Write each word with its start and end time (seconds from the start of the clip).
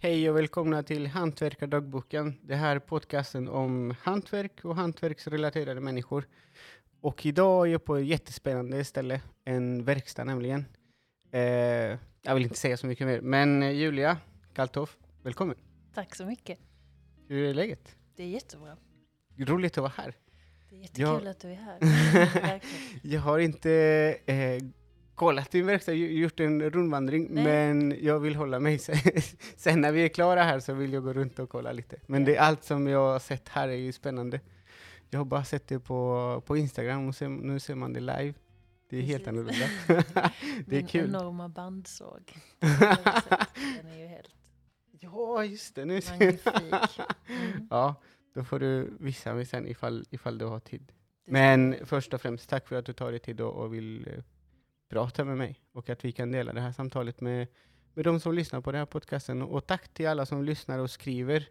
Hej 0.00 0.30
och 0.30 0.36
välkomna 0.36 0.82
till 0.82 1.06
Hantverkardagboken. 1.06 2.34
Det 2.42 2.56
här 2.56 2.76
är 2.76 2.80
podcasten 2.80 3.48
om 3.48 3.94
hantverk 4.02 4.64
och 4.64 4.76
hantverksrelaterade 4.76 5.80
människor. 5.80 6.28
Och 7.00 7.26
idag 7.26 7.66
är 7.66 7.72
jag 7.72 7.84
på 7.84 7.96
ett 7.96 8.06
jättespännande 8.06 8.84
ställe, 8.84 9.20
en 9.44 9.84
verkstad 9.84 10.24
nämligen. 10.24 10.64
Eh, 11.30 11.40
jag 12.22 12.34
vill 12.34 12.42
inte 12.42 12.56
säga 12.56 12.76
så 12.76 12.86
mycket 12.86 13.06
mer, 13.06 13.20
men 13.20 13.62
eh, 13.62 13.70
Julia 13.70 14.18
Kalthoff, 14.54 14.96
välkommen. 15.22 15.56
Tack 15.94 16.14
så 16.14 16.26
mycket. 16.26 16.58
Hur 17.28 17.44
är 17.44 17.54
läget? 17.54 17.96
Det 18.16 18.22
är 18.22 18.28
jättebra. 18.28 18.76
Roligt 19.36 19.78
att 19.78 19.82
vara 19.82 19.92
här. 19.96 20.14
Det 20.70 20.76
är 20.76 20.80
jättekul 20.80 21.26
att 21.26 21.40
du 21.40 21.48
är 21.48 21.54
här. 21.54 22.60
Jag 23.02 23.20
har 23.20 23.38
inte 23.38 23.70
eh, 24.26 24.62
kollat 25.18 25.50
din 25.50 25.66
verkstad, 25.66 25.92
gjort 25.92 26.40
en 26.40 26.70
rundvandring, 26.70 27.28
Nej. 27.30 27.44
men 27.44 27.96
jag 28.00 28.20
vill 28.20 28.36
hålla 28.36 28.60
mig. 28.60 28.78
Sen 29.56 29.80
när 29.80 29.92
vi 29.92 30.04
är 30.04 30.08
klara 30.08 30.42
här 30.42 30.60
så 30.60 30.72
vill 30.74 30.92
jag 30.92 31.02
gå 31.04 31.12
runt 31.12 31.38
och 31.38 31.50
kolla 31.50 31.72
lite. 31.72 31.96
Men 32.06 32.24
det, 32.24 32.38
allt 32.38 32.64
som 32.64 32.86
jag 32.86 33.12
har 33.12 33.18
sett 33.18 33.48
här 33.48 33.68
är 33.68 33.76
ju 33.76 33.92
spännande. 33.92 34.40
Jag 35.10 35.20
har 35.20 35.24
bara 35.24 35.44
sett 35.44 35.68
det 35.68 35.80
på, 35.80 36.42
på 36.46 36.56
Instagram 36.56 37.08
och 37.08 37.14
se, 37.14 37.28
nu 37.28 37.60
ser 37.60 37.74
man 37.74 37.92
det 37.92 38.00
live. 38.00 38.34
Det 38.90 38.96
är 38.96 39.02
helt 39.02 39.28
annorlunda. 39.28 39.66
det 40.66 40.76
är 40.76 40.80
Min 40.80 40.86
kul. 40.86 41.04
enorma 41.10 41.48
bandsåg. 41.48 42.32
Den 42.60 43.92
är 43.92 43.98
ju 43.98 44.06
helt 44.06 44.34
Ja, 45.00 45.44
just 45.44 45.74
det. 45.74 45.84
Nu 45.84 46.00
magnifik. 46.10 46.46
Mm. 47.26 47.66
Ja, 47.70 47.94
då 48.34 48.44
får 48.44 48.58
du 48.58 48.96
visa 49.00 49.34
mig 49.34 49.46
sen 49.46 49.66
ifall, 49.66 50.04
ifall 50.10 50.38
du 50.38 50.44
har 50.44 50.60
tid. 50.60 50.92
Men 51.26 51.76
först 51.84 52.14
och 52.14 52.20
främst, 52.20 52.48
tack 52.48 52.68
för 52.68 52.76
att 52.76 52.86
du 52.86 52.92
tar 52.92 53.10
dig 53.10 53.20
tid 53.20 53.40
och, 53.40 53.52
och 53.52 53.74
vill 53.74 54.08
eh, 54.08 54.22
prata 54.88 55.24
med 55.24 55.36
mig 55.36 55.60
och 55.72 55.90
att 55.90 56.04
vi 56.04 56.12
kan 56.12 56.32
dela 56.32 56.52
det 56.52 56.60
här 56.60 56.72
samtalet 56.72 57.20
med, 57.20 57.46
med 57.94 58.04
de 58.04 58.20
som 58.20 58.34
lyssnar 58.34 58.60
på 58.60 58.72
den 58.72 58.78
här 58.78 58.86
podcasten. 58.86 59.42
Och 59.42 59.66
tack 59.66 59.88
till 59.88 60.08
alla 60.08 60.26
som 60.26 60.44
lyssnar 60.44 60.78
och 60.78 60.90
skriver 60.90 61.48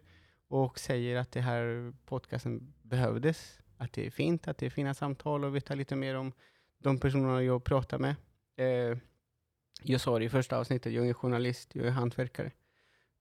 och 0.48 0.78
säger 0.78 1.16
att 1.16 1.32
det 1.32 1.40
här 1.40 1.92
podcasten 2.04 2.74
behövdes, 2.82 3.60
att 3.76 3.92
det 3.92 4.06
är 4.06 4.10
fint, 4.10 4.48
att 4.48 4.58
det 4.58 4.66
är 4.66 4.70
fina 4.70 4.94
samtal 4.94 5.44
och 5.44 5.56
veta 5.56 5.74
lite 5.74 5.96
mer 5.96 6.14
om 6.14 6.32
de 6.78 6.98
personerna 6.98 7.42
jag 7.42 7.64
pratar 7.64 7.98
med. 7.98 8.14
Eh, 8.56 8.98
jag 9.82 10.00
sa 10.00 10.18
det 10.18 10.24
i 10.24 10.28
första 10.28 10.58
avsnittet, 10.58 10.92
jag 10.92 11.08
är 11.08 11.14
journalist, 11.14 11.74
jag 11.74 11.86
är 11.86 11.90
hantverkare. 11.90 12.52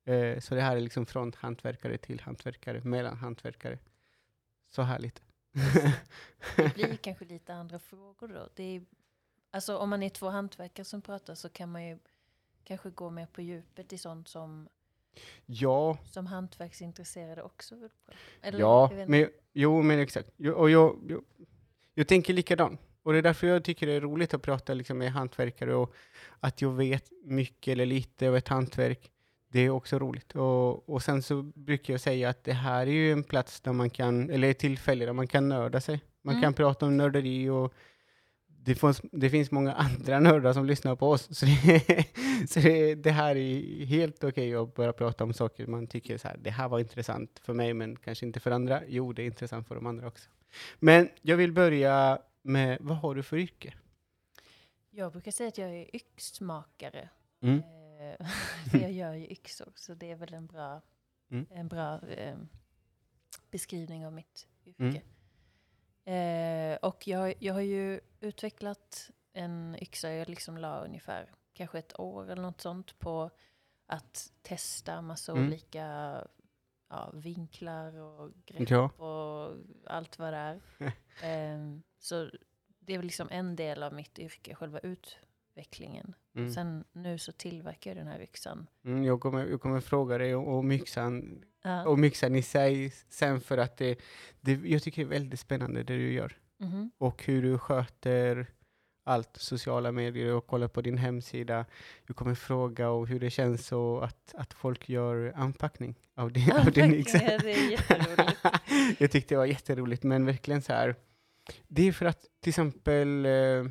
Eh, 0.05 0.39
så 0.39 0.55
det 0.55 0.61
här 0.61 0.77
är 0.77 0.81
liksom 0.81 1.05
från 1.05 1.33
hantverkare 1.37 1.97
till 1.97 2.19
hantverkare, 2.19 2.81
mellan 2.83 3.17
hantverkare. 3.17 3.79
Så 4.69 4.81
härligt. 4.81 5.21
Det 6.55 6.73
blir 6.75 6.95
kanske 6.95 7.25
lite 7.25 7.53
andra 7.53 7.79
frågor 7.79 8.27
då. 8.27 8.49
Det 8.55 8.63
är, 8.75 8.81
alltså 9.51 9.77
om 9.77 9.89
man 9.89 10.03
är 10.03 10.09
två 10.09 10.29
hantverkare 10.29 10.85
som 10.85 11.01
pratar 11.01 11.35
så 11.35 11.49
kan 11.49 11.71
man 11.71 11.87
ju 11.87 11.97
kanske 12.63 12.89
gå 12.89 13.09
mer 13.09 13.25
på 13.25 13.41
djupet 13.41 13.93
i 13.93 13.97
sånt 13.97 14.27
som, 14.27 14.69
ja, 15.45 15.97
som 16.05 16.25
hantverksintresserade 16.25 17.43
också 17.43 17.75
vill 17.75 17.89
prata 18.05 18.17
Eller, 18.41 18.59
ja, 18.59 18.91
men, 19.07 19.29
jo 19.53 19.81
men 19.81 19.99
exakt. 19.99 20.29
Jo, 20.37 20.53
och 20.53 20.69
jag, 20.69 20.99
jag, 21.09 21.23
jag 21.93 22.07
tänker 22.07 22.33
likadant. 22.33 22.81
Och 23.03 23.13
det 23.13 23.17
är 23.19 23.23
därför 23.23 23.47
jag 23.47 23.63
tycker 23.63 23.87
det 23.87 23.93
är 23.93 24.01
roligt 24.01 24.33
att 24.33 24.41
prata 24.41 24.73
liksom 24.73 24.97
med 24.97 25.11
hantverkare 25.11 25.75
och 25.75 25.93
att 26.39 26.61
jag 26.61 26.71
vet 26.71 27.11
mycket 27.23 27.71
eller 27.71 27.85
lite 27.85 28.29
av 28.29 28.35
ett 28.37 28.47
hantverk. 28.47 29.11
Det 29.49 29.59
är 29.59 29.69
också 29.69 29.99
roligt. 29.99 30.35
Och, 30.35 30.89
och 30.89 31.03
sen 31.03 31.23
så 31.23 31.41
brukar 31.41 31.93
jag 31.93 32.01
säga 32.01 32.29
att 32.29 32.43
det 32.43 32.53
här 32.53 32.81
är 32.87 32.91
ju 32.91 33.11
en 33.11 33.23
plats 33.23 33.61
där 33.61 33.73
man 33.73 33.89
kan, 33.89 34.29
eller 34.29 34.51
ett 34.51 34.59
tillfälle 34.59 35.05
där 35.05 35.13
man 35.13 35.27
kan 35.27 35.49
nörda 35.49 35.81
sig. 35.81 36.01
Man 36.21 36.35
Mm. 36.35 36.41
kan 36.43 36.53
prata 36.53 36.85
om 36.85 36.97
nörderi 36.97 37.49
och 37.49 37.73
det 38.67 38.75
finns, 38.75 39.01
det 39.11 39.29
finns 39.29 39.51
många 39.51 39.73
andra 39.85 40.19
nördar 40.19 40.53
som 40.53 40.65
lyssnar 40.65 40.95
på 40.95 41.09
oss. 41.09 41.37
Så 41.37 41.45
det, 41.45 42.05
så 42.49 42.59
det, 42.59 42.95
det 42.95 43.11
här 43.11 43.35
är 43.35 43.85
helt 43.85 44.23
okej 44.23 44.55
att 44.55 44.75
börja 44.75 44.93
prata 44.93 45.23
om 45.23 45.33
saker 45.33 45.67
man 45.67 45.87
tycker 45.87 46.17
så 46.17 46.27
här, 46.27 46.37
det 46.37 46.49
här 46.49 46.67
var 46.67 46.79
intressant 46.79 47.39
för 47.39 47.53
mig 47.53 47.73
men 47.73 47.95
kanske 47.95 48.25
inte 48.25 48.39
för 48.39 48.51
andra. 48.51 48.81
Jo, 48.87 49.13
det 49.13 49.21
är 49.21 49.25
intressant 49.25 49.67
för 49.67 49.75
de 49.75 49.85
andra 49.85 50.07
också. 50.07 50.29
Men 50.79 51.09
jag 51.21 51.37
vill 51.37 51.51
börja 51.51 52.19
med, 52.41 52.77
vad 52.81 52.97
har 52.97 53.15
du 53.15 53.23
för 53.23 53.37
yrke? 53.37 53.73
Jag 54.89 55.11
brukar 55.11 55.31
säga 55.31 55.47
att 55.47 55.57
jag 55.57 55.69
är 55.69 55.95
yxmakare. 55.95 57.09
Mm. 57.41 57.57
Eh, 57.57 58.27
för 58.71 58.77
jag 58.79 58.91
gör 58.91 59.13
ju 59.13 59.27
yxor, 59.31 59.71
så 59.75 59.93
det 59.93 60.11
är 60.11 60.15
väl 60.15 60.33
en 60.33 60.47
bra, 60.47 60.81
Mm. 61.31 61.45
en 61.49 61.67
bra 61.67 61.99
eh, 62.09 62.35
beskrivning 63.51 64.05
av 64.05 64.13
mitt 64.13 64.47
yrke. 64.65 64.83
Mm. 64.83 65.01
Eh, 66.13 66.75
och 66.81 67.07
jag, 67.07 67.33
jag 67.39 67.53
har 67.53 67.61
ju 67.61 67.99
utvecklat 68.19 69.11
en 69.33 69.75
yxa, 69.81 70.11
jag 70.11 70.29
liksom 70.29 70.57
la 70.57 70.79
ungefär 70.85 71.29
kanske 71.53 71.79
ett 71.79 71.99
år 71.99 72.31
eller 72.31 72.41
något 72.41 72.61
sånt 72.61 72.99
på 72.99 73.29
att 73.87 74.31
testa 74.41 75.01
massa 75.01 75.31
Mm. 75.31 75.47
olika 75.47 76.17
ja, 76.89 77.11
vinklar 77.13 77.97
och 77.99 78.31
grepp 78.45 78.69
Ja. 78.69 78.89
och 78.89 79.57
allt 79.85 80.19
vad 80.19 80.33
det 80.33 80.37
är. 80.37 80.61
Ehm, 81.23 81.83
så 81.99 82.29
det 82.79 82.93
är 82.93 82.97
väl 82.97 83.05
liksom 83.05 83.27
en 83.31 83.55
del 83.55 83.83
av 83.83 83.93
mitt 83.93 84.19
yrke, 84.19 84.55
själva 84.55 84.79
utvecklingen. 84.79 86.13
Mm. 86.35 86.51
Sen 86.53 86.83
nu 86.91 87.17
så 87.17 87.31
tillverkar 87.31 87.91
jag 87.91 87.97
den 87.97 88.07
här 88.07 88.21
yxan. 88.21 88.67
Mm, 88.85 89.03
jag, 89.03 89.19
kommer, 89.21 89.45
jag 89.45 89.61
kommer 89.61 89.79
fråga 89.81 90.17
dig 90.17 90.35
om, 90.35 90.47
om 90.47 90.71
yxan, 90.71 91.43
Ja. 91.67 91.87
om 91.87 92.03
yxan 92.03 92.35
i 92.35 92.41
sig 92.41 92.93
sen 93.09 93.41
för 93.41 93.57
att 93.57 93.77
det, 93.77 93.99
det, 94.41 94.51
jag 94.53 94.83
tycker 94.83 95.01
det 95.01 95.07
är 95.07 95.19
väldigt 95.19 95.39
spännande 95.39 95.83
det 95.83 95.97
du 95.97 96.13
gör. 96.13 96.37
Mhm. 96.59 96.91
och 96.97 97.23
hur 97.23 97.41
du 97.41 97.57
sköter 97.57 98.47
allt, 99.03 99.29
sociala 99.37 99.91
medier 99.91 100.33
och 100.33 100.47
kollar 100.47 100.67
på 100.67 100.81
din 100.81 100.97
hemsida. 100.97 101.65
Du 102.07 102.13
kommer 102.13 102.35
fråga 102.35 102.89
och 102.89 103.07
hur 103.07 103.19
det 103.19 103.29
känns 103.29 103.71
och 103.71 104.05
att, 104.05 104.35
att 104.37 104.53
folk 104.53 104.89
gör 104.89 105.33
anpackning 105.35 105.95
av 106.15 106.31
din, 106.31 106.51
av 106.51 106.71
din 106.71 106.91
jätteroligt. 106.93 107.83
Jag 108.99 109.11
tyckte 109.11 109.33
det 109.35 109.37
var 109.37 109.45
jätteroligt, 109.45 110.03
men 110.03 110.25
verkligen 110.25 110.61
så 110.61 110.73
här. 110.73 110.95
Det 111.67 111.87
är 111.87 111.91
för 111.91 112.05
att 112.05 112.25
till 112.41 112.49
exempel 112.49 113.25
eh, 113.25 113.65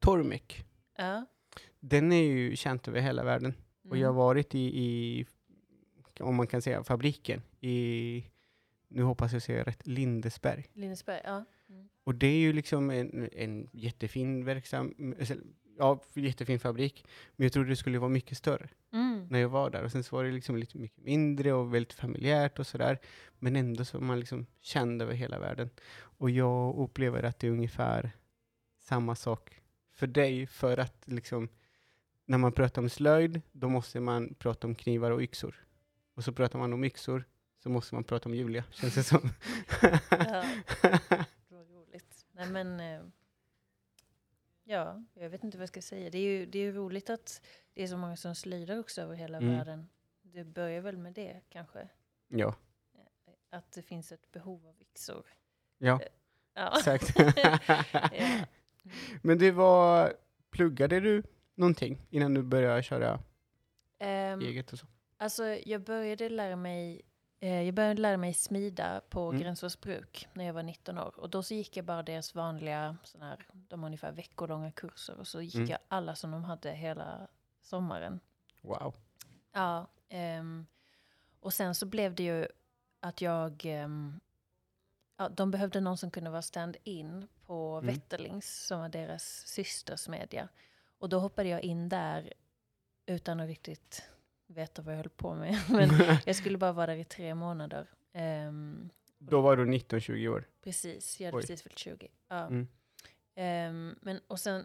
Tormek, 0.00 0.64
Ja. 0.98 1.26
den 1.80 2.12
är 2.12 2.22
ju 2.22 2.56
känd 2.56 2.88
över 2.88 3.00
hela 3.00 3.24
världen. 3.24 3.54
Och 3.90 3.96
jag 3.96 4.08
har 4.08 4.12
Mm. 4.12 4.16
varit 4.16 4.54
i, 4.54 4.58
i, 4.82 5.26
om 6.20 6.34
man 6.34 6.46
kan 6.46 6.62
säga, 6.62 6.84
fabriken 6.84 7.42
i, 7.60 8.24
nu 8.88 9.02
hoppas 9.02 9.32
jag 9.32 9.42
säger 9.42 9.64
rätt, 9.64 9.86
Lindesberg. 9.86 10.66
Lindesberg, 10.72 11.20
ja. 11.24 11.44
Mm. 11.68 11.88
Och 12.04 12.14
det 12.14 12.26
är 12.26 12.38
ju 12.38 12.52
liksom 12.52 12.90
en, 12.90 13.28
en 13.32 13.68
jättefin 13.72 14.44
verksam, 14.44 15.14
alltså, 15.18 15.34
ja, 15.78 16.02
jättefin 16.14 16.60
fabrik. 16.60 17.06
Men 17.36 17.44
jag 17.44 17.52
trodde 17.52 17.68
det 17.68 17.76
skulle 17.76 17.98
vara 17.98 18.10
mycket 18.10 18.38
större 18.38 18.68
Mm. 18.92 19.26
när 19.30 19.38
jag 19.38 19.48
var 19.48 19.70
där. 19.70 19.84
Och 19.84 19.92
sen 19.92 20.04
så 20.04 20.16
var 20.16 20.24
det 20.24 20.30
liksom 20.30 20.56
lite 20.56 20.78
mycket 20.78 21.04
mindre 21.04 21.52
och 21.52 21.74
väldigt 21.74 21.92
familjärt 21.92 22.58
och 22.58 22.66
sådär. 22.66 22.98
Men 23.38 23.56
ändå 23.56 23.84
så 23.84 23.98
var 23.98 24.06
man 24.06 24.20
liksom 24.20 24.46
känd 24.60 25.02
över 25.02 25.14
hela 25.14 25.38
världen. 25.38 25.70
Och 25.96 26.30
jag 26.30 26.76
upplever 26.76 27.22
att 27.22 27.38
det 27.38 27.46
är 27.46 27.50
ungefär 27.50 28.10
samma 28.78 29.14
sak 29.14 29.60
för 29.92 30.06
dig. 30.06 30.46
För 30.46 30.78
att 30.78 31.02
liksom, 31.04 31.48
när 32.26 32.38
man 32.38 32.52
pratar 32.52 32.82
om 32.82 32.88
slöjd, 32.88 33.40
då 33.52 33.68
måste 33.68 34.00
man 34.00 34.34
prata 34.34 34.66
om 34.66 34.74
knivar 34.74 35.10
och 35.10 35.22
yxor. 35.22 35.64
Och 36.14 36.24
så 36.24 36.32
pratar 36.32 36.58
man 36.58 36.72
om 36.72 36.84
yxor, 36.84 37.24
så 37.58 37.68
måste 37.68 37.94
man 37.94 38.04
prata 38.04 38.28
om 38.28 38.34
Julia, 38.34 38.64
känns 38.70 38.94
det 38.94 39.02
som. 39.02 39.30
Ja. 40.10 40.44
Var 41.48 41.64
roligt. 41.64 42.26
Nej 42.32 42.48
men, 42.50 42.80
eh, 42.80 43.02
ja, 44.64 45.02
jag 45.14 45.30
vet 45.30 45.44
inte 45.44 45.58
vad 45.58 45.62
jag 45.62 45.68
ska 45.68 45.82
säga. 45.82 46.10
Det 46.10 46.18
är 46.18 46.22
ju, 46.38 46.46
det 46.46 46.58
är 46.58 46.62
ju 46.62 46.72
roligt 46.72 47.10
att 47.10 47.40
det 47.74 47.82
är 47.82 47.86
så 47.86 47.96
många 47.96 48.16
som 48.16 48.34
slöjdar 48.34 48.78
också 48.78 49.02
över 49.02 49.14
hela 49.14 49.38
Mm. 49.38 49.56
världen. 49.56 49.88
Det 50.22 50.44
börjar 50.44 50.80
väl 50.80 50.96
med 50.96 51.12
det 51.12 51.40
kanske. 51.48 51.88
ja, 52.28 52.54
Att 53.50 53.72
det 53.72 53.82
finns 53.82 54.12
ett 54.12 54.32
behov 54.32 54.66
av 54.66 54.80
yxor. 54.80 55.26
ja. 55.78 56.00
Ja. 56.56 56.74
Exakt. 56.78 57.12
ja. 57.36 57.58
Men 59.22 59.38
det 59.38 59.50
var, 59.50 60.12
pluggade 60.50 61.00
du 61.00 61.22
någonting 61.54 62.06
innan 62.10 62.34
du 62.34 62.42
började 62.42 62.82
köra 62.82 63.20
Ehm, 63.98 64.40
eget 64.40 64.72
och 64.72 64.78
så? 64.78 64.86
Alltså 65.24 65.44
jag 65.46 65.80
började 65.84 66.28
lära 66.28 66.56
mig 66.56 67.02
eh, 67.40 67.62
jag 67.62 67.74
började 67.74 68.00
lära 68.00 68.16
mig 68.16 68.34
smida 68.34 69.00
på 69.10 69.28
Mm. 69.28 69.40
Gränsås 69.42 69.80
bruk 69.80 70.28
när 70.32 70.44
jag 70.44 70.52
var 70.54 70.62
19 70.62 70.98
år. 70.98 71.20
Och 71.20 71.30
då 71.30 71.42
så 71.42 71.54
gick 71.54 71.76
jag 71.76 71.84
bara 71.84 72.02
deras 72.02 72.34
vanliga, 72.34 72.96
sån 73.04 73.22
här, 73.22 73.46
de 73.52 73.80
har 73.80 73.86
ungefär 73.86 74.12
veckolånga 74.12 74.72
kurser. 74.72 75.18
Och 75.18 75.26
så 75.26 75.40
gick 75.42 75.54
Mm. 75.54 75.68
jag 75.68 75.78
alla 75.88 76.14
som 76.14 76.30
de 76.30 76.44
hade 76.44 76.72
hela 76.72 77.28
sommaren. 77.60 78.20
Wow. 78.60 78.94
Ja, 79.52 79.86
ehm, 80.08 80.66
och 81.40 81.54
sen 81.54 81.74
så 81.74 81.86
blev 81.86 82.14
det 82.14 82.22
ju 82.22 82.46
att 83.00 83.20
jag... 83.20 83.62
ehm, 83.66 84.20
ja, 85.16 85.28
de 85.28 85.50
behövde 85.50 85.80
någon 85.80 85.98
som 85.98 86.10
kunde 86.10 86.30
vara 86.30 86.42
stand-in 86.42 87.28
på 87.46 87.78
Mm. 87.82 87.94
Wetterlings, 87.94 88.66
som 88.66 88.80
var 88.80 88.88
deras 88.88 89.24
systersmedja. 89.46 90.48
Och 90.98 91.08
då 91.08 91.18
hoppade 91.18 91.48
jag 91.48 91.62
in 91.62 91.88
där 91.88 92.32
utan 93.06 93.40
att 93.40 93.46
riktigt 93.48 94.02
veta 94.46 94.82
vad 94.82 94.94
jag 94.94 94.98
höll 94.98 95.08
på 95.08 95.34
med. 95.34 95.56
Men 95.70 95.88
jag 96.26 96.36
skulle 96.36 96.58
bara 96.58 96.72
vara 96.72 96.86
där 96.86 96.96
i 96.96 97.04
tre 97.04 97.34
månader. 97.34 97.90
Ehm, 98.12 98.90
Då 99.18 99.40
var 99.40 99.56
du 99.56 99.64
19-20 99.64 100.28
år. 100.28 100.44
precis, 100.62 101.20
jag 101.20 101.26
hade 101.26 101.36
Oj. 101.36 101.42
precis 101.42 101.62
fyllt 101.62 101.78
20. 101.78 102.08
Ja. 102.28 102.46
Mm. 102.46 102.68
Ehm, 103.34 103.98
men, 104.02 104.20
och 104.26 104.40
sen 104.40 104.64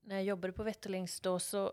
när 0.00 0.14
jag 0.16 0.24
jobbade 0.24 0.52
på 0.52 0.62
Wetterlings 0.62 1.20
då 1.20 1.38
så 1.38 1.72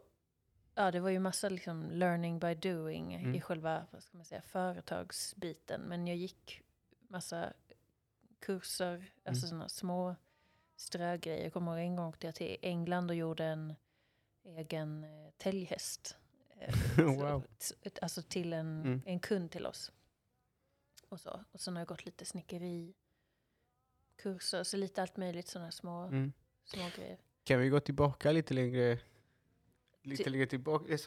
ja, 0.75 0.91
det 0.91 0.99
var 0.99 1.09
ju 1.09 1.19
massa 1.19 1.49
liksom 1.49 1.89
learning 1.91 2.39
by 2.39 2.55
doing 2.55 3.13
Mm. 3.15 3.35
i 3.35 3.41
själva 3.41 3.85
vad 3.91 4.03
ska 4.03 4.17
man 4.17 4.25
säga, 4.25 4.41
företagsbiten. 4.41 5.81
Men 5.81 6.07
jag 6.07 6.17
gick 6.17 6.61
massa 7.07 7.53
kurser, 8.39 9.11
alltså 9.25 9.47
sådana 9.47 9.69
små 9.69 10.15
strögrejer. 10.75 11.43
Jag 11.43 11.53
kommer 11.53 11.71
ihåg 11.77 11.85
en 11.85 11.95
gång 11.95 12.07
åkte 12.09 12.27
jag 12.27 12.35
till 12.35 12.57
England 12.61 13.09
och 13.09 13.15
gjorde 13.15 13.45
en 13.45 13.73
egen 14.43 15.03
eh, 15.03 15.31
täljhäst. 15.37 16.17
Eh, 16.97 17.05
Wow. 17.05 17.43
så- 17.57 17.75
Alltså 18.01 18.21
till 18.21 18.53
en, 18.53 18.81
Mm. 18.81 19.01
en 19.05 19.19
kund 19.19 19.51
till 19.51 19.65
oss. 19.65 19.91
Och 21.09 21.19
så. 21.19 21.43
Och 21.51 21.61
sen 21.61 21.75
har 21.75 21.81
jag 21.81 21.87
gått 21.87 22.05
lite 22.05 22.25
snickeri 22.25 22.93
kurser, 24.17 24.63
så 24.63 24.77
lite 24.77 25.01
allt 25.01 25.17
möjligt 25.17 25.47
sådana 25.47 25.71
små, 25.71 26.03
Mm. 26.03 26.33
små 26.65 26.83
grejer. 26.97 27.17
Kan 27.43 27.59
vi 27.59 27.69
gå 27.69 27.79
tillbaka 27.79 28.31
lite 28.31 28.53
längre? 28.53 28.99
Lite 30.03 30.23
Till- 30.23 30.31
längre 30.31 30.45
tillbaka? 30.45 30.97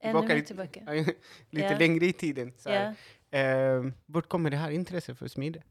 Tillbaka 0.00 0.34
lite- 0.34 0.46
tillbaka. 0.46 0.80
lite 1.50 1.66
Ja. 1.72 1.78
längre 1.78 2.06
i 2.06 2.12
tiden. 2.12 2.52
Så. 2.58 2.70
Ja. 2.70 2.94
Eh, 3.38 3.84
vart 4.06 4.28
kommer 4.28 4.50
det 4.50 4.56
här 4.56 4.70
intresset 4.70 5.18
för 5.18 5.28
smide? 5.28 5.62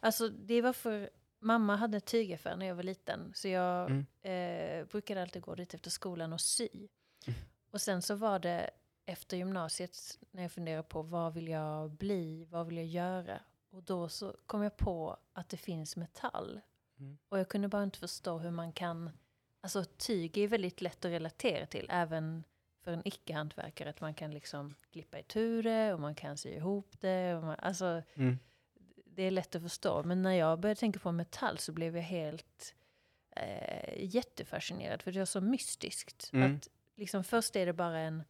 Alltså 0.00 0.28
det 0.28 0.62
var 0.62 0.72
för, 0.72 1.10
mamma 1.38 1.76
hade 1.76 2.00
tygaffär 2.00 2.56
när 2.56 2.66
jag 2.66 2.74
var 2.74 2.82
liten. 2.82 3.32
Så 3.34 3.48
jag 3.48 3.90
Mm. 3.90 4.06
eh, 4.22 4.86
brukade 4.86 5.22
alltid 5.22 5.42
gå 5.42 5.54
dit 5.54 5.74
efter 5.74 5.90
skolan 5.90 6.32
och 6.32 6.40
sy. 6.40 6.68
Mm. 6.72 7.38
Och 7.70 7.80
sen 7.80 8.02
så 8.02 8.14
var 8.14 8.38
det 8.38 8.70
efter 9.06 9.36
gymnasiet 9.36 10.18
när 10.30 10.42
jag 10.42 10.52
funderade 10.52 10.82
på 10.82 11.02
vad 11.02 11.34
vill 11.34 11.48
jag 11.48 11.90
bli, 11.90 12.44
vad 12.50 12.66
vill 12.66 12.76
jag 12.76 12.86
göra? 12.86 13.40
Och 13.70 13.82
då 13.82 14.08
så 14.08 14.36
kom 14.46 14.62
jag 14.62 14.76
på 14.76 15.16
att 15.32 15.48
det 15.48 15.56
finns 15.56 15.96
metall. 15.96 16.60
Mm. 16.98 17.18
Och 17.28 17.38
jag 17.38 17.48
kunde 17.48 17.68
bara 17.68 17.82
inte 17.82 17.98
förstå 17.98 18.38
hur 18.38 18.50
man 18.50 18.72
kan, 18.72 19.10
alltså 19.60 19.84
tyg 19.84 20.38
är 20.38 20.48
väldigt 20.48 20.80
lätt 20.80 21.04
att 21.04 21.10
relatera 21.10 21.66
till, 21.66 21.86
även 21.90 22.44
för 22.82 22.92
en 22.92 23.02
icke-hantverkare, 23.08 23.90
att 23.90 24.00
man 24.00 24.14
kan 24.14 24.30
liksom 24.30 24.74
klippa 24.92 25.18
itu 25.18 25.62
det 25.62 25.94
och 25.94 26.00
man 26.00 26.14
kan 26.14 26.36
sy 26.36 26.48
ihop 26.48 27.00
det. 27.00 27.34
Och 27.34 27.42
man, 27.44 27.56
alltså, 27.58 28.02
Mm. 28.14 28.38
det 29.04 29.22
är 29.22 29.30
lätt 29.30 29.54
att 29.54 29.62
förstå. 29.62 30.02
Men 30.02 30.22
när 30.22 30.32
jag 30.32 30.60
började 30.60 30.80
tänka 30.80 30.98
på 30.98 31.12
metall 31.12 31.58
så 31.58 31.72
blev 31.72 31.96
jag 31.96 32.02
helt 32.04 32.74
eh, 33.30 34.04
jättefascinerad. 34.14 35.02
För 35.02 35.12
det 35.12 35.20
är 35.20 35.24
så 35.24 35.40
mystiskt. 35.40 36.30
Mm. 36.32 36.56
Att 36.56 36.68
liksom 36.96 37.24
först 37.24 37.56
är 37.56 37.66
det 37.66 37.72
bara 37.72 37.98
en 37.98 38.22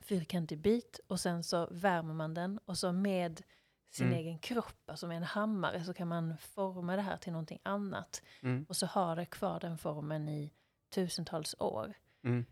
fyrkantig 0.00 0.58
bit 0.58 1.00
och 1.06 1.20
sen 1.20 1.44
så 1.44 1.68
värmer 1.70 2.14
man 2.14 2.34
den. 2.34 2.58
Och 2.64 2.78
så 2.78 2.92
med 2.92 3.42
sin 3.90 4.06
Mm. 4.06 4.18
egen 4.18 4.38
kropp, 4.38 4.90
alltså 4.90 5.06
med 5.06 5.16
en 5.16 5.22
hammare, 5.22 5.84
så 5.84 5.94
kan 5.94 6.08
man 6.08 6.38
forma 6.38 6.96
det 6.96 7.02
här 7.02 7.16
till 7.16 7.32
någonting 7.32 7.60
annat. 7.62 8.22
Mm. 8.42 8.66
Och 8.68 8.76
så 8.76 8.86
har 8.86 9.16
det 9.16 9.26
kvar 9.26 9.60
den 9.60 9.78
formen 9.78 10.28
i 10.28 10.52
tusentals 10.94 11.54
år. 11.58 11.94
Mm. 12.24 12.44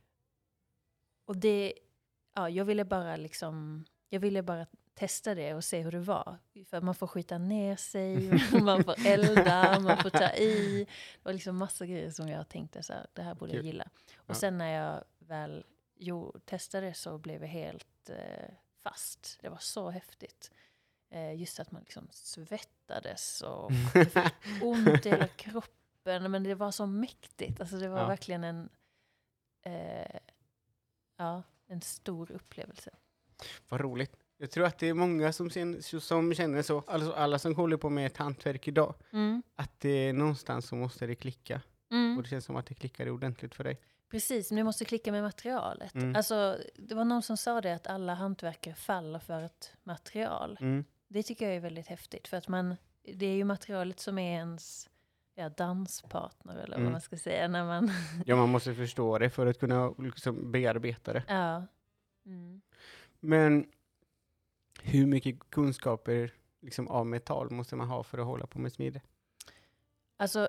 Och 1.24 1.36
det, 1.36 1.72
ja, 2.34 2.48
jag 2.48 2.64
ville 2.64 2.84
bara 2.84 3.16
liksom, 3.16 3.84
jag 4.08 4.20
ville 4.20 4.42
bara 4.42 4.66
testa 4.94 5.34
det 5.34 5.54
och 5.54 5.64
se 5.64 5.80
hur 5.82 5.92
det 5.92 6.00
var. 6.00 6.38
För 6.66 6.80
man 6.80 6.94
får 6.94 7.06
skita 7.06 7.38
ner 7.38 7.76
sig, 7.76 8.30
man 8.62 8.84
får 8.84 9.06
elda, 9.06 9.80
man 9.80 9.96
får 9.98 10.10
ta 10.10 10.30
i. 10.30 10.84
Det 11.14 11.24
var 11.24 11.32
liksom 11.32 11.56
massa 11.56 11.86
grejer 11.86 12.10
som 12.10 12.28
jag 12.28 12.48
tänkte 12.48 12.82
så 12.82 12.92
här, 12.92 13.06
det 13.12 13.22
här 13.22 13.34
borde 13.34 13.54
jag 13.56 13.64
gilla. 13.64 13.88
Och 14.16 14.36
sen 14.36 14.58
när 14.58 14.69
jag 14.72 15.04
väl 15.26 15.64
jo, 15.94 16.34
testade 16.44 16.94
så 16.94 17.19
blev 17.19 17.40
jag 17.42 17.48
helt 17.48 18.10
eh, 18.10 18.54
fast. 18.82 19.38
Det 19.40 19.48
var 19.48 19.58
så 19.58 19.90
häftigt. 19.90 20.50
Eh, 21.10 21.34
just 21.34 21.60
att 21.60 21.70
man 21.70 21.80
liksom 21.80 22.08
svettades 22.10 23.42
och 23.42 23.70
ont 24.62 25.06
i 25.06 25.10
hela 25.10 25.28
kroppen. 25.28 26.30
Men 26.30 26.42
det 26.42 26.54
var 26.54 26.70
så 26.70 26.86
mäktigt. 26.86 27.60
Alltså 27.60 27.76
det 27.76 27.88
var 27.88 27.98
Ja. 28.00 28.06
verkligen 28.08 28.44
en, 28.44 28.69
eh, 29.62 30.19
ja, 31.16 31.42
en 31.66 31.80
stor 31.80 32.32
upplevelse. 32.32 32.90
Vad 33.69 33.80
roligt. 33.80 34.16
Jag 34.36 34.50
tror 34.50 34.64
att 34.66 34.78
det 34.78 34.88
är 34.88 34.94
många 34.94 35.32
som, 35.32 35.50
sen, 35.50 35.82
som 35.82 36.34
känner 36.34 36.62
så, 36.62 36.82
alltså 36.86 37.12
alla 37.12 37.38
som 37.38 37.54
håller 37.54 37.76
på 37.76 37.90
med 37.90 38.06
ett 38.06 38.16
hantverk 38.16 38.69
idag, 38.69 38.94
Mm. 39.12 39.42
att 39.54 39.80
det 39.80 40.12
någonstans 40.12 40.66
så 40.66 40.76
måste 40.76 41.06
det 41.06 41.14
klicka. 41.14 41.60
Och 41.86 41.92
Mm. 41.96 42.22
det 42.22 42.28
känns 42.28 42.44
som 42.44 42.56
att 42.56 42.66
det 42.66 42.74
klickade 42.74 43.10
ordentligt 43.10 43.54
för 43.54 43.64
dig. 43.64 43.80
Precis, 44.12 44.50
men 44.50 44.56
du 44.56 44.62
måste 44.64 44.85
klicka 44.85 45.12
med 45.12 45.23
materialet. 45.23 45.94
Mm. 45.94 46.17
Alltså, 46.17 46.59
det 46.76 46.94
var 46.94 47.05
någon 47.05 47.23
som 47.23 47.37
sa 47.37 47.61
det 47.61 47.75
att 47.75 47.87
alla 47.87 48.14
hantverkare 48.14 48.75
faller 48.75 49.19
för 49.19 49.43
ett 49.43 49.73
material. 49.82 50.59
Mm. 50.61 50.85
Det 51.09 51.23
tycker 51.23 51.47
jag 51.47 51.56
är 51.56 51.61
väldigt 51.61 51.87
häftigt. 51.87 52.29
För 52.29 52.37
att 52.37 52.49
man, 52.49 52.76
det 53.14 53.26
är 53.26 53.35
ju 53.35 53.44
materialet 53.44 54.00
som 54.00 54.19
är 54.19 54.32
ens 54.32 54.91
ja, 55.35 55.49
danspartner 55.49 56.56
eller 56.56 56.75
Mm. 56.76 56.82
vad 56.85 56.93
man 56.93 57.00
ska 57.00 57.17
säga. 57.17 57.49
När 57.49 57.64
man, 57.64 57.91
Ja, 58.26 58.37
man 58.37 58.49
måste 58.49 58.75
förstå 58.75 59.19
det 59.19 59.31
för 59.31 59.47
att 59.47 59.59
kunna 59.59 59.94
liksom 59.99 60.53
bearbeta 60.53 61.12
det. 61.12 61.23
ja. 61.29 61.67
Mm. 62.26 62.61
Men 63.20 63.67
hur 64.82 65.06
mycket 65.06 65.50
kunskaper 65.50 66.35
liksom, 66.61 66.88
av 66.88 67.06
metall 67.06 67.50
måste 67.50 67.76
man 67.76 67.88
ha 67.88 68.03
för 68.03 68.19
att 68.19 68.26
hålla 68.26 68.47
på 68.47 68.58
med 68.58 68.73
smide? 68.73 69.00
Alltså, 70.17 70.49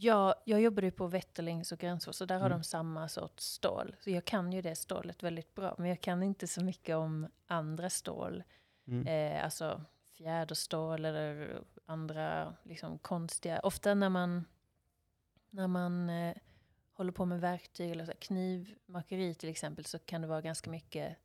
jag, 0.00 0.34
jag 0.44 0.60
jobbade 0.60 0.86
ju 0.86 0.90
på 0.90 1.06
Vätterlängs 1.06 1.72
och 1.72 1.78
Gränsfors, 1.78 2.14
så 2.14 2.24
där 2.24 2.38
har 2.38 2.46
Mm. 2.46 2.58
de 2.58 2.64
samma 2.64 3.08
sorts 3.08 3.44
stål. 3.44 3.96
Så 4.00 4.10
jag 4.10 4.24
kan 4.24 4.52
ju 4.52 4.62
det 4.62 4.74
stålet 4.74 5.22
väldigt 5.22 5.54
bra, 5.54 5.74
men 5.78 5.88
jag 5.88 6.00
kan 6.00 6.22
inte 6.22 6.46
så 6.46 6.64
mycket 6.64 6.96
om 6.96 7.26
andra 7.46 7.90
stål. 7.90 8.42
Mm. 8.86 9.06
Eh, 9.06 9.44
alltså 9.44 9.84
fjäderstål 10.16 11.04
eller 11.04 11.60
andra 11.86 12.54
liksom, 12.62 12.98
konstiga. 12.98 13.60
Ofta 13.60 13.94
när 13.94 14.08
man, 14.08 14.44
när 15.50 15.66
man 15.66 16.10
eh, 16.10 16.36
håller 16.92 17.12
på 17.12 17.24
med 17.24 17.40
verktyg 17.40 17.90
eller 17.90 18.04
så 18.04 18.12
knivmakeri 18.18 19.34
till 19.34 19.48
exempel 19.48 19.84
så 19.84 19.98
kan 19.98 20.20
det 20.22 20.26
vara 20.28 20.40
ganska 20.40 20.70
mycket 20.70 21.16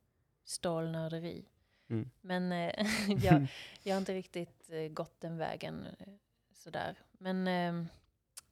stålnörderi. 0.44 1.48
Mm. 1.88 2.10
Men 2.20 2.52
eh, 2.52 2.86
jag, 3.24 3.46
jag 3.82 3.94
har 3.94 3.98
inte 3.98 4.14
riktigt 4.14 4.70
eh, 4.70 4.88
gått 4.88 5.20
den 5.20 5.38
vägen 5.38 5.86
eh, 5.98 6.06
sådär. 6.52 6.98
Men 7.12 7.48
eh, 7.48 7.86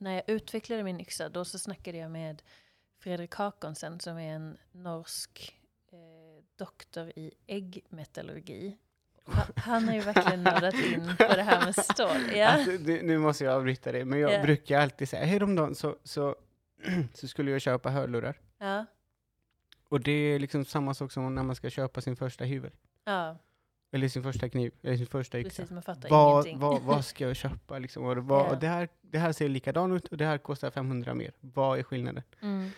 när 0.03 0.13
jag 0.15 0.23
utvecklade 0.27 0.83
min 0.83 1.01
yxa 1.01 1.29
då 1.29 1.45
så 1.45 1.59
snackade 1.59 1.99
jag 1.99 2.11
med 2.11 2.43
Fredrik 2.99 3.35
Hakonsen 3.35 4.01
som 4.01 4.19
är 4.19 4.35
en 4.35 4.59
norsk 4.73 5.61
eh, 5.93 6.45
doktor 6.57 7.09
i 7.17 7.33
äggmetallurgi. 7.47 8.77
Han, 9.25 9.47
han 9.57 9.89
har 9.89 9.95
ju 9.95 10.01
verkligen 10.01 10.43
nördat 10.43 10.75
in 10.75 11.15
på 11.19 11.35
det 11.35 11.43
här 11.43 11.65
med 11.65 11.75
stål. 11.77 12.17
Ja. 12.37 12.47
Alltså, 12.49 12.71
nu, 12.71 13.03
nu 13.03 13.19
måste 13.19 13.45
jag 13.45 13.55
avbryta 13.55 13.93
det, 13.93 14.05
men 14.05 14.19
jag 14.19 14.33
Ja. 14.33 14.43
brukar 14.43 14.81
alltid 14.81 15.09
säga, 15.09 15.25
häromdagen 15.25 15.75
så, 15.75 15.97
så, 16.05 16.37
så 17.15 17.29
skulle 17.29 17.51
jag 17.51 17.61
köpa 17.61 17.91
hörlurar. 17.91 18.41
Ja. 18.59 18.87
Och 19.89 20.01
det 20.01 20.13
är 20.13 20.39
liksom 20.39 20.65
samma 20.65 20.95
sak 20.95 21.13
som 21.13 21.35
när 21.35 21.43
man 21.43 21.57
ska 21.57 21.71
köpa 21.71 22.01
sin 22.01 22.17
första 22.17 22.45
hyvel. 22.45 22.71
ja, 23.05 23.39
Eller 23.95 24.09
sin 24.09 24.23
första 24.23 24.49
kniv, 24.49 24.73
eller 24.83 24.97
sin 24.97 25.07
första 25.07 25.39
yxa. 25.41 25.49
precis. 25.49 25.71
Man 25.71 25.83
fattar 25.83 26.09
Vad, 26.11 26.47
ingenting. 26.47 26.59
vad, 26.69 26.83
vad 26.83 27.05
ska 27.11 27.27
jag 27.27 27.37
köpa 27.37 27.79
liksom? 27.79 28.05
Och, 28.05 28.17
vad, 28.17 28.51
och 28.53 28.59
det, 28.59 28.67
här, 28.69 28.89
det 29.01 29.19
här 29.19 29.33
ser 29.33 29.49
likadant 29.49 29.95
ut 29.97 30.09
och 30.09 30.17
det 30.17 30.25
här 30.25 30.39
kostar 30.39 30.71
500 30.71 31.15
mer. 31.15 31.33
Vad 31.41 31.79
är 31.79 31.83
skillnaden? 31.83 32.23
Mm. 32.41 32.71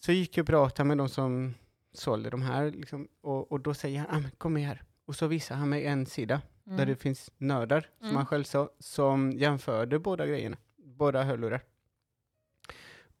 Så 0.00 0.12
gick 0.12 0.36
jag 0.36 0.42
och 0.44 0.46
pratade 0.46 0.86
med 0.88 0.98
de 0.98 1.08
som 1.08 1.54
sålde 1.92 2.30
de 2.30 2.42
här 2.42 2.70
liksom, 2.70 3.08
och, 3.20 3.52
och 3.52 3.60
då 3.60 3.74
säger 3.74 3.98
han, 4.08 4.24
ah, 4.26 4.28
kom 4.38 4.56
här. 4.56 4.82
Och 5.04 5.16
så 5.16 5.26
visar 5.26 5.54
han 5.56 5.68
mig 5.68 5.86
en 5.86 6.06
sida 6.06 6.40
där 6.64 6.72
Mm. 6.74 6.88
det 6.88 6.96
finns 6.96 7.30
nördar, 7.38 7.80
som 7.98 8.04
Mm. 8.06 8.16
han 8.16 8.26
själv 8.26 8.44
sa, 8.44 8.70
som 8.78 9.32
jämförde 9.32 9.98
båda 9.98 10.26
grejerna, 10.26 10.56
båda 10.76 11.22
hörlurar. 11.22 11.60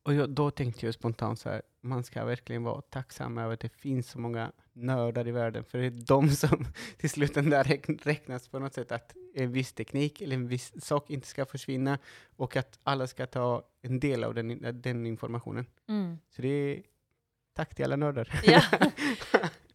Och 0.02 0.14
jag, 0.14 0.30
då 0.30 0.50
tänkte 0.50 0.86
jag 0.86 0.94
spontant 0.94 1.38
så 1.40 1.48
här, 1.50 1.62
man 1.80 2.04
ska 2.04 2.24
verkligen 2.24 2.62
vara 2.62 2.80
tacksam 2.80 3.38
över 3.38 3.54
att 3.54 3.60
det 3.60 3.68
finns 3.68 4.10
så 4.10 4.18
många 4.18 4.52
nördar 4.78 5.28
i 5.28 5.30
världen, 5.30 5.64
för 5.64 5.78
det 5.78 5.86
är 5.86 5.90
de 5.90 6.28
som 6.42 6.66
till 6.96 7.10
slut 7.10 7.34
där 7.34 7.64
räknas 8.04 8.48
på 8.48 8.58
något 8.58 8.74
sätt 8.74 8.92
att 8.92 9.14
en 9.34 9.52
viss 9.52 9.72
teknik 9.72 10.20
eller 10.22 10.36
en 10.36 10.48
viss 10.48 10.84
sak 10.84 11.10
inte 11.10 11.26
ska 11.26 11.46
försvinna 11.46 11.98
och 12.36 12.56
att 12.56 12.78
alla 12.82 13.06
ska 13.06 13.26
ta 13.26 13.62
en 13.82 14.00
del 14.00 14.24
av 14.24 14.34
den, 14.34 14.80
den 14.82 15.06
informationen. 15.06 15.66
Mm. 15.88 16.18
Så 16.28 16.42
det 16.42 16.48
är 16.48 16.82
tack 17.52 17.74
till 17.74 17.84
alla 17.84 17.96
nördar. 17.96 18.40
Ja. 18.44 18.62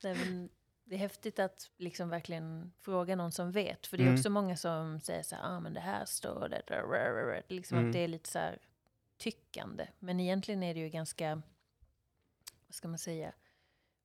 Det 0.85 0.95
är 0.95 0.99
häftigt 0.99 1.39
att 1.39 1.71
liksom 1.77 2.09
verkligen 2.09 2.71
fråga 2.81 3.15
någon 3.15 3.31
som 3.31 3.51
vet. 3.51 3.87
För 3.87 3.97
det 3.97 4.03
är 4.03 4.07
Mm. 4.07 4.15
också 4.19 4.29
många 4.29 4.57
som 4.57 4.99
säger 4.99 5.23
så 5.23 5.35
här, 5.35 5.43
ah, 5.55 5.59
men 5.59 5.73
det 5.73 5.79
här 5.79 6.05
står 6.05 6.49
det. 6.49 6.61
där, 6.67 6.81
rör, 6.81 7.13
rör." 7.25 7.43
Liksom 7.47 7.77
Mm. 7.77 7.89
att 7.89 7.93
det 7.93 7.99
är 7.99 8.07
lite 8.07 8.29
så 8.29 8.39
här 8.39 8.57
tyckande. 9.17 9.87
Men 9.99 10.19
egentligen 10.19 10.63
är 10.63 10.73
det 10.73 10.79
ju 10.79 10.89
ganska, 10.89 11.35
vad 12.67 12.75
ska 12.75 12.87
man 12.87 12.97
säga, 12.97 13.33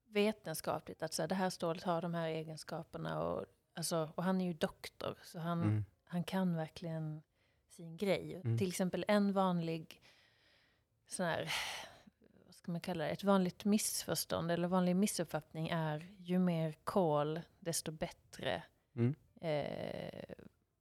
vetenskapligt. 0.08 1.02
Att 1.02 1.12
så 1.12 1.22
här, 1.22 1.28
det 1.28 1.34
här 1.34 1.50
stålet 1.50 1.82
har 1.82 2.02
de 2.02 2.14
här 2.14 2.28
egenskaperna. 2.28 3.22
Och, 3.22 3.44
alltså, 3.74 4.10
och 4.14 4.22
han 4.24 4.40
är 4.40 4.44
ju 4.46 4.52
doktor, 4.52 5.18
så 5.22 5.38
han, 5.38 5.62
Mm. 5.62 5.84
han 6.04 6.24
kan 6.24 6.56
verkligen 6.56 7.22
sin 7.68 7.96
grej. 7.96 8.34
Mm. 8.34 8.58
Till 8.58 8.68
exempel 8.68 9.04
en 9.08 9.32
vanlig 9.32 10.02
sån 11.08 11.26
här, 11.26 11.52
vad 12.46 12.54
ska 12.54 12.72
man 12.72 12.80
kalla 12.80 13.04
det, 13.04 13.10
ett 13.10 13.24
vanligt 13.24 13.64
missförstånd 13.64 14.50
eller 14.50 14.68
vanlig 14.68 14.96
missuppfattning 14.96 15.68
är 15.68 16.08
ju 16.18 16.38
mer 16.38 16.72
kol 16.84 17.40
desto 17.58 17.92
bättre, 17.92 18.62
Mm. 18.96 19.14
eh, 19.40 20.34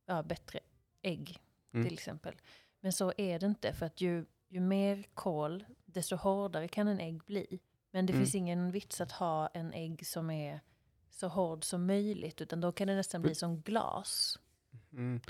ja, 0.05 0.24
bättre 0.24 0.60
ägg 1.01 1.39
Mm. 1.74 1.86
till 1.86 1.93
exempel. 1.93 2.36
Men 2.79 2.93
så 2.93 3.13
är 3.17 3.39
det 3.39 3.46
inte 3.46 3.74
för 3.74 3.86
att 3.86 4.01
ju, 4.01 4.25
ju 4.48 4.60
mer 4.60 5.03
kol 5.13 5.65
desto 5.86 6.15
hårdare 6.15 6.67
kan 6.67 6.88
en 6.88 7.00
ägg 7.00 7.24
bli. 7.24 7.60
Men 7.91 8.06
det 8.06 8.13
Mm. 8.13 8.24
finns 8.25 8.36
ingen 8.36 8.72
vits 8.72 9.01
att 9.01 9.12
ha 9.12 9.48
en 9.48 9.74
ägg 9.74 10.08
som 10.08 10.29
är 10.29 10.60
så 11.10 11.27
hård 11.27 11.63
som 11.63 11.86
möjligt, 11.86 12.41
utan 12.41 12.62
då 12.62 12.72
kan 12.72 12.88
det 12.88 12.96
nästan 12.96 13.22
bli 13.22 13.36
som 13.36 13.62
glas. 13.62 14.39
Mm. 14.91 15.22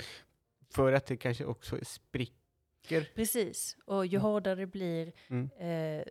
För 0.69 0.93
att 0.93 1.05
det 1.05 1.17
kanske 1.17 1.45
också 1.45 1.77
spricker. 1.85 3.11
Precis, 3.15 3.77
och 3.85 4.05
ju 4.05 4.15
Mm. 4.17 4.21
hårdare 4.21 4.55
det 4.55 4.67
blir, 4.67 5.13
Mm. 5.27 5.49
eh, 5.57 6.03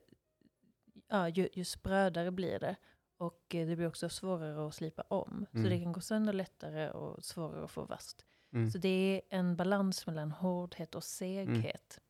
ja, 1.09 1.29
ju, 1.29 1.49
ju 1.53 1.65
sprödare 1.65 2.31
blir 2.31 2.59
det. 2.59 2.77
Och 3.19 3.55
eh, 3.55 3.67
det 3.67 3.77
blir 3.77 3.87
också 3.89 4.09
svårare 4.09 4.69
att 4.69 4.75
slipa 4.75 5.03
om. 5.03 5.47
Så 5.53 5.59
Mm. 5.59 5.71
det 5.71 5.81
kan 5.81 5.93
gå 5.93 6.01
sönder 6.01 6.33
lättare 6.33 6.91
och 6.91 7.25
svårare 7.25 7.65
att 7.65 7.71
få 7.71 7.85
vast. 7.85 8.25
Mm. 8.53 8.71
Så 8.71 8.79
det 8.79 8.89
är 8.89 9.37
en 9.39 9.57
balans 9.57 10.07
mellan 10.07 10.31
hårdhet 10.33 10.95
och 10.95 11.05
seghet. 11.05 12.01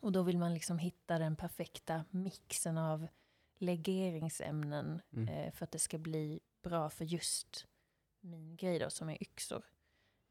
Och 0.00 0.12
då 0.12 0.22
vill 0.22 0.38
man 0.38 0.54
liksom 0.54 0.78
hitta 0.78 1.18
den 1.18 1.36
perfekta 1.36 2.04
mixen 2.10 2.78
av 2.78 3.06
legeringsämnen 3.60 5.02
Mm. 5.12 5.28
eh, 5.28 5.52
för 5.52 5.64
att 5.64 5.70
det 5.72 5.78
ska 5.78 5.98
bli 5.98 6.40
bra 6.62 6.90
för 6.90 7.04
just 7.04 7.66
min 8.20 8.56
grej 8.56 8.78
då, 8.78 8.90
som 8.90 9.08
är 9.10 9.22
yxor. 9.22 9.62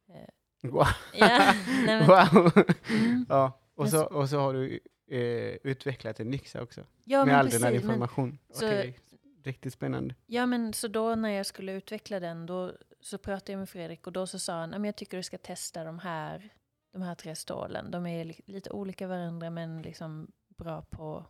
Eh, 0.10 0.30
Wow. 0.70 0.86
ja, 1.14 1.54
nej 1.86 2.08
wow. 2.08 2.52
mm, 2.90 3.26
ja. 3.30 3.60
och, 3.76 3.90
så, 3.90 4.06
och 4.06 4.30
så 4.30 4.40
har 4.40 4.54
du 4.54 4.80
eh, 5.12 5.58
utvecklat 5.64 6.20
en 6.20 6.34
yxa 6.34 6.62
också. 6.62 6.86
ja, 7.04 7.26
med 7.26 7.38
all 7.38 7.46
precis. 7.46 7.62
den 7.62 7.66
här 7.74 7.80
Men, 7.80 7.82
information. 7.90 8.40
så- 8.50 8.66
Okej, 8.68 9.00
Riktigt 9.44 9.74
spännande. 9.74 10.16
ja, 10.26 10.46
men 10.46 10.74
så 10.74 10.88
då 10.88 11.16
när 11.16 11.30
jag 11.30 11.46
skulle 11.46 11.72
utveckla 11.72 12.20
den, 12.20 12.46
då 12.46 12.74
så 13.02 13.18
pratade 13.18 13.52
jag 13.52 13.60
med 13.60 13.70
Fredrik 13.70 14.08
och 14.08 14.14
då 14.14 14.28
så 14.28 14.40
sa 14.40 14.54
han, 14.60 14.72
"Ja, 14.72 14.78
men 14.80 14.86
jag 14.86 14.96
tycker 14.96 15.18
du 15.18 15.24
ska 15.24 15.38
testa 15.38 15.84
de 15.84 16.00
här, 16.00 16.50
de 16.94 17.02
här 17.02 17.16
tre 17.16 17.36
stålen. 17.36 17.92
De 17.92 18.06
är 18.06 18.26
li- 18.26 18.42
lite 18.46 18.70
olika 18.70 19.08
varandra 19.08 19.50
men 19.50 19.82
liksom 19.82 20.32
bra 20.58 20.82
på, 20.82 21.26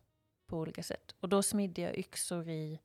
på 0.49 0.57
olika 0.57 0.83
sätt. 0.83 1.15
Och 1.19 1.29
då 1.29 1.43
smidde 1.43 1.81
jag 1.81 1.97
yxor 1.97 2.49
i, 2.49 2.79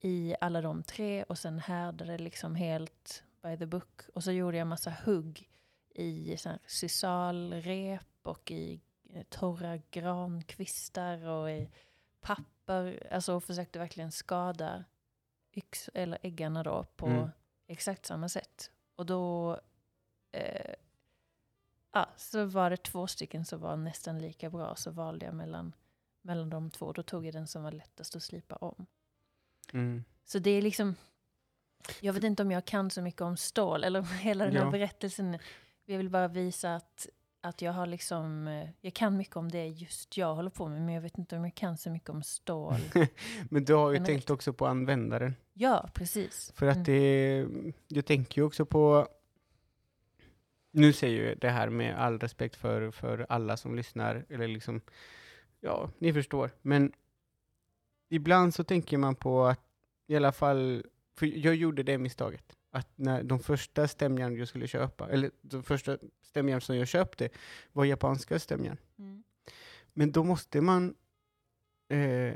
i 0.00 0.34
alla 0.40 0.60
de 0.60 0.82
tre 0.82 1.22
och 1.22 1.38
sen 1.38 1.58
härdade 1.58 2.12
det 2.12 2.18
liksom 2.18 2.54
helt 2.54 3.24
by 3.42 3.56
the 3.58 3.66
book. 3.66 4.00
Och 4.14 4.24
så 4.24 4.32
gjorde 4.32 4.56
jag 4.56 4.66
massa 4.66 4.94
hugg 5.04 5.48
i 5.94 6.36
sysalrep 6.66 8.06
och 8.22 8.50
i 8.50 8.80
eh, 9.10 9.22
torra 9.28 9.76
grankvistar 9.90 11.26
och 11.26 11.50
i 11.50 11.70
papper. 12.20 13.08
Alltså 13.12 13.34
och 13.34 13.44
försökte 13.44 13.78
verkligen 13.78 14.12
skada 14.12 14.84
yx, 15.52 15.90
eller 15.94 16.18
äggarna 16.22 16.62
då 16.62 16.84
på 16.96 17.06
Mm. 17.06 17.28
exakt 17.66 18.06
samma 18.06 18.28
sätt. 18.28 18.70
Och 18.96 19.06
då 19.06 19.52
eh, 20.32 20.74
ja, 21.92 22.08
så 22.16 22.44
var 22.44 22.70
det 22.70 22.76
två 22.76 23.06
stycken 23.06 23.44
som 23.44 23.60
var 23.60 23.76
nästan 23.76 24.18
lika 24.18 24.50
bra. 24.50 24.76
Så 24.76 24.90
valde 24.90 25.26
jag 25.26 25.34
mellan, 25.34 25.72
mellan 26.24 26.50
de 26.50 26.70
två. 26.70 26.92
Då 26.92 27.02
tog 27.02 27.26
jag 27.26 27.34
den 27.34 27.46
som 27.46 27.62
var 27.62 27.72
lättast 27.72 28.16
att 28.16 28.22
slipa 28.22 28.54
om. 28.56 28.86
Mm. 29.72 30.04
Så 30.24 30.38
det 30.38 30.50
är 30.50 30.62
liksom, 30.62 30.96
jag 32.00 32.12
vet 32.12 32.24
inte 32.24 32.42
om 32.42 32.50
jag 32.50 32.64
kan 32.64 32.90
så 32.90 33.02
mycket 33.02 33.20
om 33.20 33.36
stål 33.36 33.84
eller 33.84 34.02
hela 34.02 34.44
den 34.44 34.56
här 34.56 34.64
Ja. 34.64 34.70
berättelsen. 34.70 35.38
Jag 35.84 35.98
vill 35.98 36.10
bara 36.10 36.28
visa 36.28 36.74
att, 36.74 37.08
att 37.40 37.62
jag 37.62 37.72
har 37.72 37.86
liksom, 37.86 38.48
eh, 38.48 38.68
jag 38.80 38.94
kan 38.94 39.16
mycket 39.16 39.36
om 39.36 39.50
det 39.50 39.66
just 39.66 40.16
jag 40.16 40.34
håller 40.34 40.50
på 40.50 40.68
med, 40.68 40.82
men 40.82 40.94
jag 40.94 41.02
vet 41.02 41.18
inte 41.18 41.36
om 41.36 41.44
jag 41.44 41.54
kan 41.54 41.78
så 41.78 41.90
mycket 41.90 42.10
om 42.10 42.22
stål. 42.22 42.80
Men 43.50 43.64
du 43.64 43.74
har 43.74 43.90
ju 43.90 43.94
Generellt. 43.96 44.06
tänkt 44.06 44.30
också 44.30 44.52
på 44.52 44.66
användaren. 44.66 45.34
Ja, 45.52 45.88
precis. 45.94 46.52
För 46.56 46.66
att 46.66 46.76
Mm. 46.76 46.84
det, 46.84 47.46
jag 47.88 48.06
tänker 48.06 48.40
ju 48.40 48.46
också 48.46 48.66
på, 48.66 49.08
nu 50.70 50.92
säger 50.92 51.28
jag 51.28 51.38
det 51.38 51.50
här 51.50 51.68
med 51.68 51.96
all 52.00 52.18
respekt 52.18 52.56
för, 52.56 52.90
för 52.90 53.26
alla 53.28 53.56
som 53.56 53.74
lyssnar, 53.74 54.24
eller 54.28 54.48
liksom, 54.48 54.80
ja, 55.64 55.90
ni 55.98 56.12
förstår. 56.12 56.50
Men 56.62 56.92
ibland 58.08 58.54
så 58.54 58.64
tänker 58.64 58.98
man 58.98 59.14
på 59.14 59.44
att, 59.44 59.60
i 60.06 60.16
alla 60.16 60.32
fall, 60.32 60.86
för 61.16 61.26
jag 61.26 61.54
gjorde 61.54 61.82
det 61.82 61.98
misstaget, 61.98 62.56
att 62.70 62.88
när 62.94 63.22
de 63.22 63.38
första 63.38 63.88
stämjärn 63.88 64.36
jag 64.36 64.48
skulle 64.48 64.66
köpa, 64.66 65.08
eller 65.08 65.30
de 65.40 65.62
första 65.62 65.98
stämjärn 66.22 66.60
som 66.60 66.76
jag 66.76 66.88
köpte 66.88 67.28
var 67.72 67.84
japanska 67.84 68.38
stämjärn. 68.38 68.76
Mm. 68.98 69.24
Men 69.92 70.12
då 70.12 70.24
måste 70.24 70.60
man 70.60 70.94
eh, 71.88 72.34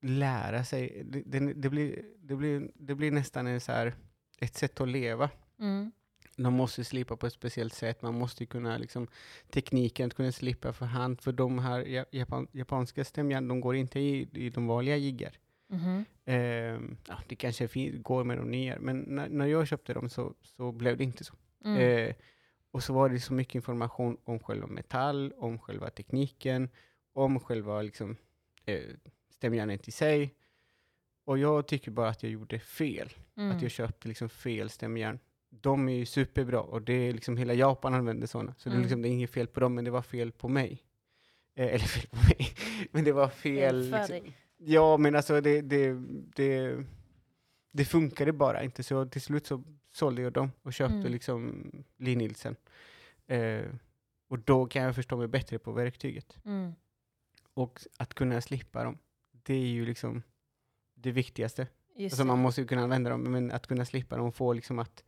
lära 0.00 0.64
sig. 0.64 1.02
Det, 1.04 1.22
det, 1.26 1.52
det, 1.52 1.70
blir, 1.70 2.04
det, 2.18 2.36
blir, 2.36 2.70
det 2.74 2.94
blir 2.94 3.10
nästan 3.10 3.46
en 3.46 3.60
så 3.60 3.72
här, 3.72 3.94
ett 4.38 4.54
sätt 4.54 4.80
att 4.80 4.88
leva. 4.88 5.30
Mm. 5.58 5.92
Man 6.36 6.52
måste 6.52 6.84
slipa 6.84 7.16
på 7.16 7.26
ett 7.26 7.32
speciellt 7.32 7.74
sätt. 7.74 8.02
Man 8.02 8.14
måste 8.14 8.46
kunna 8.46 8.78
liksom, 8.78 9.08
tekniken 9.50 10.06
att 10.06 10.14
kunna 10.14 10.32
slipa 10.32 10.72
för 10.72 10.86
hand. 10.86 11.20
För 11.20 11.32
de 11.32 11.58
här 11.58 11.80
ja- 11.80 12.04
japan, 12.10 12.46
japanska 12.52 13.04
stämjärn, 13.04 13.48
de 13.48 13.60
går 13.60 13.76
inte 13.76 14.00
i, 14.00 14.28
i 14.32 14.50
de 14.50 14.66
vanliga 14.66 14.96
jiggar. 14.96 15.38
Mhm. 15.68 16.04
Ehm, 16.24 16.96
ja, 17.08 17.18
det 17.28 17.36
kanske 17.36 17.66
går 17.90 18.24
med 18.24 18.38
de 18.38 18.50
nya, 18.50 18.78
men 18.80 18.98
när, 19.00 19.28
när 19.28 19.46
jag 19.46 19.68
köpte 19.68 19.94
dem 19.94 20.08
så, 20.08 20.34
så 20.42 20.72
blev 20.72 20.96
det 20.96 21.04
inte 21.04 21.24
så. 21.24 21.34
Mm. 21.64 21.78
Eh, 22.08 22.14
och 22.70 22.82
så 22.82 22.92
var 22.92 23.08
det 23.08 23.20
så 23.20 23.32
mycket 23.32 23.54
information 23.54 24.16
om 24.24 24.38
själva 24.38 24.66
metall, 24.66 25.32
om 25.36 25.58
själva 25.58 25.90
tekniken, 25.90 26.68
om 27.12 27.40
själva 27.40 27.82
liksom, 27.82 28.16
eh, 28.66 28.82
stämjärnet 29.30 29.88
i 29.88 29.90
sig. 29.90 30.34
Och 31.24 31.38
jag 31.38 31.68
tycker 31.68 31.90
bara 31.90 32.08
att 32.08 32.22
jag 32.22 32.32
gjorde 32.32 32.58
fel. 32.58 33.12
Mm. 33.36 33.56
Att 33.56 33.62
jag 33.62 33.70
köpte 33.70 34.08
liksom 34.08 34.28
fel 34.28 34.70
stämjärn. 34.70 35.18
De 35.60 35.88
är 35.88 35.92
ju 35.94 36.06
superbra 36.06 36.60
och 36.60 36.82
det 36.82 36.92
är 36.92 37.12
liksom 37.12 37.36
hela 37.36 37.54
Japan 37.54 37.94
använder 37.94 38.26
sådana. 38.26 38.54
Så 38.58 38.68
det, 38.68 38.72
är 38.72 38.74
Mm. 38.74 38.82
liksom, 38.82 39.02
det 39.02 39.08
är 39.08 39.10
inget 39.10 39.30
fel 39.30 39.46
på 39.46 39.60
dem, 39.60 39.74
men 39.74 39.84
det 39.84 39.90
var 39.90 40.02
fel 40.02 40.32
på 40.32 40.48
mig. 40.48 40.82
Eh, 41.54 41.66
eller 41.66 41.78
fel 41.78 42.06
på 42.10 42.16
mig, 42.16 42.48
men 42.90 43.04
det 43.04 43.12
var 43.12 43.28
fel. 43.28 43.90
För 43.90 43.98
liksom, 43.98 44.20
dig. 44.20 44.36
Ja, 44.56 44.96
men 44.96 45.16
alltså 45.16 45.40
det, 45.40 45.60
det, 45.60 45.92
det, 46.36 46.84
det 47.72 47.84
funkade 47.84 48.32
bara 48.32 48.62
inte. 48.62 48.82
Så 48.82 49.06
till 49.06 49.20
slut 49.22 49.46
så 49.46 49.62
sålde 49.92 50.22
jag 50.22 50.32
dem 50.32 50.50
och 50.62 50.72
köpte 50.72 50.94
Mm. 50.96 51.12
liksom 51.12 51.70
Lee 51.96 52.16
Nielsen. 52.16 52.56
Eh, 53.26 53.62
och 54.28 54.38
då 54.38 54.66
kan 54.66 54.82
jag 54.82 54.94
förstå 54.94 55.16
mig 55.16 55.28
bättre 55.28 55.58
på 55.58 55.72
verktyget. 55.72 56.36
Mm. 56.44 56.72
Och 57.54 57.80
att 57.98 58.14
kunna 58.14 58.40
slippa 58.40 58.84
dem, 58.84 58.98
det 59.42 59.54
är 59.54 59.66
ju 59.66 59.86
liksom 59.86 60.22
det 60.94 61.10
viktigaste. 61.12 61.66
Just 61.96 62.12
Alltså 62.12 62.24
man 62.24 62.38
måste 62.38 62.60
ju 62.60 62.66
kunna 62.66 62.82
använda 62.82 63.10
dem, 63.10 63.22
men 63.22 63.50
att 63.50 63.66
kunna 63.66 63.84
slippa 63.84 64.16
dem 64.16 64.26
och 64.26 64.34
få 64.34 64.52
liksom 64.52 64.78
att, 64.78 65.04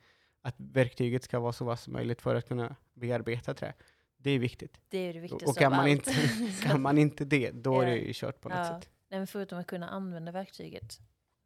att 0.47 0.55
verktyget 0.59 1.25
ska 1.25 1.41
vara 1.41 1.53
så 1.53 1.65
vass 1.65 1.83
som 1.83 1.93
möjligt 1.93 2.23
för 2.23 2.35
att 2.35 2.49
kunna 2.49 2.77
bearbeta 2.95 3.55
trä. 3.55 3.73
Det 4.19 4.31
är 4.31 4.39
viktigt. 4.39 4.81
det 4.89 4.99
är 4.99 5.13
det 5.13 5.19
Och, 5.19 5.25
viktigaste 5.25 5.47
och 5.47 5.57
kan, 5.57 5.71
man 5.73 5.81
allt. 5.81 5.89
inte, 5.89 6.13
kan 6.63 6.83
man 6.83 6.99
inte 6.99 7.25
det, 7.25 7.51
då 7.51 7.81
är 7.81 7.87
det 7.87 7.97
ju 7.97 8.13
kört 8.15 8.41
på 8.41 8.49
något 8.49 8.59
Ja. 8.59 8.65
sätt. 8.81 8.89
Nej, 9.09 9.21
men 9.21 9.27
förutom 9.27 9.59
att 9.59 9.67
kunna 9.67 9.89
använda 9.89 10.33
verktyget 10.33 10.99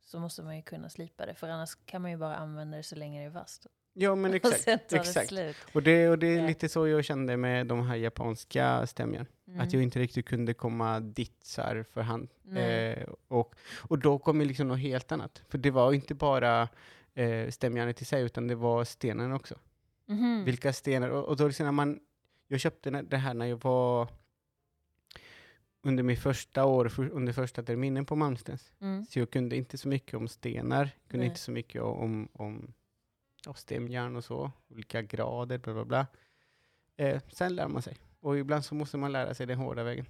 så 0.05 0.19
måste 0.21 0.43
man 0.43 0.57
ju 0.57 0.63
kunna 0.63 0.89
slipa 0.91 1.27
det. 1.27 1.35
För 1.35 1.49
annars 1.49 1.71
kan 1.87 2.03
man 2.03 2.11
ju 2.11 2.17
bara 2.17 2.37
använda 2.37 2.77
det 2.77 2.83
så 2.83 2.97
länge 2.97 3.21
det 3.21 3.27
är 3.27 3.31
vasst. 3.31 3.67
Ja, 3.93 4.15
men 4.15 4.31
Och 4.31 4.37
exakt. 4.37 4.65
det 4.89 4.97
exakt. 4.97 5.29
slut. 5.29 5.57
Och 5.75 5.83
det, 5.83 6.09
och 6.09 6.19
det 6.19 6.27
är 6.27 6.41
Ja. 6.41 6.47
lite 6.47 6.69
så 6.69 6.89
jag 6.89 7.05
kände 7.05 7.37
med 7.37 7.67
de 7.67 7.87
här 7.87 7.97
japanska 7.97 8.87
stämjärn. 8.87 9.27
Mm. 9.49 9.61
Att 9.61 9.73
jag 9.73 9.83
inte 9.83 9.99
riktigt 9.99 10.27
kunde 10.27 10.55
komma 10.55 11.01
dit 11.01 11.37
så 11.45 11.63
här 11.63 11.83
för 11.83 12.01
hand. 12.01 12.29
Nej. 12.43 12.93
Eh, 12.93 13.09
och, 13.29 13.55
och 13.89 13.99
då 13.99 14.19
kom 14.19 14.41
ju 14.41 14.47
liksom 14.47 14.69
något 14.69 14.79
helt 14.81 15.13
annat. 15.13 15.43
För 15.49 15.59
det 15.59 15.71
var 15.71 15.93
inte 15.93 16.15
bara 16.15 16.69
eh, 17.21 17.51
stämjärnet 17.51 18.03
i 18.03 18.05
sig, 18.05 18.23
utan 18.23 18.47
det 18.47 18.55
var 18.55 18.85
stenen 18.85 19.33
också. 19.33 19.55
Mhm. 20.07 20.45
Vilka 20.45 20.73
stenar? 20.73 21.09
Och, 21.11 21.25
och 21.25 21.37
då 21.37 21.47
liksom 21.47 21.65
när 21.65 21.73
man, 21.73 22.01
jag 22.49 22.61
köpte 22.61 22.91
det 22.91 23.17
här 23.17 23.35
när 23.35 23.47
jag 23.47 23.63
var 23.63 24.09
under 25.83 26.03
min 26.03 26.17
första 26.17 26.65
år, 26.65 26.89
för, 26.89 27.09
under 27.09 27.33
första 27.33 27.63
terminen 27.63 28.07
på 28.07 28.17
Malmstens. 28.17 28.73
Mm. 28.81 29.05
Så 29.05 29.19
jag 29.19 29.31
kunde 29.31 29.57
inte 29.57 29.79
så 29.79 29.89
mycket 29.89 30.15
om 30.15 30.29
stenar, 30.29 30.91
kunde 31.09 31.19
Nej. 31.19 31.29
inte 31.29 31.41
så 31.41 31.51
mycket 31.51 31.83
om, 31.83 32.29
om 32.33 32.75
ja, 33.47 33.55
stämjärn 33.55 34.17
och 34.17 34.25
så, 34.25 34.53
olika 34.69 35.03
grader, 35.03 35.59
bla 35.59 35.73
bla 35.73 35.85
bla. 35.85 36.07
Eh, 36.97 37.21
sen 37.29 37.55
lär 37.55 37.69
man 37.69 37.83
sig. 37.83 37.97
Och 38.21 38.39
ibland 38.39 38.65
så 38.65 38.75
måste 38.75 38.97
man 38.97 39.13
lära 39.13 39.35
sig 39.35 39.47
den 39.47 39.59
hårda 39.59 39.83
vägen. 39.83 40.07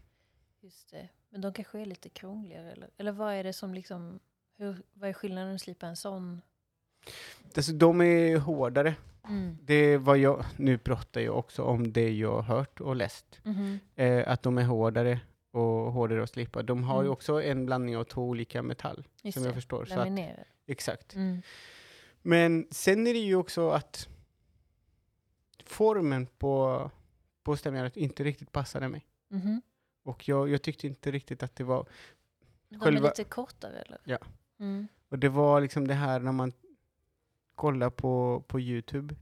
Just 0.60 0.90
det. 0.90 1.08
Men 1.28 1.40
de 1.40 1.52
kanske 1.52 1.80
är 1.80 1.86
lite 1.86 2.08
krångligare? 2.08 2.72
Eller, 2.72 2.90
eller 2.96 3.12
vad 3.12 3.34
är 3.34 3.44
det 3.44 3.52
som 3.52 3.74
liksom... 3.74 4.20
Hur, 4.56 4.82
vad 4.92 5.08
är 5.08 5.12
skillnaden 5.12 5.54
att 5.54 5.60
slipa 5.60 5.86
en 5.86 5.96
sån? 5.96 6.40
Alltså, 7.56 7.72
de 7.72 8.00
är 8.00 8.36
hårdare. 8.36 8.94
Mm. 9.28 9.58
Det 9.62 9.96
vad 9.98 10.18
jag, 10.18 10.44
nu 10.56 10.78
pratar 10.78 11.20
jag 11.20 11.38
också 11.38 11.62
om 11.62 11.92
det 11.92 12.10
jag 12.12 12.32
har 12.42 12.56
hört 12.56 12.80
och 12.80 12.96
läst. 12.96 13.40
Mhm. 13.42 13.78
Eh, 13.96 14.28
att 14.28 14.42
de 14.42 14.58
är 14.58 14.64
hårdare 14.64 15.20
och 15.50 15.92
hårdare 15.92 16.22
att 16.22 16.30
slipa. 16.30 16.62
De 16.62 16.82
har 16.84 16.96
ju 17.02 17.06
Mm. 17.06 17.12
också 17.12 17.42
en 17.42 17.66
blandning 17.66 17.96
av 17.96 18.04
två 18.04 18.22
olika 18.28 18.62
metall, 18.62 19.06
Just 19.22 19.34
som 19.34 19.42
det. 19.42 19.48
jag 19.48 19.54
förstår. 19.54 19.84
Så 19.84 20.00
att, 20.00 20.08
exakt. 20.66 21.14
Mm. 21.14 21.42
Men 22.22 22.66
sen 22.70 23.06
är 23.06 23.12
det 23.12 23.18
ju 23.18 23.34
också 23.36 23.70
att 23.70 24.08
formen 25.64 26.26
på, 26.26 26.90
på 27.42 27.56
stämjärnet 27.56 27.96
inte 27.96 28.24
riktigt 28.24 28.52
passade 28.52 28.88
mig. 28.88 29.06
Mhm. 29.28 29.62
Och 30.02 30.28
jag, 30.28 30.48
jag 30.48 30.62
tyckte 30.62 30.86
inte 30.86 31.10
riktigt 31.10 31.42
att 31.42 31.56
det 31.56 31.64
var... 31.64 31.86
De 32.68 32.80
Själva- 32.80 33.06
är 33.06 33.10
lite 33.10 33.24
kortare 33.24 33.78
eller? 33.80 33.98
Ja. 34.04 34.18
Mm. 34.60 34.88
Och 35.08 35.18
det 35.18 35.28
var 35.28 35.60
liksom 35.60 35.88
det 35.88 35.94
här 35.94 36.20
när 36.20 36.32
man 36.32 36.52
kollar 37.60 37.90
på, 37.90 38.44
på 38.48 38.60
Youtube. 38.60 39.14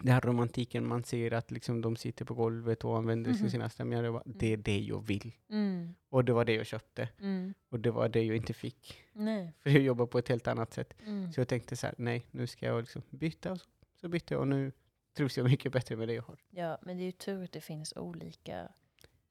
den 0.00 0.12
här 0.12 0.20
romantiken 0.20 0.86
man 0.86 1.04
ser 1.04 1.32
att 1.32 1.50
liksom 1.50 1.80
de 1.80 1.96
sitter 1.96 2.24
på 2.24 2.34
golvet 2.34 2.84
och 2.84 2.96
använder 2.98 3.30
Mhm. 3.30 3.50
sina 3.50 3.68
stämmor. 3.68 4.02
Det, 4.02 4.10
var, 4.10 4.22
det 4.26 4.52
är 4.52 4.56
det 4.56 4.78
jag 4.80 5.06
vill. 5.06 5.32
Mm. 5.48 5.94
Och 6.08 6.24
det 6.24 6.32
var 6.32 6.44
det 6.44 6.54
jag 6.54 6.66
köpte. 6.66 7.08
Mm. 7.20 7.54
Och 7.68 7.80
det 7.80 7.90
var 7.90 8.08
det 8.08 8.22
jag 8.22 8.36
inte 8.36 8.52
fick. 8.54 8.98
Nej. 9.12 9.52
För 9.60 9.70
jag 9.70 9.82
jobbar 9.82 10.06
på 10.06 10.18
ett 10.18 10.28
helt 10.28 10.46
annat 10.48 10.72
sätt. 10.72 10.94
Mm. 11.06 11.32
Så 11.32 11.40
jag 11.40 11.48
tänkte 11.48 11.76
så 11.76 11.86
här, 11.86 11.94
nej, 11.98 12.26
nu 12.30 12.46
ska 12.46 12.66
jag 12.66 12.80
liksom 12.80 13.02
byta. 13.10 13.52
Och 13.52 13.58
så, 13.60 13.66
så 14.00 14.08
bytte 14.08 14.34
jag 14.34 14.40
och 14.40 14.48
nu 14.48 14.72
trivs 15.16 15.36
jag 15.36 15.44
mycket 15.50 15.72
bättre 15.72 15.96
med 15.96 16.08
det 16.08 16.14
jag 16.14 16.22
har. 16.22 16.38
Ja, 16.50 16.78
men 16.82 16.96
det 16.96 17.02
är 17.02 17.06
ju 17.06 17.12
tur 17.12 17.44
att 17.44 17.52
det 17.52 17.60
finns 17.60 17.92
olika 17.96 18.68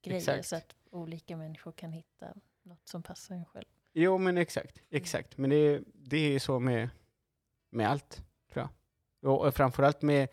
grejer 0.04 0.18
Exakt. 0.20 0.46
så 0.48 0.56
att 0.56 0.76
olika 0.92 1.38
människor 1.38 1.72
kan 1.72 1.92
hitta 1.92 2.34
något 2.64 2.88
som 2.88 3.04
passar 3.04 3.36
en 3.36 3.46
själv. 3.46 3.66
Jo, 3.94 4.18
men 4.18 4.38
exakt. 4.38 4.82
exakt. 4.90 5.38
Men 5.38 5.50
det, 5.50 5.82
det 5.94 6.36
är 6.36 6.40
så 6.40 6.60
med, 6.60 6.90
med 7.72 7.90
allt, 7.90 8.24
tror 8.54 8.68
jag. 9.22 9.32
Och, 9.32 9.46
och 9.48 9.56
framförallt 9.56 10.02
med, 10.02 10.28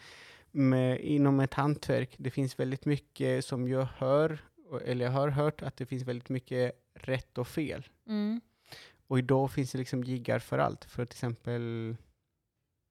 med, 0.50 1.00
inom 1.00 1.40
ett 1.40 1.54
hantverk. 1.54 2.14
Det 2.18 2.30
finns 2.30 2.58
väldigt 2.58 2.84
mycket 2.84 3.44
som 3.44 3.68
jag 3.68 3.88
hör, 3.96 4.38
eller 4.84 5.04
jag 5.04 5.12
har 5.12 5.28
hört, 5.28 5.62
att 5.62 5.76
det 5.76 5.86
finns 5.86 6.02
väldigt 6.02 6.28
mycket 6.28 6.72
rätt 6.94 7.38
och 7.38 7.48
fel. 7.48 7.88
Mm. 8.06 8.40
Och 9.06 9.18
idag 9.18 9.50
finns 9.52 9.72
det 9.72 9.78
liksom 9.78 10.04
jiggar 10.04 10.38
för 10.38 10.58
allt. 10.58 10.84
För 10.84 11.04
till 11.04 11.14
exempel 11.16 11.96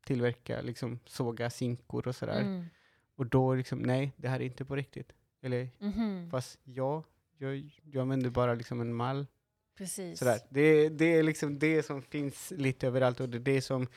tillverka, 0.05 0.61
liksom 0.61 0.99
såga 1.05 1.49
sinkor 1.49 2.07
och 2.07 2.15
sådär. 2.15 2.41
Mm. 2.41 2.65
Och 3.15 3.25
då 3.25 3.55
liksom, 3.55 3.79
nej, 3.79 4.11
det 4.17 4.27
här 4.27 4.39
är 4.39 4.45
inte 4.45 4.65
på 4.65 4.75
riktigt. 4.75 5.13
Eller, 5.41 5.69
Mhm. 5.79 6.29
fast 6.31 6.59
ja, 6.63 7.03
jag, 7.37 7.81
jag 7.83 8.01
använder 8.01 8.29
bara 8.29 8.53
liksom 8.53 8.81
en 8.81 8.93
mall. 8.93 9.27
Precis. 9.77 10.19
Sådär. 10.19 10.39
Det, 10.49 10.89
det 10.89 11.05
är 11.05 11.23
liksom 11.23 11.59
det 11.59 11.83
som 11.83 12.01
finns 12.01 12.53
lite 12.57 12.87
överallt 12.87 13.19
och 13.19 13.29
det 13.29 13.37
är 13.37 13.55
det 13.55 13.61
som 13.61 13.87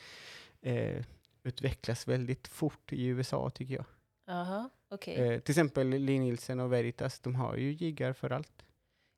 eh, 0.61 1.03
utvecklas 1.43 2.07
väldigt 2.07 2.47
fort 2.47 2.93
i 2.93 3.05
USA 3.05 3.49
tycker 3.49 3.73
jag. 3.75 3.85
Jaha, 4.25 4.69
okej. 4.89 5.15
Eh, 5.15 5.39
till 5.39 5.51
exempel 5.51 5.87
Lee 5.89 6.19
Nielsen 6.19 6.59
och 6.59 6.73
Veritas, 6.73 7.19
de 7.19 7.35
har 7.35 7.55
ju 7.55 7.71
jiggar 7.71 8.13
för 8.13 8.29
allt. 8.29 8.65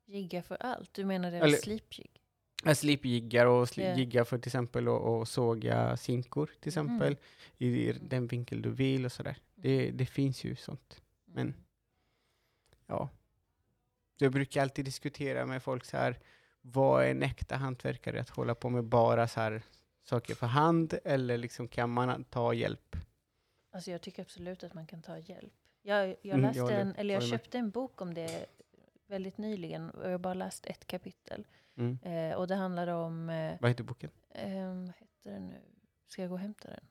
Jiggar 0.05 0.41
för 0.41 0.55
allt? 0.59 0.93
Du 0.93 1.05
menar 1.05 1.31
deras 1.31 1.43
Eller- 1.43 1.57
sleepjig? 1.57 2.19
Äh, 2.65 2.73
Slipjiggar 2.73 3.45
och 3.45 3.65
sli- 3.65 3.89
Ja. 3.89 3.95
jiggar 3.97 4.23
för 4.23 4.37
till 4.37 4.49
exempel 4.49 4.87
att 4.87 5.01
att 5.01 5.27
såga 5.29 5.97
sinkor 5.97 6.45
till 6.45 6.55
Mhm. 6.55 6.67
exempel 6.67 7.17
i 7.57 7.91
den 7.91 8.27
vinkel 8.27 8.61
du 8.61 8.69
vill 8.71 9.05
och 9.05 9.11
sådär. 9.11 9.37
Det, 9.55 9.91
det 9.91 10.05
finns 10.05 10.43
ju 10.43 10.55
sånt. 10.55 11.01
men- 11.25 11.47
Mm. 11.47 11.53
Ja. 12.87 13.09
Jag 14.17 14.31
brukar 14.31 14.61
alltid 14.61 14.85
diskutera 14.85 15.45
med 15.45 15.63
folk 15.63 15.85
så 15.85 15.97
här, 15.97 16.19
vad 16.61 17.03
är 17.03 17.11
en 17.11 17.23
äkta 17.23 17.55
hantverkare? 17.55 18.21
Att 18.21 18.29
hålla 18.29 18.55
på 18.55 18.69
med 18.69 18.83
bara 18.83 19.27
så 19.27 19.39
här 19.39 19.61
saker 20.03 20.35
för 20.35 20.47
hand 20.47 20.93
eller 21.03 21.37
liksom 21.37 21.67
kan 21.67 21.89
man 21.89 22.23
ta 22.23 22.53
hjälp? 22.53 22.95
Alltså 23.71 23.91
jag 23.91 24.01
tycker 24.01 24.21
absolut 24.21 24.63
att 24.63 24.73
man 24.73 24.87
kan 24.87 25.01
ta 25.01 25.17
hjälp. 25.17 25.53
Jag, 25.81 26.07
jag 26.07 26.25
Mm, 26.25 26.41
läste 26.41 26.57
jag 26.57 26.63
håller- 26.65 26.79
en, 26.79 26.95
eller 26.95 27.13
jag 27.13 27.23
köpte 27.23 27.57
en 27.57 27.69
bok 27.69 28.01
om 28.01 28.13
det 28.13 28.45
väldigt 29.07 29.37
nyligen 29.37 29.89
och 29.89 30.05
jag 30.05 30.11
har 30.11 30.17
bara 30.17 30.33
läst 30.33 30.65
ett 30.65 30.87
kapitel. 30.87 31.47
Mm. 31.75 31.99
Eh, 32.03 32.37
och 32.37 32.47
det 32.47 32.55
handlade 32.55 32.93
om, 32.93 33.29
eh, 33.29 33.57
Vad 33.61 33.71
heter 33.71 33.83
boken? 33.83 34.09
eh, 34.29 34.65
vad 34.65 34.93
heter 34.97 35.31
den 35.31 35.47
nu? 35.49 35.61
Ska 36.07 36.21
jag 36.21 36.29
gå 36.29 36.35
och 36.35 36.39
hämta 36.39 36.69
den? 36.69 36.85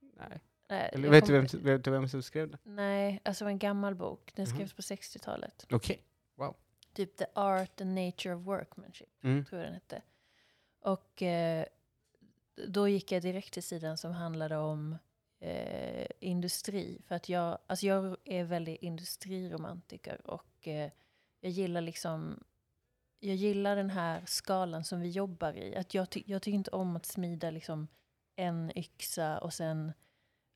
Nej. 0.00 0.40
Nej, 0.68 0.90
Eller 0.92 1.04
jag 1.04 1.10
vet, 1.10 1.26
du 1.26 1.32
kommer- 1.32 1.48
vem, 1.62 1.64
vet 1.64 1.84
du 1.84 1.90
vem 1.90 2.08
som 2.08 2.22
skrev 2.22 2.50
den? 2.50 2.58
Nej, 2.62 3.20
alltså 3.24 3.44
en 3.44 3.58
gammal 3.58 3.94
bok. 3.94 4.32
Den 4.34 4.44
Mhm. 4.48 4.54
skrevs 4.56 4.72
på 4.72 4.82
60-talet. 4.82 5.66
Okej. 5.70 6.02
Typ 6.94 7.16
The 7.16 7.26
Art 7.34 7.80
and 7.80 7.94
Nature 7.94 8.34
of 8.34 8.42
Workmanship, 8.46 9.08
Mm. 9.24 9.44
tror 9.44 9.60
jag 9.60 9.68
den 9.68 9.74
hette. 9.74 10.02
Och 10.80 11.22
eh, 11.22 11.64
då 12.68 12.88
gick 12.88 13.12
jag 13.12 13.22
direkt 13.22 13.52
till 13.54 13.62
sidan 13.62 13.96
som 13.98 14.12
handlade 14.12 14.56
om 14.56 14.98
eh, 15.40 16.06
industri. 16.20 17.00
För 17.06 17.14
att 17.14 17.28
jag, 17.28 17.58
alltså 17.66 17.86
jag 17.86 18.16
är 18.24 18.44
väldigt 18.44 18.82
industriromantiker 18.82 20.26
och 20.30 20.68
eh, 20.68 20.90
jag 21.40 21.52
gillar 21.52 21.80
liksom 21.80 22.44
jag 23.22 23.36
gillar 23.36 23.76
den 23.76 23.90
här 23.90 24.22
skalan 24.26 24.84
som 24.84 25.00
vi 25.00 25.08
jobbar 25.10 25.52
i. 25.52 25.76
Att 25.76 25.94
jag, 25.94 26.10
ty- 26.10 26.22
jag 26.26 26.42
tycker 26.42 26.54
inte 26.56 26.70
om 26.70 26.96
att 26.96 27.06
smida 27.06 27.50
liksom 27.50 27.88
en 28.36 28.78
yxa 28.78 29.38
och 29.38 29.52
sen 29.54 29.92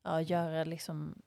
ja, 0.03 0.21
göra 0.21 0.64
liksom 0.64 1.23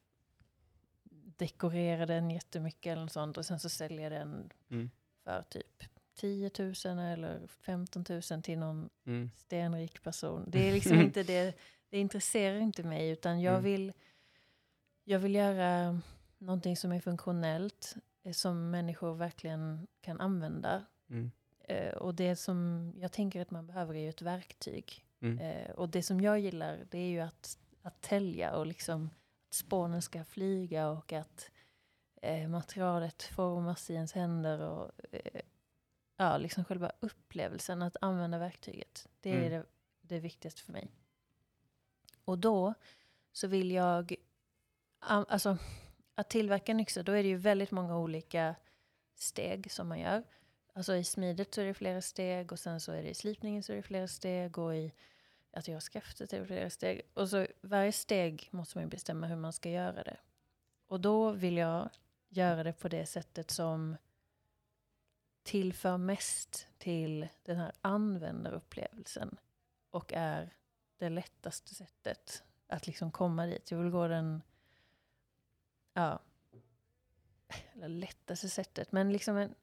dekorera 1.37 2.05
den 2.05 2.31
jättemycket 2.31 2.91
eller 2.91 3.01
något 3.01 3.11
sånt 3.11 3.37
och 3.37 3.45
sen 3.45 3.59
så 3.59 3.69
säljer 3.69 4.01
jag 4.01 4.11
den 4.11 4.49
Mm. 4.69 4.89
för 5.23 5.41
typ 5.49 5.83
10 6.17 6.51
000 6.59 6.99
eller 6.99 7.47
15 7.47 8.05
000 8.09 8.21
till 8.43 8.59
någon 8.59 8.89
Mm. 9.05 9.31
stenrik 9.35 10.03
person. 10.03 10.43
Det 10.47 10.69
är 10.69 10.73
liksom 10.73 10.99
inte 11.01 11.23
det, 11.23 11.57
det 11.89 11.99
intresserar 11.99 12.57
inte 12.59 12.83
mig 12.83 13.09
utan 13.09 13.41
jag 13.41 13.51
Mm. 13.53 13.63
vill, 13.63 13.93
jag 15.03 15.19
vill 15.19 15.35
göra 15.35 16.01
någonting 16.37 16.77
som 16.77 16.91
är 16.91 16.99
funktionellt, 16.99 17.95
eh, 18.23 18.31
som 18.33 18.69
människor 18.71 19.15
verkligen 19.15 19.87
kan 20.01 20.21
använda. 20.21 20.85
Mm. 21.09 21.31
Eh, 21.59 21.93
och 21.93 22.15
det 22.15 22.35
som 22.35 22.91
jag 22.97 23.11
tänker 23.11 23.41
att 23.41 23.51
man 23.51 23.67
behöver 23.67 23.95
är 23.95 23.99
ju 23.99 24.09
ett 24.09 24.21
verktyg. 24.21 25.05
Mm. 25.19 25.39
Eh, 25.39 25.71
och 25.71 25.89
det 25.89 26.03
som 26.03 26.21
jag 26.21 26.39
gillar 26.39 26.79
det 26.91 26.97
är 26.99 27.07
ju 27.09 27.19
att, 27.19 27.57
att 27.81 28.01
tälja 28.01 28.55
och 28.55 28.65
liksom 28.67 29.09
att 29.47 29.53
spånen 29.53 30.01
ska 30.01 30.23
flyga 30.23 30.89
och 30.89 31.13
att 31.13 31.51
eh, 32.21 32.47
materialet 32.49 33.23
formas 33.23 33.89
i 33.89 33.93
ens 33.93 34.13
händer 34.13 34.59
och 34.59 34.91
eh, 35.11 35.41
ja, 36.17 36.37
liksom 36.37 36.65
själva 36.65 36.91
upplevelsen 36.99 37.81
att 37.81 37.97
använda 38.01 38.37
verktyget. 38.37 39.07
Det 39.21 39.29
är 39.31 39.37
Mm. 39.37 39.51
det, 39.51 39.65
det 40.01 40.19
viktigaste 40.19 40.61
för 40.61 40.73
mig. 40.73 40.87
Och 42.25 42.37
då 42.39 42.73
så 43.31 43.47
vill 43.47 43.71
jag, 43.71 44.15
alltså 44.99 45.57
att 46.15 46.29
tillverka 46.29 46.71
en 46.71 46.79
yxa, 46.79 47.03
då 47.03 47.11
är 47.11 47.23
det 47.23 47.29
ju 47.29 47.37
väldigt 47.37 47.71
många 47.71 47.97
olika 47.97 48.55
steg 49.15 49.71
som 49.71 49.87
man 49.87 49.99
gör. 49.99 50.23
Alltså 50.73 50.95
i 50.95 51.03
smidet 51.03 51.53
så 51.53 51.61
är 51.61 51.65
det 51.65 51.73
flera 51.73 52.01
steg 52.01 52.51
och 52.51 52.59
sen 52.59 52.81
så 52.81 52.91
är 52.91 53.03
det 53.03 53.09
i 53.09 53.13
slipningen 53.13 53.63
så 53.63 53.71
är 53.71 53.77
det 53.77 53.83
flera 53.83 54.07
steg 54.07 54.57
och 54.57 54.75
i 54.75 54.91
att 55.51 55.67
göra 55.67 55.79
skaftet 55.81 56.33
är 56.33 56.39
det 56.39 56.45
flera 56.45 56.69
steg. 56.69 57.01
Och 57.13 57.29
så 57.29 57.47
varje 57.61 57.91
steg 57.91 58.47
måste 58.51 58.77
man 58.77 58.83
ju 58.83 58.89
bestämma 58.89 59.27
hur 59.27 59.35
man 59.35 59.53
ska 59.53 59.69
göra 59.69 60.03
det. 60.03 60.17
Och 60.87 60.99
då 60.99 61.31
vill 61.31 61.57
jag 61.57 61.89
göra 62.29 62.63
det 62.63 62.73
på 62.73 62.87
det 62.87 63.05
sättet 63.05 63.51
som 63.51 63.97
tillför 65.47 65.97
mest 65.97 66.67
till 66.77 67.27
den 67.43 67.57
här 67.57 67.71
användarupplevelsen 67.81 69.37
och 69.89 70.13
är 70.13 70.53
det 70.97 71.09
lättaste 71.09 71.75
sättet 71.75 72.43
att 72.67 72.87
liksom 72.87 73.11
komma 73.11 73.45
dit. 73.45 73.71
Jag 73.71 73.77
vill 73.77 73.91
gå 73.91 74.07
den, 74.07 74.41
ja, 75.93 76.19
eller 77.73 77.87
lättaste 77.87 78.49
sättet, 78.49 78.91
men 78.91 79.11
liksom 79.11 79.37
en 79.37 79.55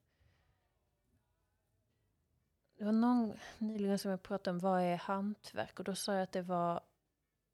det 2.77 2.85
var 2.85 2.93
någon 2.93 3.39
nyligen 3.59 3.99
som 3.99 4.11
jag 4.11 4.23
pratade 4.23 4.51
om 4.51 4.59
vad 4.59 4.83
är 4.83 4.97
hantverk 4.97 5.79
och 5.79 5.85
då 5.85 5.95
sa 5.95 6.15
jag 6.15 6.23
att 6.23 6.33
det 6.33 6.43
var 6.43 6.81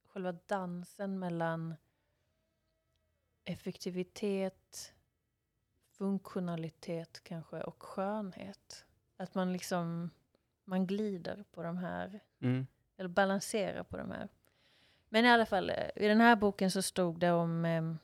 själva 0.07 0.33
dansen 0.33 1.19
mellan 1.19 1.75
effektivitet, 3.45 4.60
funktionalitet 6.01 7.21
kanske 7.25 7.61
och 7.63 7.83
skönhet. 7.83 8.85
Att 9.17 9.35
man 9.35 9.53
liksom, 9.53 10.11
man 10.65 10.87
glider 10.87 11.45
på 11.53 11.63
de 11.63 11.77
här, 11.77 12.21
Mm. 12.41 12.67
eller 12.97 13.09
balanserar 13.09 13.83
på 13.83 13.97
de 13.97 14.11
här. 14.11 14.29
Men 15.09 15.25
i 15.25 15.29
alla 15.29 15.47
fall, 15.47 15.71
eh, 15.71 15.91
i 15.97 16.09
den 16.09 16.21
här 16.21 16.37
boken 16.37 16.71
så 16.71 16.83
stod 16.83 17.21
det 17.21 17.31
om 17.33 17.65
em, 17.65 17.99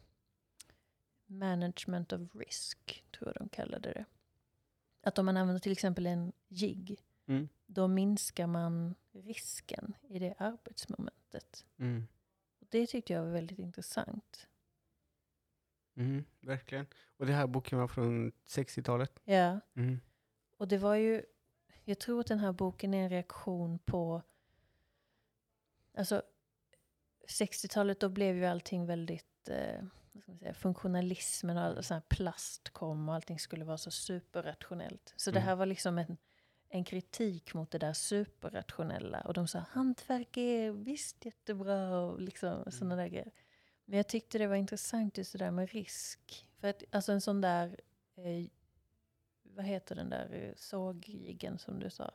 management 1.26 2.12
of 2.12 2.20
risk, 2.34 3.04
tror 3.18 3.28
jag 3.28 3.36
de 3.42 3.48
kallade 3.48 3.92
det. 3.92 4.04
Att 5.02 5.18
om 5.18 5.26
man 5.26 5.36
använder 5.36 5.60
till 5.60 5.72
exempel 5.72 6.06
en 6.06 6.32
jigg, 6.48 7.00
Mm. 7.26 7.48
då 7.66 7.88
minskar 7.88 8.46
man 8.46 8.94
risken 9.12 9.94
i 10.08 10.18
det 10.18 10.34
arbetsmomentet. 10.38 11.64
Mm. 11.78 12.06
Och 12.60 12.66
det 12.70 12.86
tyckte 12.86 13.12
jag 13.12 13.22
var 13.22 13.30
väldigt 13.30 13.58
intressant. 13.58 14.48
Mm. 15.96 16.24
Verkligen. 16.40 16.86
Och 17.16 17.26
det 17.26 17.32
här 17.32 17.46
boken 17.46 17.78
var 17.78 17.88
från 17.88 18.32
60-talet. 18.46 19.20
Ja, 19.24 19.60
Mm. 19.76 20.00
och 20.56 20.68
det 20.68 20.78
var 20.78 20.94
ju, 20.94 21.22
jag 21.84 21.98
tror 21.98 22.20
att 22.20 22.26
den 22.26 22.38
här 22.38 22.52
boken 22.52 22.94
är 22.94 23.02
en 23.02 23.08
reaktion 23.10 23.78
på, 23.78 24.22
alltså 25.94 26.22
60-talet 27.28 28.00
då 28.00 28.08
blev 28.08 28.36
ju 28.36 28.44
allting 28.46 28.86
väldigt, 28.86 29.48
eh, 29.48 29.82
vad 30.12 30.22
ska 30.22 30.30
man 30.32 30.38
säga, 30.38 30.54
funktionalismen 30.54 31.56
och 31.56 31.62
all 31.62 31.84
sån 31.84 31.94
här 31.94 32.02
plast 32.08 32.70
kom 32.70 33.08
och 33.08 33.14
allting 33.14 33.38
skulle 33.38 33.64
vara 33.64 33.78
så 33.78 33.90
superrationellt. 33.90 35.14
Så 35.16 35.30
det 35.30 35.38
Mm. 35.38 35.46
här 35.48 35.56
var 35.56 35.66
liksom 35.66 35.98
en, 35.98 36.16
en 36.68 36.84
kritik 36.84 37.54
mot 37.54 37.70
det 37.70 37.78
där 37.78 37.92
superrationella. 37.92 39.20
Och 39.20 39.34
de 39.34 39.48
sa 39.48 39.58
hantverk 39.70 40.36
är 40.36 40.70
visst 40.70 41.24
jättebra 41.24 41.98
och 41.98 42.20
liksom 42.20 42.64
sådana 42.72 42.96
där 42.96 43.08
grejer. 43.08 43.30
Men 43.88 43.96
jag 43.96 44.08
tyckte 44.08 44.38
det 44.38 44.46
var 44.46 44.56
intressant 44.56 45.18
just 45.18 45.32
det 45.32 45.38
där 45.38 45.50
med 45.50 45.70
risk. 45.70 46.48
För 46.60 46.68
att 46.68 46.82
alltså 46.92 47.12
en 47.12 47.20
sån 47.20 47.40
där, 47.40 47.80
eh, 48.16 48.46
vad 49.42 49.64
heter 49.64 49.94
den 49.94 50.10
där 50.10 50.28
eh, 50.32 50.52
sågjiggen 50.56 51.58
som 51.58 51.78
du 51.80 51.90
sa? 51.90 52.10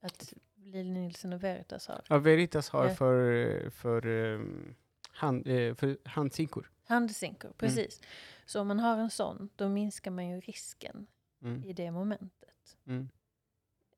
Att 0.00 0.32
Lili 0.54 0.90
Nilsson 0.90 1.32
och 1.32 1.42
Veritas 1.44 1.86
har. 1.88 2.02
Ja, 2.08 2.18
Veritas 2.18 2.68
har 2.68 2.88
Ja. 2.88 2.94
för, 2.94 3.70
för 3.70 4.06
um, 4.06 4.74
hand, 5.10 5.46
eh, 5.48 5.74
för 5.74 5.98
handsinkor. 6.04 6.70
Handsinkor, 6.84 7.52
precis. 7.56 8.00
Så 8.46 8.60
om 8.60 8.66
man 8.68 8.80
har 8.80 8.96
en 8.98 9.10
sån, 9.10 9.48
då 9.56 9.68
minskar 9.68 10.10
man 10.10 10.28
ju 10.28 10.40
risken 10.40 11.06
Mm. 11.42 11.64
i 11.64 11.72
det 11.72 11.90
momentet. 11.90 12.76
Mm. 12.86 13.08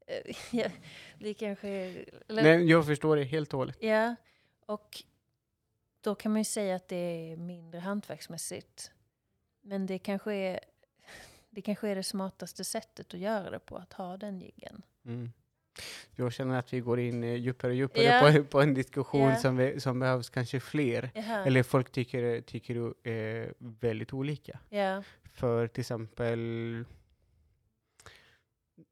Eh, 0.06 0.36
ja, 0.52 0.70
det 1.18 1.34
kanske... 1.34 1.68
Eller, 2.28 2.42
Nej, 2.42 2.70
jag 2.70 2.86
förstår 2.86 3.16
det 3.16 3.24
helt 3.24 3.52
och 3.52 3.58
hållet. 3.58 3.76
Ja, 3.80 4.14
och 4.66 5.02
då 6.00 6.14
kan 6.14 6.32
man 6.32 6.40
ju 6.40 6.44
säga 6.44 6.76
att 6.76 6.88
det 6.88 6.96
är 7.32 7.36
mindre 7.36 7.80
hantverksmässigt. 7.80 8.90
Men 9.62 9.86
det 9.86 9.98
kanske 9.98 10.34
är 10.34 10.60
det, 11.50 11.62
kanske 11.62 11.88
är 11.88 11.94
det 11.96 12.02
smartaste 12.02 12.64
sättet 12.64 13.14
att 13.14 13.20
göra 13.20 13.50
det 13.50 13.58
på, 13.58 13.76
att 13.76 13.92
ha 13.92 14.16
den 14.16 14.40
jiggen. 14.40 14.82
Mm. 15.04 15.32
Jag 16.16 16.32
känner 16.32 16.58
att 16.58 16.72
vi 16.72 16.80
går 16.80 17.00
in 17.00 17.24
eh, 17.24 17.34
djupare 17.34 17.70
och 17.70 17.76
djupare 17.76 18.04
Ja. 18.04 18.32
på, 18.32 18.44
på 18.44 18.60
en 18.60 18.74
diskussion 18.74 19.28
Ja. 19.30 19.36
som, 19.36 19.56
vi, 19.56 19.80
som 19.80 19.98
behövs 20.00 20.30
kanske 20.30 20.60
fler. 20.60 21.10
Jaha. 21.14 21.46
Eller 21.46 21.62
folk 21.62 21.92
tycker, 21.92 22.40
tycker 22.40 23.08
eh, 23.08 23.48
väldigt 23.58 24.12
olika. 24.12 24.58
För 25.32 25.66
till 25.68 25.80
exempel... 25.80 26.38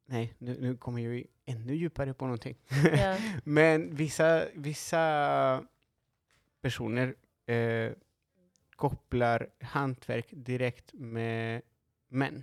Nej, 0.07 0.35
nu, 0.39 0.57
nu 0.61 0.77
kommer 0.77 1.03
jag 1.03 1.25
ännu 1.47 1.75
djupare 1.75 2.15
på 2.15 2.25
någonting. 2.25 2.57
Men 3.45 3.95
vissa, 3.95 4.45
vissa 4.55 5.65
personer 6.61 7.15
eh, 7.47 7.93
kopplar 8.77 9.51
hantverk 9.61 10.27
direkt 10.31 10.93
med 10.95 11.63
män. 12.09 12.43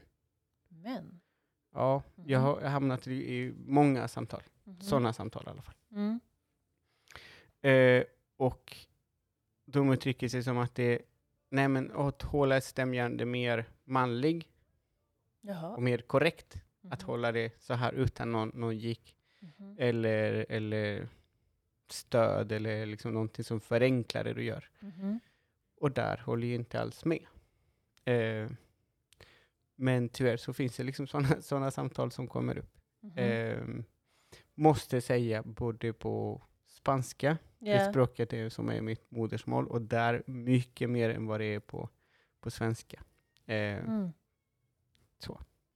men. 0.69 1.21
Ja, 1.73 2.03
jag 2.15 2.39
Mhm. 2.41 2.45
har 2.47 2.61
hamnat 2.61 3.07
i, 3.07 3.13
i 3.35 3.53
många 3.57 4.07
samtal. 4.07 4.43
Mhm. 4.63 4.81
Sådana 4.81 5.13
samtal 5.13 5.43
i 5.47 5.49
alla 5.49 5.61
fall. 5.61 5.75
Mm. 5.91 6.19
Eh, 7.61 8.03
och 8.37 8.77
de 9.65 9.91
uttrycker 9.93 10.27
sig 10.29 10.43
som 10.43 10.57
att 10.57 10.75
det 10.75 11.01
nej 11.49 11.67
men 11.67 11.91
att 11.91 12.21
hålla 12.21 12.57
ett 12.57 12.63
stämjärn 12.63 13.19
är 13.19 13.25
mer 13.25 13.65
manlig 13.83 14.49
Jaha. 15.41 15.69
och 15.75 15.83
mer 15.83 15.97
korrekt 15.97 16.55
att 16.89 17.01
Mhm. 17.01 17.07
hålla 17.09 17.31
det 17.31 17.61
så 17.61 17.73
här 17.73 17.93
utan 17.93 18.31
någon, 18.31 18.51
någon 18.53 18.77
gick 18.77 19.15
Mhm. 19.39 19.75
eller, 19.79 20.45
eller 20.49 21.07
stöd 21.91 22.51
eller 22.51 22.85
liksom 22.85 23.13
någonting 23.13 23.45
som 23.45 23.61
förenklar 23.61 24.23
det 24.23 24.33
du 24.33 24.43
gör. 24.43 24.69
Mhm. 24.79 25.19
Och 25.77 25.91
där 25.91 26.17
håller 26.17 26.47
jag 26.47 26.55
inte 26.55 26.81
alls 26.81 27.05
med. 27.05 27.25
Eh, 28.05 28.49
men 29.75 30.09
tyvärr 30.09 30.37
så 30.37 30.53
finns 30.53 30.77
det 30.77 30.83
liksom 30.83 31.07
sådana 31.07 31.41
såna 31.41 31.71
samtal 31.71 32.11
som 32.11 32.27
kommer 32.27 32.57
upp. 32.57 32.77
Mhm. 32.99 33.17
Eh, 33.17 33.63
måste 34.53 35.01
säga 35.01 35.43
både 35.43 35.93
på 35.93 36.41
spanska, 36.67 37.37
det 37.59 37.69
Ja. 37.69 37.89
språket 37.89 38.33
är, 38.33 38.49
som 38.49 38.69
är 38.69 38.81
mitt 38.81 39.11
modersmål, 39.11 39.67
och 39.67 39.81
där 39.81 40.23
mycket 40.27 40.89
mer 40.89 41.09
än 41.09 41.25
vad 41.27 41.39
det 41.39 41.45
är 41.45 41.59
på, 41.59 41.89
på 42.39 42.51
svenska. 42.51 43.03
Eh, 43.45 43.77
Mm. 43.85 44.11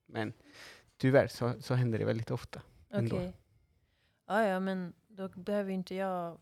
Men 0.05 0.33
tyvärr 0.97 1.27
så, 1.27 1.61
så 1.61 1.73
händer 1.73 1.99
det 1.99 2.05
väldigt 2.05 2.31
ofta. 2.31 2.61
Okej. 2.87 2.99
ändå. 2.99 3.33
Ja, 4.27 4.45
ja, 4.47 4.59
men 4.59 4.93
då 5.19 5.27
behöver 5.41 5.71
inte 5.71 5.95
jag... 5.95 6.39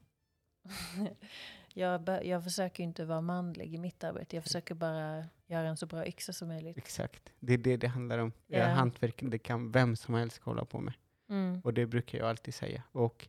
jag, 1.74 2.02
be- 2.02 2.24
jag 2.24 2.44
försöker 2.44 2.84
inte 2.84 3.06
vara 3.06 3.22
manlig 3.22 3.74
i 3.74 3.78
mitt 3.78 4.04
arbete. 4.04 4.36
Jag 4.36 4.44
försöker 4.44 4.76
bara 4.76 5.26
göra 5.48 5.68
en 5.68 5.78
så 5.78 5.86
bra 5.86 6.08
yxa 6.08 6.34
som 6.34 6.48
möjligt. 6.48 6.78
Exakt. 6.78 7.30
Det 7.40 7.54
är 7.54 7.58
det 7.58 7.78
det 7.78 7.88
handlar 7.88 8.18
om. 8.20 8.32
Eh, 8.48 8.68
hantverk, 8.68 9.20
det 9.24 9.40
kan 9.40 9.72
vem 9.72 9.96
som 9.96 10.14
helst 10.16 10.42
hålla 10.42 10.66
på 10.66 10.80
med. 10.80 10.94
Mm. 11.30 11.62
Och 11.64 11.74
det 11.74 11.86
brukar 11.86 12.18
jag 12.18 12.30
alltid 12.30 12.54
säga. 12.54 12.84
Och 12.92 13.28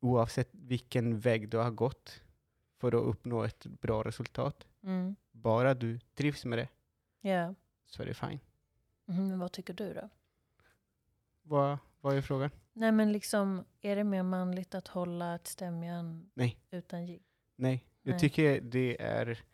oavsett 0.00 0.48
vilken 0.52 1.20
väg 1.20 1.48
du 1.48 1.56
har 1.56 1.70
gått 1.70 2.22
för 2.78 2.88
att 2.88 3.04
uppnå 3.06 3.42
ett 3.44 3.66
bra 3.66 4.02
resultat, 4.02 4.66
Mm. 4.82 5.16
bara 5.32 5.74
du 5.74 5.98
trivs 6.14 6.44
med 6.44 6.58
det, 6.58 6.68
Ja. 7.30 7.54
så 7.86 8.02
är 8.02 8.06
det 8.06 8.14
fine. 8.14 8.40
Mhm, 9.04 9.28
Men 9.28 9.38
vad 9.38 9.52
tycker 9.52 9.74
du 9.74 9.94
då? 9.94 10.08
Vad, 11.50 11.78
vad 12.00 12.16
är 12.16 12.20
frågan? 12.20 12.50
Nej 12.72 12.92
men 12.92 13.12
liksom, 13.12 13.64
är 13.80 13.96
det 13.96 14.04
mer 14.04 14.22
manligt 14.22 14.74
att 14.74 14.88
hålla 14.88 15.34
ett 15.34 15.46
stämjärn 15.46 16.30
Nej. 16.34 16.58
utan 16.70 17.06
jigg? 17.06 17.22
Nej, 17.56 17.84
jag 18.02 18.10
Nej. 18.10 18.20
tycker 18.20 18.60
det 18.60 19.02
är 19.02 19.44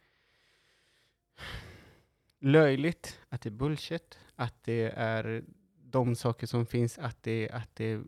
löjligt, 2.39 3.21
att 3.29 3.41
det 3.41 3.49
är 3.49 3.51
bullshit, 3.51 4.19
att 4.35 4.63
det 4.63 4.93
är 4.97 5.45
de 5.83 6.17
saker 6.17 6.47
som 6.47 6.67
finns, 6.67 6.99
att, 6.99 7.23
det, 7.23 7.51
att, 7.51 7.77
det, 7.77 8.01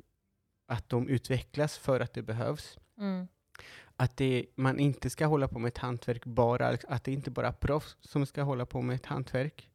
att 0.66 0.88
de 0.88 1.08
utvecklas 1.08 1.78
för 1.78 2.00
att 2.00 2.12
det 2.12 2.22
behövs. 2.22 2.78
Mm. 2.98 3.28
Att 3.96 4.16
det, 4.16 4.46
man 4.54 4.78
inte 4.78 5.10
ska 5.10 5.26
hålla 5.26 5.48
på 5.48 5.58
med 5.58 5.68
ett 5.68 5.78
hantverk 5.78 6.24
bara, 6.24 6.68
att 6.88 7.04
det 7.04 7.12
inte 7.12 7.30
bara 7.30 7.48
är 7.48 7.52
proffs 7.52 7.96
som 8.00 8.26
ska 8.26 8.42
hålla 8.42 8.66
på 8.66 8.82
med 8.82 8.96
ett 8.96 9.06
hantverk. 9.06 9.67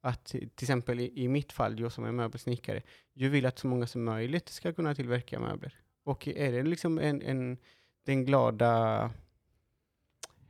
Att 0.00 0.24
till 0.24 0.48
exempel 0.60 1.00
i, 1.00 1.12
i 1.24 1.28
mitt 1.28 1.52
fall, 1.52 1.80
jag 1.80 1.92
som 1.92 2.04
är 2.04 2.12
möbelsnickare, 2.12 2.82
jag 3.12 3.30
vill 3.30 3.46
att 3.46 3.58
så 3.58 3.66
många 3.66 3.86
som 3.86 4.04
möjligt 4.04 4.48
ska 4.48 4.72
kunna 4.72 4.94
tillverka 4.94 5.40
möbler. 5.40 5.74
Och 6.04 6.28
är 6.28 6.52
det 6.52 6.62
liksom 6.62 6.98
en, 6.98 7.22
en, 7.22 7.58
den 8.06 8.24
glada 8.24 9.10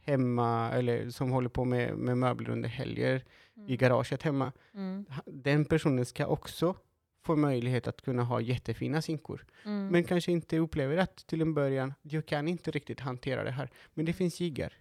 hemma, 0.02 0.70
eller 0.70 1.10
som 1.10 1.30
håller 1.30 1.48
på 1.48 1.64
med, 1.64 1.96
med 1.96 2.18
möbler 2.18 2.50
under 2.50 2.68
helger 2.68 3.16
i 3.16 3.60
Mm. 3.60 3.76
garaget 3.76 4.22
hemma, 4.22 4.52
Mm. 4.74 5.04
den 5.26 5.64
personen 5.64 6.06
ska 6.06 6.26
också 6.26 6.76
få 7.24 7.36
möjlighet 7.36 7.86
att 7.86 8.02
kunna 8.02 8.22
ha 8.22 8.40
jättefina 8.40 9.02
sinkor. 9.02 9.46
Mm. 9.64 9.86
Men 9.88 10.04
kanske 10.04 10.32
inte 10.32 10.58
upplever 10.58 10.96
att 10.96 11.16
till 11.26 11.40
en 11.40 11.54
början, 11.54 11.94
jag 12.02 12.26
kan 12.26 12.48
inte 12.48 12.70
riktigt 12.70 13.00
hantera 13.00 13.44
det 13.44 13.50
här. 13.50 13.70
Men 13.94 14.04
det 14.06 14.12
finns 14.12 14.40
jiggar. 14.40 14.72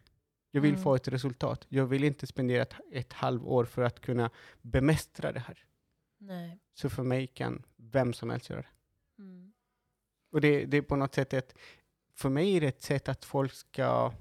Jag 0.51 0.61
vill 0.61 0.71
Mm. 0.71 0.83
få 0.83 0.95
ett 0.95 1.07
resultat. 1.07 1.65
Jag 1.69 1.85
vill 1.85 2.03
inte 2.03 2.27
spendera 2.27 2.61
ett, 2.61 2.73
ett 2.91 3.13
halvår 3.13 3.65
för 3.65 3.81
att 3.81 3.99
kunna 3.99 4.29
bemästra 4.61 5.31
det 5.31 5.39
här. 5.39 5.63
Nej. 6.17 6.59
Så 6.73 6.89
för 6.89 7.03
mig 7.03 7.27
kan 7.27 7.63
vem 7.75 8.13
som 8.13 8.29
helst 8.29 8.49
göra 8.49 8.61
det. 8.61 8.67
Mm. 9.23 9.53
Och 10.31 10.41
det, 10.41 10.65
det 10.65 10.77
är 10.77 10.81
på 10.81 10.95
något 10.95 11.13
sätt 11.15 11.33
ett, 11.33 11.55
för 12.15 12.29
mig 12.29 12.55
är 12.57 12.61
det 12.61 12.67
ett 12.67 12.81
sätt 12.81 13.09
att 13.09 13.25
folk 13.25 13.53
ska 13.53 14.13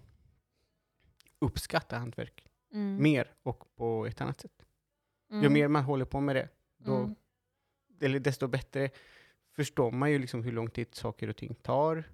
uppskatta 1.38 1.99
hantverk 1.99 2.45
Mm. 2.73 3.03
mer 3.03 3.35
och 3.43 3.75
på 3.77 4.07
ett 4.07 4.21
annat 4.21 4.41
sätt. 4.41 4.64
Mm. 5.31 5.43
Ju 5.43 5.49
mer 5.49 5.69
man 5.69 5.85
håller 5.85 6.05
på 6.05 6.21
med 6.21 6.37
det, 6.37 6.49
då, 6.77 6.97
Mm. 6.97 7.14
eller 8.01 8.21
desto 8.21 8.47
bättre 8.47 8.91
förstår 9.53 9.91
man 9.91 10.11
ju 10.11 10.19
liksom 10.19 10.43
hur 10.45 10.53
lång 10.53 10.71
tid 10.71 10.95
saker 10.95 11.29
och 11.29 11.37
ting 11.37 11.55
tar, 11.55 12.05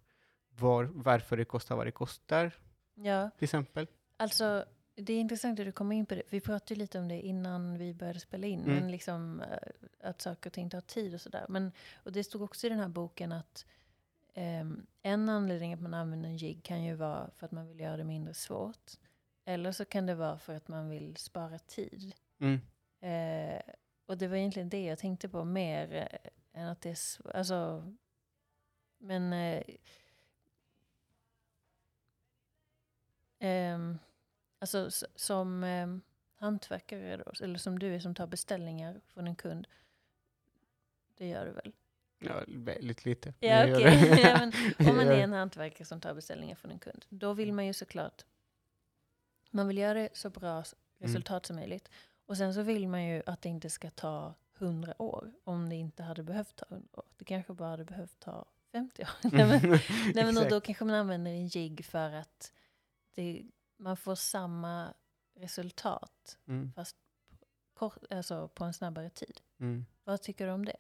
var, 0.49 0.85
varför 0.85 1.37
det 1.37 1.45
kostar 1.45 1.77
vad 1.77 1.87
det 1.87 1.91
kostar, 1.93 2.53
Ja, 2.95 3.31
till 3.31 3.45
exempel. 3.45 3.87
Alltså 4.17 4.65
det 4.97 5.13
är 5.13 5.21
intressant 5.21 5.61
att 5.61 5.67
du 5.67 5.73
kommer 5.73 5.97
in 5.97 6.07
på 6.07 6.15
det. 6.15 6.23
Vi 6.31 6.41
pratade 6.41 6.75
ju 6.75 6.79
lite 6.79 6.99
om 6.99 7.09
det 7.09 7.21
innan 7.21 7.79
vi 7.79 7.95
började 7.95 8.21
spela 8.21 8.47
in. 8.47 8.65
Mm. 8.65 8.75
Men 8.75 8.91
liksom 8.91 9.41
eh, 9.41 10.09
att 10.09 10.23
saker 10.23 10.51
och 10.51 10.55
ting 10.55 10.71
tar 10.71 10.81
tid 10.81 11.15
och 11.15 11.21
sådär. 11.21 11.47
Men, 11.49 11.73
och 11.95 12.13
det 12.13 12.25
stod 12.25 12.43
också 12.43 12.67
i 12.67 12.71
den 12.71 12.79
här 12.79 12.89
boken 12.89 13.33
att 13.33 13.67
ehm, 14.35 14.87
en 15.03 15.29
anledning 15.29 15.75
att 15.75 15.81
man 15.81 15.95
använder 15.95 16.29
en 16.29 16.37
jigg 16.37 16.63
kan 16.63 16.85
ju 16.85 16.95
vara 16.95 17.31
för 17.37 17.47
att 17.47 17.53
man 17.53 17.69
vill 17.69 17.81
göra 17.81 17.97
det 17.97 18.05
mindre 18.05 18.35
svårt. 18.35 18.93
Eller 19.45 19.73
så 19.73 19.85
kan 19.85 20.07
det 20.07 20.15
vara 20.15 20.39
för 20.39 20.55
att 20.55 20.69
man 20.69 20.89
vill 20.89 21.17
spara 21.17 21.59
tid. 21.59 22.15
Mm. 22.41 22.61
Eh, 23.01 23.61
och 24.07 24.19
det 24.19 24.29
var 24.29 24.37
egentligen 24.37 24.69
det 24.69 24.85
jag 24.85 24.99
tänkte 24.99 25.29
på 25.29 25.45
mer 25.45 25.95
eh, 25.95 26.61
än 26.61 26.69
att 26.69 26.81
det 26.81 26.91
är 26.91 27.37
alltså, 27.37 27.93
Men 28.99 29.33
eh, 33.49 33.95
alltså 34.59 34.91
som 35.17 35.65
ehm, 35.65 36.01
hantverkare 36.37 37.17
då, 37.17 37.33
eller 37.45 37.59
som 37.59 37.79
du 37.79 37.95
är 37.95 38.01
som 38.01 38.15
tar 38.15 38.27
beställningar 38.27 39.01
från 39.07 39.27
en 39.27 39.37
kund. 39.37 39.67
Det 41.17 41.29
gör 41.29 41.47
du 41.47 41.53
väl? 41.53 41.73
Ja, 42.19 42.45
väldigt 42.49 43.05
lite. 43.05 43.35
Ja, 43.41 43.67
det. 43.67 43.81
ja, 44.21 44.39
men 44.39 44.53
om 44.89 44.97
man 44.97 45.09
är 45.09 45.21
en 45.23 45.33
hantverkare 45.33 45.85
som 45.87 46.01
tar 46.01 46.15
beställningar 46.15 46.57
från 46.57 46.71
en 46.71 46.79
kund, 46.79 47.05
då 47.09 47.33
vill 47.33 47.53
man 47.53 47.67
ju 47.67 47.73
såklart, 47.73 48.25
man 49.51 49.69
vill 49.69 49.79
göra 49.79 49.95
det 49.95 50.09
så 50.13 50.31
bra 50.31 50.61
s- 50.61 50.75
resultat 50.99 51.47
som 51.47 51.57
möjligt. 51.57 51.89
Och 52.27 52.37
sen 52.37 52.55
så 52.55 52.63
vill 52.63 52.89
man 52.89 53.05
ju 53.05 53.23
att 53.27 53.43
det 53.43 53.49
inte 53.49 53.71
ska 53.71 53.91
ta 53.91 54.35
100 54.59 55.03
år, 55.03 55.33
om 55.45 55.69
det 55.69 55.77
inte 55.77 56.03
hade 56.03 56.23
behövt 56.23 56.57
ta 56.57 56.67
100 56.69 56.89
år. 56.93 57.05
Det 57.19 57.25
kanske 57.25 57.53
bara 57.53 57.69
hade 57.71 57.85
behövt 57.85 58.21
ta 58.21 58.45
50 58.73 59.03
år. 59.03 59.09
nej, 59.33 59.47
men, 59.47 59.79
nej, 60.15 60.25
men 60.25 60.35
då 60.49 60.61
kanske 60.61 60.85
man 60.85 60.95
använder 60.95 61.31
en 61.31 61.47
jigg 61.47 61.85
för 61.85 62.11
att 62.13 62.53
det, 63.15 63.43
man 63.79 63.97
får 63.97 64.15
samma 64.15 64.95
resultat, 65.37 66.39
Mm, 66.47 66.73
kort, 67.75 67.97
alltså 68.11 68.49
på 68.49 68.65
en 68.65 68.73
snabbare 68.75 69.11
tid. 69.11 69.41
mm. 69.61 69.85
Vad 70.05 70.23
tycker 70.23 70.47
du 70.47 70.53
om 70.53 70.65
det? 70.65 70.77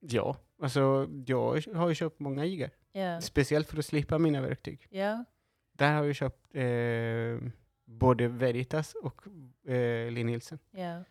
Ja, 0.00 0.36
alltså 0.62 1.08
jag 1.26 1.62
har 1.74 1.88
ju 1.88 1.94
köpt 1.94 2.20
många 2.20 2.44
jiggar. 2.44 2.70
Ja, 2.92 3.20
Speciellt 3.20 3.68
för 3.68 3.78
att 3.78 3.86
slippa 3.86 4.18
mina 4.18 4.40
verktyg. 4.40 4.86
ja, 4.90 5.24
Där 5.72 5.94
har 5.94 6.04
jag 6.04 6.16
köpt 6.16 6.54
eh, 6.54 7.50
både 7.84 8.28
Veritas 8.28 8.94
och 8.94 9.22
eh, 9.70 10.10
Linn 10.10 10.26
Nielsen. 10.26 10.58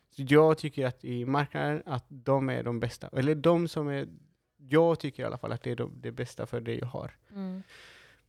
Så 0.09 0.21
jag 0.27 0.57
tycker 0.57 0.85
att 0.85 1.03
i 1.05 1.25
marknaden 1.25 1.83
att 1.85 2.05
de 2.09 2.49
är 2.49 2.63
de 2.63 2.79
bästa. 2.79 3.09
Eller 3.13 3.35
de 3.35 3.67
som 3.67 3.87
är, 3.87 4.07
jag 4.57 4.99
tycker 4.99 5.23
i 5.23 5.25
alla 5.25 5.37
fall 5.37 5.51
att 5.51 5.63
det 5.63 5.71
är 5.71 5.75
de, 5.75 6.01
det 6.01 6.11
bästa 6.11 6.45
för 6.45 6.61
det 6.61 6.75
jag 6.75 6.85
har. 6.87 7.17
Mm. 7.31 7.63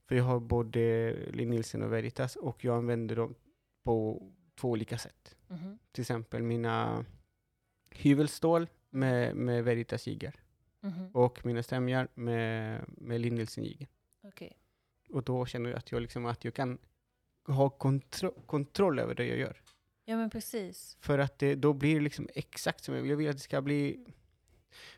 För 0.08 0.14
jag 0.14 0.24
har 0.24 0.40
både 0.40 1.12
Linn 1.32 1.50
Nielsen 1.50 1.82
och 1.82 1.92
Veritas 1.92 2.36
och 2.36 2.64
jag 2.64 2.76
använder 2.76 3.16
dem 3.16 3.34
på 3.84 4.22
två 4.54 4.70
olika 4.70 4.98
sätt. 4.98 5.36
Mhm. 5.48 5.78
Till 5.92 6.02
exempel 6.02 6.42
mina 6.42 7.04
hyvelstål 7.90 8.68
med, 8.90 9.36
med 9.36 9.64
Veritas 9.64 10.06
jiggar 10.06 10.34
Mhm. 10.80 11.10
och 11.12 11.46
mina 11.46 11.62
stämjar 11.62 12.08
med, 12.14 12.84
med 12.88 13.20
Linn 13.20 13.34
Nielsen 13.34 13.64
jiggen. 13.64 13.88
Okej. 14.22 14.56
Och 15.10 15.22
då 15.22 15.46
känner 15.46 15.70
jag 15.70 15.78
att 15.78 15.92
jag, 15.92 16.02
liksom, 16.02 16.26
att 16.26 16.44
jag 16.44 16.54
kan 16.54 16.78
ha 17.46 17.70
kontro 17.70 18.30
kontroll 18.46 18.98
över 18.98 19.14
det 19.14 19.26
jag 19.26 19.38
gör. 19.38 19.60
Ja 20.04 20.16
men 20.16 20.30
precis. 20.30 20.96
För 21.00 21.18
att 21.18 21.38
det, 21.38 21.54
då 21.54 21.72
blir 21.72 21.94
det 21.94 22.00
liksom 22.00 22.28
exakt 22.34 22.84
som 22.84 22.94
jag 22.94 23.02
vill. 23.02 23.10
Jag 23.10 23.16
vill 23.16 23.28
att 23.30 23.36
det 23.36 23.42
ska 23.42 23.62
bli... 23.62 24.06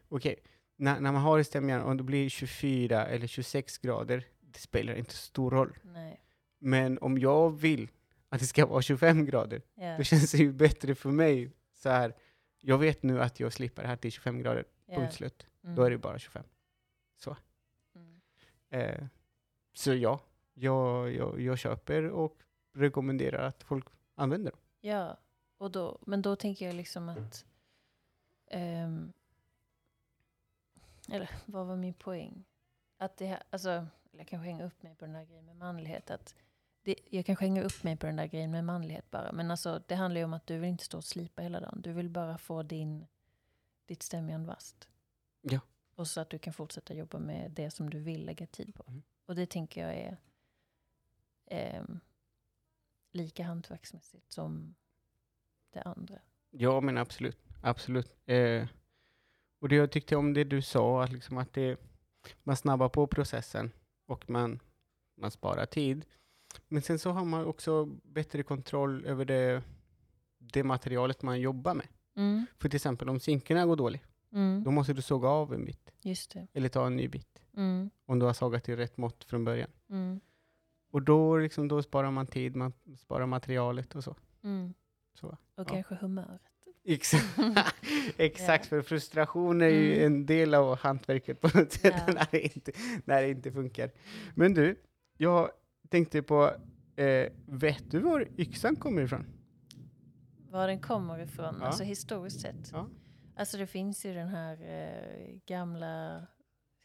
Okej, 0.08 0.36
när, 0.76 1.00
när 1.00 1.12
man 1.12 1.22
har 1.22 1.38
i 1.38 1.44
stämjan, 1.44 1.82
om 1.82 1.96
det 1.96 2.02
blir 2.02 2.28
24 2.28 3.06
eller 3.06 3.26
26 3.26 3.78
grader, 3.78 4.24
det 4.58 4.62
spelar 4.62 4.94
inte 4.94 5.14
så 5.14 5.22
stor 5.22 5.50
roll. 5.50 5.78
Nej. 5.82 6.20
Men 6.58 6.98
om 6.98 7.18
jag 7.18 7.50
vill 7.50 7.90
att 8.28 8.40
det 8.40 8.46
ska 8.46 8.66
vara 8.66 8.82
25 8.82 9.24
grader, 9.24 9.62
Ja. 9.74 9.96
då 9.96 10.02
känns 10.02 10.32
det 10.32 10.38
ju 10.38 10.52
bättre 10.52 10.94
för 10.94 11.10
mig. 11.10 11.52
Så 11.74 11.88
här, 11.88 12.14
jag 12.60 12.78
vet 12.78 13.02
nu 13.02 13.22
att 13.22 13.40
jag 13.40 13.52
slipper 13.52 13.82
det 13.82 13.88
här 13.88 13.96
till 13.96 14.12
25 14.12 14.38
grader, 14.38 14.64
ja. 14.86 14.96
punkt 14.96 15.14
slut. 15.14 15.46
Mm. 15.64 15.76
Då 15.76 15.82
är 15.82 15.90
det 15.90 15.98
bara 15.98 16.18
25. 16.18 16.44
Mm. 17.94 18.20
Eh, 18.70 19.06
så 19.72 19.94
ja, 19.94 20.20
jag, 20.54 21.12
jag, 21.14 21.40
jag 21.40 21.58
köper 21.58 22.10
och 22.10 22.38
rekommenderar 22.74 23.42
att 23.48 23.62
folk 23.62 23.86
använder 24.14 24.50
dem. 24.50 24.60
Ja, 24.80 25.16
och 25.58 25.70
då, 25.70 25.98
men 26.06 26.22
då 26.22 26.36
tänker 26.36 26.66
jag 26.66 26.74
liksom 26.74 27.08
att... 27.08 27.46
ehm, 28.46 29.12
eller 31.08 31.30
vad 31.46 31.66
var 31.66 31.76
min 31.76 31.94
poäng? 31.94 32.44
Att 32.96 33.16
det 33.16 33.42
alltså, 33.50 33.86
jag 34.18 34.26
kanske 34.26 34.48
hänger 34.48 34.64
upp 34.64 34.82
mig 34.82 34.94
på 34.94 35.04
den 35.04 35.14
där 35.14 35.24
grejen 35.24 35.44
med 35.44 35.56
manlighet. 35.56 36.10
Att 36.10 36.34
det, 36.82 36.94
jag 37.10 37.26
kanske 37.26 37.44
hänger 37.44 37.64
upp 37.64 37.82
mig 37.82 37.96
på 37.96 38.06
den 38.06 38.16
där 38.16 38.26
grejen 38.26 38.50
med 38.50 38.64
manlighet 38.64 39.10
bara. 39.10 39.32
Men 39.32 39.50
alltså, 39.50 39.82
det 39.86 39.94
handlar 39.94 40.18
ju 40.18 40.24
om 40.24 40.32
att 40.32 40.46
du 40.46 40.58
vill 40.58 40.70
inte 40.70 40.84
stå 40.84 40.96
och 40.96 41.04
slipa 41.04 41.42
hela 41.42 41.60
dagen. 41.60 41.80
Du 41.82 41.92
vill 41.92 42.08
bara 42.08 42.38
få 42.38 42.62
din, 42.62 43.06
ditt 43.86 44.02
stämjärn 44.02 44.46
vasst. 44.46 44.88
Ja. 45.40 45.60
Och 45.94 46.08
så 46.08 46.20
att 46.20 46.30
du 46.30 46.38
kan 46.38 46.52
fortsätta 46.52 46.94
jobba 46.94 47.18
med 47.18 47.50
det 47.50 47.70
som 47.70 47.90
du 47.90 47.98
vill 47.98 48.26
lägga 48.26 48.46
tid 48.46 48.74
på. 48.74 48.84
Mm. 48.88 49.02
Och 49.26 49.34
det 49.34 49.46
tänker 49.46 49.80
jag 49.82 49.94
är 49.96 50.16
ehm, 51.46 52.00
lika 53.12 53.44
hantverksmässigt 53.44 54.32
som 54.32 54.74
det 55.70 55.82
andra. 55.82 56.18
Ja, 56.50 56.80
men 56.80 56.98
absolut. 56.98 57.38
Absolut. 57.62 58.28
Eh, 58.28 58.68
och 59.58 59.68
det 59.68 59.76
jag 59.76 59.92
tyckte 59.92 60.16
om 60.16 60.34
det 60.34 60.44
du 60.44 60.62
sa, 60.62 61.04
att, 61.04 61.12
liksom 61.12 61.38
att 61.38 61.52
det, 61.52 61.80
man 62.42 62.56
snabbar 62.56 62.88
på 62.88 63.06
processen 63.06 63.72
och 64.08 64.30
man, 64.30 64.60
man 65.16 65.30
sparar 65.30 65.66
tid. 65.66 66.04
Men 66.68 66.82
sen 66.82 66.98
så 66.98 67.10
har 67.10 67.24
man 67.24 67.44
också 67.44 67.84
bättre 68.02 68.42
kontroll 68.42 69.04
över 69.06 69.24
det, 69.24 69.62
det 70.38 70.64
materialet 70.64 71.22
man 71.22 71.40
jobbar 71.40 71.74
med. 71.74 71.86
Mm. 72.16 72.46
För 72.58 72.68
till 72.68 72.76
exempel 72.76 73.08
om 73.08 73.20
zinkerna 73.20 73.66
går 73.66 73.76
dåligt, 73.76 74.02
Mm. 74.32 74.64
då 74.64 74.70
måste 74.70 74.92
du 74.92 75.02
såga 75.02 75.28
av 75.28 75.54
en 75.54 75.64
bit 75.64 75.90
eller 76.52 76.68
ta 76.68 76.86
en 76.86 76.96
ny 76.96 77.08
bit. 77.08 77.42
Mm. 77.56 77.90
Om 78.06 78.18
du 78.18 78.26
har 78.26 78.32
sågat 78.32 78.68
i 78.68 78.76
rätt 78.76 78.96
mått 78.96 79.24
från 79.24 79.44
början. 79.44 79.70
Mm. 79.90 80.20
Och 80.90 81.02
då, 81.02 81.36
liksom, 81.36 81.68
då 81.68 81.82
sparar 81.82 82.10
man 82.10 82.26
tid, 82.26 82.56
man 82.56 82.72
sparar 82.98 83.26
materialet 83.26 83.94
och 83.96 84.04
så. 84.04 84.16
Mm. 84.42 84.74
så. 85.14 85.26
Och 85.28 85.36
Ja. 85.54 85.64
kanske 85.64 85.94
humöret. 85.94 86.42
Exakt, 86.90 87.24
Exakt 88.16 88.64
Ja. 88.64 88.68
för 88.68 88.82
frustration 88.82 89.62
är 89.62 89.68
ju 89.68 89.92
Mm. 89.94 90.06
en 90.06 90.26
del 90.26 90.54
av 90.54 90.78
hantverket 90.78 91.40
på 91.40 91.58
något 91.58 91.72
sätt 91.72 91.94
Ja. 92.06 92.12
när, 92.14 92.26
det 92.30 92.40
inte, 92.40 92.72
när 93.04 93.22
det 93.22 93.30
inte 93.30 93.52
funkar. 93.52 93.90
Men 94.34 94.54
du, 94.54 94.80
jag 95.16 95.50
tänkte 95.88 96.22
på, 96.22 96.50
eh, 96.96 97.32
vet 97.46 97.90
du 97.90 97.98
var 97.98 98.28
yxan 98.38 98.76
kommer 98.76 99.02
ifrån? 99.02 99.26
Var 100.50 100.68
den 100.68 100.80
kommer 100.80 101.18
ifrån, 101.18 101.56
Ja. 101.60 101.66
alltså 101.66 101.84
historiskt 101.84 102.40
sett. 102.40 102.70
Ja. 102.72 102.88
Alltså 103.36 103.56
det 103.56 103.66
finns 103.66 104.04
ju 104.06 104.14
den 104.14 104.28
här 104.28 104.62
eh, 104.62 105.38
gamla 105.46 106.26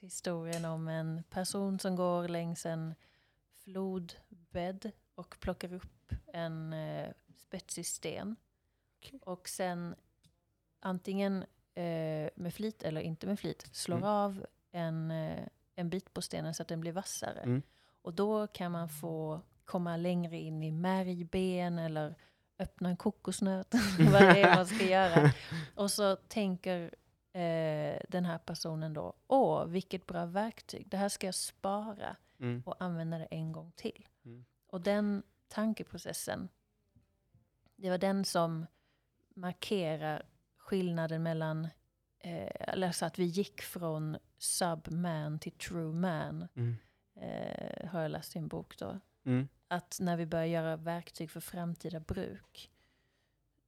historien 0.02 0.66
om 0.66 0.88
en 0.88 1.24
person 1.30 1.80
som 1.80 1.96
går 1.96 2.28
längs 2.28 2.66
en 2.66 2.94
flodbädd 3.63 4.92
och 5.16 5.36
plockar 5.39 5.74
upp 5.74 6.13
en 6.34 6.74
eh, 6.74 7.10
spetsig 7.38 7.86
sten. 7.86 8.36
Och 9.22 9.48
sen 9.50 9.96
antingen 10.80 11.44
eh, 11.76 12.30
med 12.36 12.54
flit 12.54 12.84
eller 12.84 13.02
inte 13.02 13.28
med 13.28 13.39
flit 13.39 13.70
slår 13.76 13.98
Mm. 13.98 14.10
av 14.10 14.46
en, 14.72 15.12
eh, 15.12 15.48
en 15.76 15.89
bit 15.89 16.13
på 16.13 16.22
stenen 16.22 16.54
så 16.54 16.62
att 16.62 16.68
den 16.68 16.82
blir 16.82 16.92
vassare. 16.92 17.39
Mm. 17.39 17.62
Och 18.02 18.13
då 18.13 18.48
kan 18.48 18.72
man 18.72 18.89
få 18.89 19.42
komma 19.66 19.98
längre 19.98 20.38
in 20.39 20.63
i 20.63 20.72
märgben 20.72 21.80
eller 21.80 22.16
öppna 22.60 22.89
en 22.89 22.98
kokosnöt, 22.98 23.74
vad 24.12 24.22
det 24.22 24.42
är 24.42 24.56
man 24.56 24.66
ska 24.68 24.86
göra. 24.86 25.32
Och 25.76 25.92
så 25.92 26.16
tänker 26.16 26.82
eh, 27.34 28.00
den 28.10 28.26
här 28.26 28.38
personen 28.38 28.94
då, 28.94 29.13
åh 29.28 29.66
vilket 29.66 30.06
bra 30.08 30.26
verktyg, 30.26 30.88
det 30.89 30.98
här 30.98 31.10
ska 31.10 31.28
jag 31.28 31.36
spara 31.36 32.16
Mm. 32.39 32.63
och 32.66 32.76
använda 32.84 33.18
det 33.18 33.26
en 33.26 33.52
gång 33.52 33.72
till. 33.76 34.08
Mm. 34.26 34.46
Och 34.68 34.82
den 34.82 35.24
tankeprocessen, 35.48 36.50
det 37.76 37.89
var 37.89 37.98
den 37.98 38.26
som 38.26 38.66
markerar 39.34 40.26
skillnaden 40.58 41.24
mellan, 41.24 41.65
eh, 42.19 42.52
eller 42.74 42.91
så 42.91 43.06
att 43.06 43.19
vi 43.19 43.24
gick 43.24 43.62
från 43.62 44.17
subman 44.38 45.39
till 45.39 45.52
true 45.52 45.93
man, 45.93 46.48
Mm. 46.56 46.76
eh, 47.15 47.89
har 47.89 48.02
jag 48.02 48.12
läst 48.12 48.36
i 48.36 48.39
en 48.39 48.48
bok 48.48 48.78
då. 48.78 49.00
Mm. 49.26 49.48
Att 49.67 49.98
när 50.02 50.17
vi 50.17 50.26
börjar 50.26 50.46
göra 50.46 50.76
verktyg 50.76 51.32
för 51.32 51.39
framtida 51.39 52.00
bruk 52.00 52.72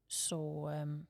så 0.08 0.68
ehm, 0.68 1.06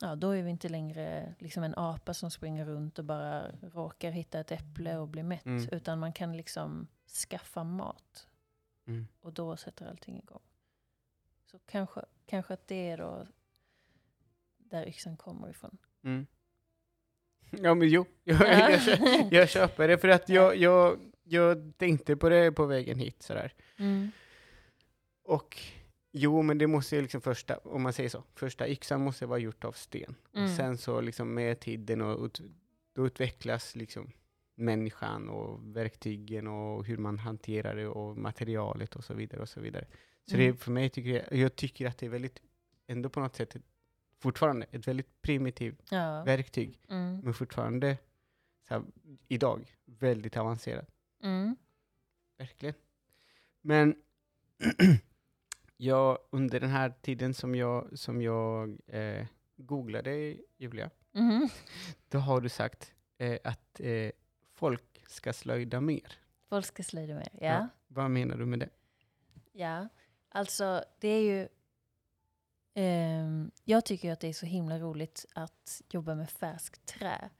ja, 0.00 0.14
då 0.16 0.30
är 0.30 0.42
vi 0.42 0.50
inte 0.50 0.68
längre 0.68 1.34
liksom 1.38 1.62
en 1.62 1.74
apa 1.76 2.14
som 2.14 2.30
springer 2.30 2.64
runt 2.64 2.98
och 2.98 3.04
bara 3.04 3.52
råkar 3.52 4.10
hitta 4.10 4.40
ett 4.40 4.52
äpple 4.52 4.96
och 4.98 5.08
blir 5.08 5.22
mätt. 5.22 5.46
Mm. 5.46 5.68
Utan 5.72 5.98
man 5.98 6.12
kan 6.12 6.36
liksom 6.36 6.86
skaffa 7.28 7.64
mat 7.64 8.28
Mm. 8.86 9.06
och 9.20 9.32
då 9.32 9.56
sätter 9.56 9.86
allting 9.86 10.18
igång. 10.18 10.42
Så 11.54 11.60
kanske, 11.66 12.00
kanske 12.26 12.54
att 12.54 12.68
det 12.68 12.88
är 12.88 12.98
då 12.98 13.26
där 14.58 14.88
yxan 14.88 15.16
kommer 15.16 15.50
ifrån. 15.50 15.78
Mm. 16.04 16.26
Ja 17.50 17.74
men 17.74 17.88
jo, 17.88 18.06
jag, 18.24 18.40
jag, 18.70 18.82
kö- 18.82 19.28
jag 19.30 19.48
köper 19.48 19.88
det 19.88 19.98
för 19.98 20.08
att 20.08 20.28
jag, 20.28 20.56
jag, 20.56 20.98
jag 21.22 21.72
tänkte 21.76 22.16
på 22.16 22.28
det 22.28 22.52
på 22.52 22.66
vägen 22.66 22.98
hit 22.98 23.22
sådär. 23.22 23.54
Mm. 23.76 24.10
Och 25.22 25.58
jo, 26.12 26.42
men 26.42 26.58
det 26.58 26.66
måste 26.66 26.96
ju 26.96 27.02
liksom 27.02 27.20
första, 27.20 27.58
om 27.58 27.82
man 27.82 27.92
säger 27.92 28.08
så, 28.08 28.24
första 28.34 28.68
yxan 28.68 29.00
måste 29.00 29.26
vara 29.26 29.38
gjort 29.38 29.64
av 29.64 29.72
sten. 29.72 30.14
Mm. 30.32 30.44
Och 30.44 30.50
sen 30.56 30.78
så 30.78 31.00
liksom 31.00 31.34
med 31.34 31.60
tiden 31.60 32.00
och 32.00 32.24
ut, 32.24 32.40
då 32.92 33.06
utvecklas 33.06 33.76
liksom 33.76 34.12
människan 34.54 35.28
och 35.28 35.76
verktygen 35.76 36.46
och 36.46 36.84
hur 36.86 36.96
man 36.98 37.18
hanterar 37.18 37.76
det 37.76 37.86
och 37.88 38.16
materialet 38.16 38.96
och 38.96 39.04
så 39.04 39.14
vidare 39.14 39.40
och 39.42 39.48
så 39.48 39.60
vidare. 39.60 39.86
Så 40.28 40.34
Mm. 40.34 40.46
det 40.46 40.56
för 40.56 40.70
mig 40.70 40.90
tycker 40.90 41.10
jag, 41.10 41.38
jag 41.40 41.56
tycker 41.56 41.86
att 41.86 41.98
det 41.98 42.06
är 42.06 42.10
väldigt, 42.10 42.42
ändå 42.86 43.08
på 43.08 43.20
något 43.20 43.36
sätt, 43.36 43.56
fortfarande 44.18 44.66
ett 44.70 44.88
väldigt 44.88 45.22
primitivt 45.22 45.82
Ja. 45.90 46.24
verktyg, 46.24 46.80
Mm. 46.88 47.20
men 47.20 47.34
fortfarande 47.34 47.98
här, 48.68 48.82
idag 49.28 49.76
väldigt 49.84 50.36
avancerat. 50.36 50.88
Mm. 51.22 51.56
Verkligen. 52.38 52.74
Men 53.60 53.94
jag, 55.76 56.18
under 56.30 56.60
den 56.60 56.70
här 56.70 56.94
tiden 57.02 57.34
som 57.34 57.54
jag, 57.54 57.98
som 57.98 58.22
jag 58.22 58.78
eh, 58.86 59.26
googlade, 59.56 60.36
Julia, 60.58 60.90
Mhm. 61.12 61.48
då 62.08 62.18
har 62.18 62.40
du 62.40 62.48
sagt 62.48 62.92
eh, 63.18 63.38
att 63.44 63.80
eh, 63.80 64.10
folk 64.54 65.04
ska 65.08 65.32
slöjda 65.32 65.80
mer. 65.80 66.18
Folk 66.48 66.66
ska 66.66 66.82
slöjda 66.82 67.14
mer. 67.14 67.28
Ja. 67.32 67.46
Ja. 67.46 67.68
Vad 67.88 68.10
menar 68.10 68.36
du 68.36 68.46
med 68.46 68.58
det? 68.58 68.68
Ja, 69.52 69.88
alltså 70.28 70.84
det 70.98 71.08
är 71.08 71.20
ju... 71.22 71.48
ehm, 72.74 73.50
jag 73.64 73.84
tycker 73.84 74.12
att 74.12 74.20
det 74.20 74.28
är 74.28 74.32
så 74.32 74.46
himla 74.46 74.78
roligt 74.78 75.26
att 75.34 75.82
jobba 75.90 76.14
med 76.14 76.30
färskt 76.30 76.86
trä. 76.86 77.30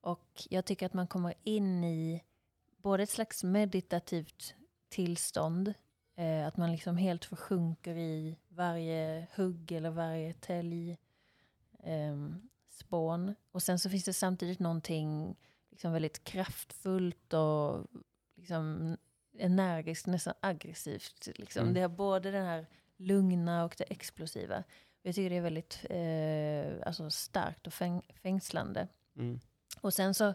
Och 0.00 0.46
jag 0.50 0.64
tycker 0.64 0.86
att 0.86 0.94
man 0.94 1.06
kommer 1.06 1.34
in 1.42 1.84
i 1.84 2.22
både 2.76 3.02
ett 3.02 3.10
slags 3.10 3.44
meditativt 3.44 4.54
tillstånd, 4.88 5.74
eh, 6.16 6.46
att 6.46 6.56
man 6.56 6.72
liksom 6.72 6.96
helt 6.96 7.24
försjunker 7.24 7.96
i 7.96 8.38
varje 8.48 9.26
hugg 9.36 9.72
eller 9.72 9.90
varje 9.90 10.32
tälj 10.32 10.98
ehm, 11.82 12.48
spån. 12.68 13.34
Och 13.52 13.62
sen 13.62 13.78
så 13.78 13.90
finns 13.90 14.04
det 14.04 14.12
samtidigt 14.12 14.58
någonting 14.58 15.36
liksom 15.74 15.92
väldigt 15.92 16.24
kraftfullt 16.24 17.32
och 17.32 17.86
liksom 18.36 18.96
energiskt, 19.38 20.06
nästan 20.06 20.34
aggressivt. 20.40 21.28
Liksom. 21.34 21.62
Mm. 21.62 21.74
Det 21.74 21.80
har 21.80 21.88
både 21.88 22.30
den 22.30 22.46
här 22.46 22.66
lugna 22.96 23.64
och 23.64 23.74
det 23.78 23.84
explosiva. 23.84 24.64
Jag 25.02 25.14
tycker 25.14 25.30
det 25.30 25.36
är 25.36 25.40
väldigt 25.40 25.84
eh, 25.90 26.86
alltså 26.86 27.10
starkt 27.10 27.66
och 27.66 27.72
fäng 27.72 28.02
fängslande. 28.22 28.88
Mm. 29.16 29.40
Och 29.80 29.94
sen 29.94 30.14
så 30.14 30.34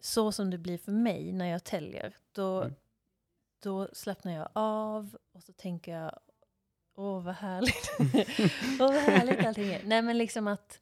så 0.00 0.32
som 0.32 0.50
det 0.50 0.58
blir 0.58 0.78
för 0.78 0.92
mig 0.92 1.32
när 1.32 1.46
jag 1.46 1.64
täljer, 1.64 2.16
då, 2.32 2.60
Mm. 2.62 2.74
då 3.62 3.88
slappnar 3.92 4.32
jag 4.32 4.48
av 4.52 5.16
och 5.32 5.42
så 5.42 5.52
tänker 5.52 5.92
jag, 5.92 6.20
åh 6.94 7.22
vad 7.22 7.34
härligt. 7.34 7.90
åh 8.80 8.92
vad 8.92 8.94
härligt 9.02 9.46
allting 9.46 9.72
är. 9.72 9.82
Nej 9.84 10.02
men 10.02 10.18
liksom 10.18 10.46
att 10.46 10.80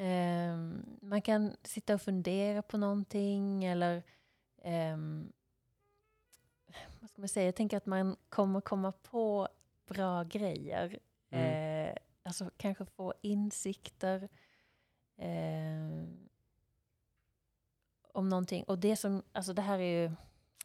ehm, 0.00 0.98
man 1.02 1.22
kan 1.22 1.56
sitta 1.62 1.94
och 1.94 2.02
fundera 2.02 2.62
på 2.62 2.78
någonting 2.78 3.64
eller 3.64 4.02
ehm, 4.62 5.32
vad 7.00 7.10
ska 7.10 7.20
man 7.22 7.28
säga, 7.28 7.46
jag 7.46 7.54
tänker 7.54 7.76
att 7.76 7.86
man 7.86 8.16
kommer 8.28 8.60
komma 8.60 8.92
på 8.92 9.48
bra 9.86 10.24
grejer. 10.24 10.98
Mm. 11.30 11.88
Eh, 11.88 11.96
alltså 12.22 12.50
kanske 12.56 12.84
få 12.84 13.14
insikter 13.22 14.28
eh, 15.16 16.04
om 18.12 18.28
någonting. 18.28 18.64
Och 18.64 18.78
det 18.78 18.96
som, 18.96 19.22
alltså 19.32 19.52
det 19.52 19.62
här 19.62 19.78
är 19.78 20.02
ju 20.02 20.12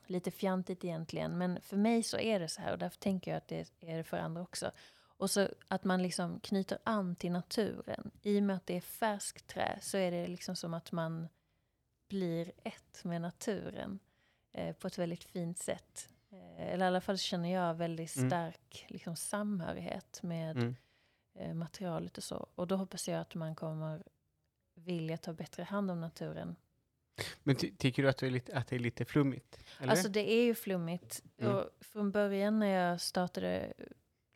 lite 0.06 0.32
fjantigt 0.32 0.84
egentligen, 0.84 1.38
men 1.38 1.62
för 1.62 1.78
mig 1.78 2.04
så 2.04 2.18
är 2.18 2.40
det 2.40 2.48
så 2.48 2.62
här 2.62 2.72
och 2.72 2.78
därför 2.78 2.98
tänker 2.98 3.32
jag 3.32 3.38
att 3.38 3.48
det 3.48 3.72
är 3.80 3.98
det 3.98 4.04
för 4.04 4.18
andra 4.18 4.42
också. 4.42 4.72
Och 5.18 5.32
så 5.32 5.50
att 5.68 5.84
man 5.84 6.02
liksom 6.04 6.40
knyter 6.40 6.78
an 6.84 7.16
till 7.16 7.32
naturen. 7.32 8.12
I 8.22 8.40
och 8.40 8.44
med 8.44 8.56
att 8.56 8.66
det 8.68 8.78
är 8.78 8.82
färskt 8.82 9.48
trä 9.48 9.80
så 9.82 9.98
är 9.98 10.12
det 10.12 10.28
liksom 10.28 10.56
som 10.56 10.74
att 10.74 10.92
man 10.92 11.28
blir 12.10 12.52
ett 12.64 13.04
med 13.04 13.22
naturen 13.22 14.00
eh, 14.54 14.76
på 14.76 14.88
ett 14.88 14.98
väldigt 14.98 15.24
fint 15.24 15.58
sätt. 15.60 16.10
Eh, 16.32 16.74
eller 16.74 16.86
i 16.86 16.88
alla 16.88 17.02
fall 17.02 17.18
känner 17.18 17.54
jag 17.54 17.74
väldigt 17.76 18.16
Mm. 18.18 18.30
stark 18.30 18.86
liksom, 18.88 19.16
samhörighet 19.16 20.24
med 20.24 20.58
Mm. 20.58 20.76
eh, 21.40 21.54
materialet 21.54 22.18
och 22.18 22.24
så. 22.24 22.48
Och 22.56 22.68
då 22.68 22.76
hoppas 22.76 23.08
jag 23.08 23.20
att 23.22 23.36
man 23.36 23.56
kommer 23.56 24.04
vilja 24.76 25.18
ta 25.18 25.34
bättre 25.34 25.64
hand 25.64 25.92
om 25.92 26.02
naturen. 26.02 26.56
Men 27.44 27.56
ty 27.56 27.72
tycker 27.76 28.04
du 28.04 28.10
att 28.10 28.18
det 28.18 28.26
är 28.28 28.32
lite, 28.32 28.58
att 28.58 28.68
det 28.68 28.76
är 28.76 28.80
lite 28.80 29.06
flummigt? 29.06 29.60
Eller? 29.80 29.92
Alltså 29.92 30.10
det 30.10 30.32
är 30.32 30.44
ju 30.44 30.56
flummigt. 30.56 31.24
Mm. 31.38 31.56
Och 31.56 31.70
från 31.82 32.12
början 32.12 32.60
när 32.60 32.68
jag 32.68 33.02
startade 33.02 33.74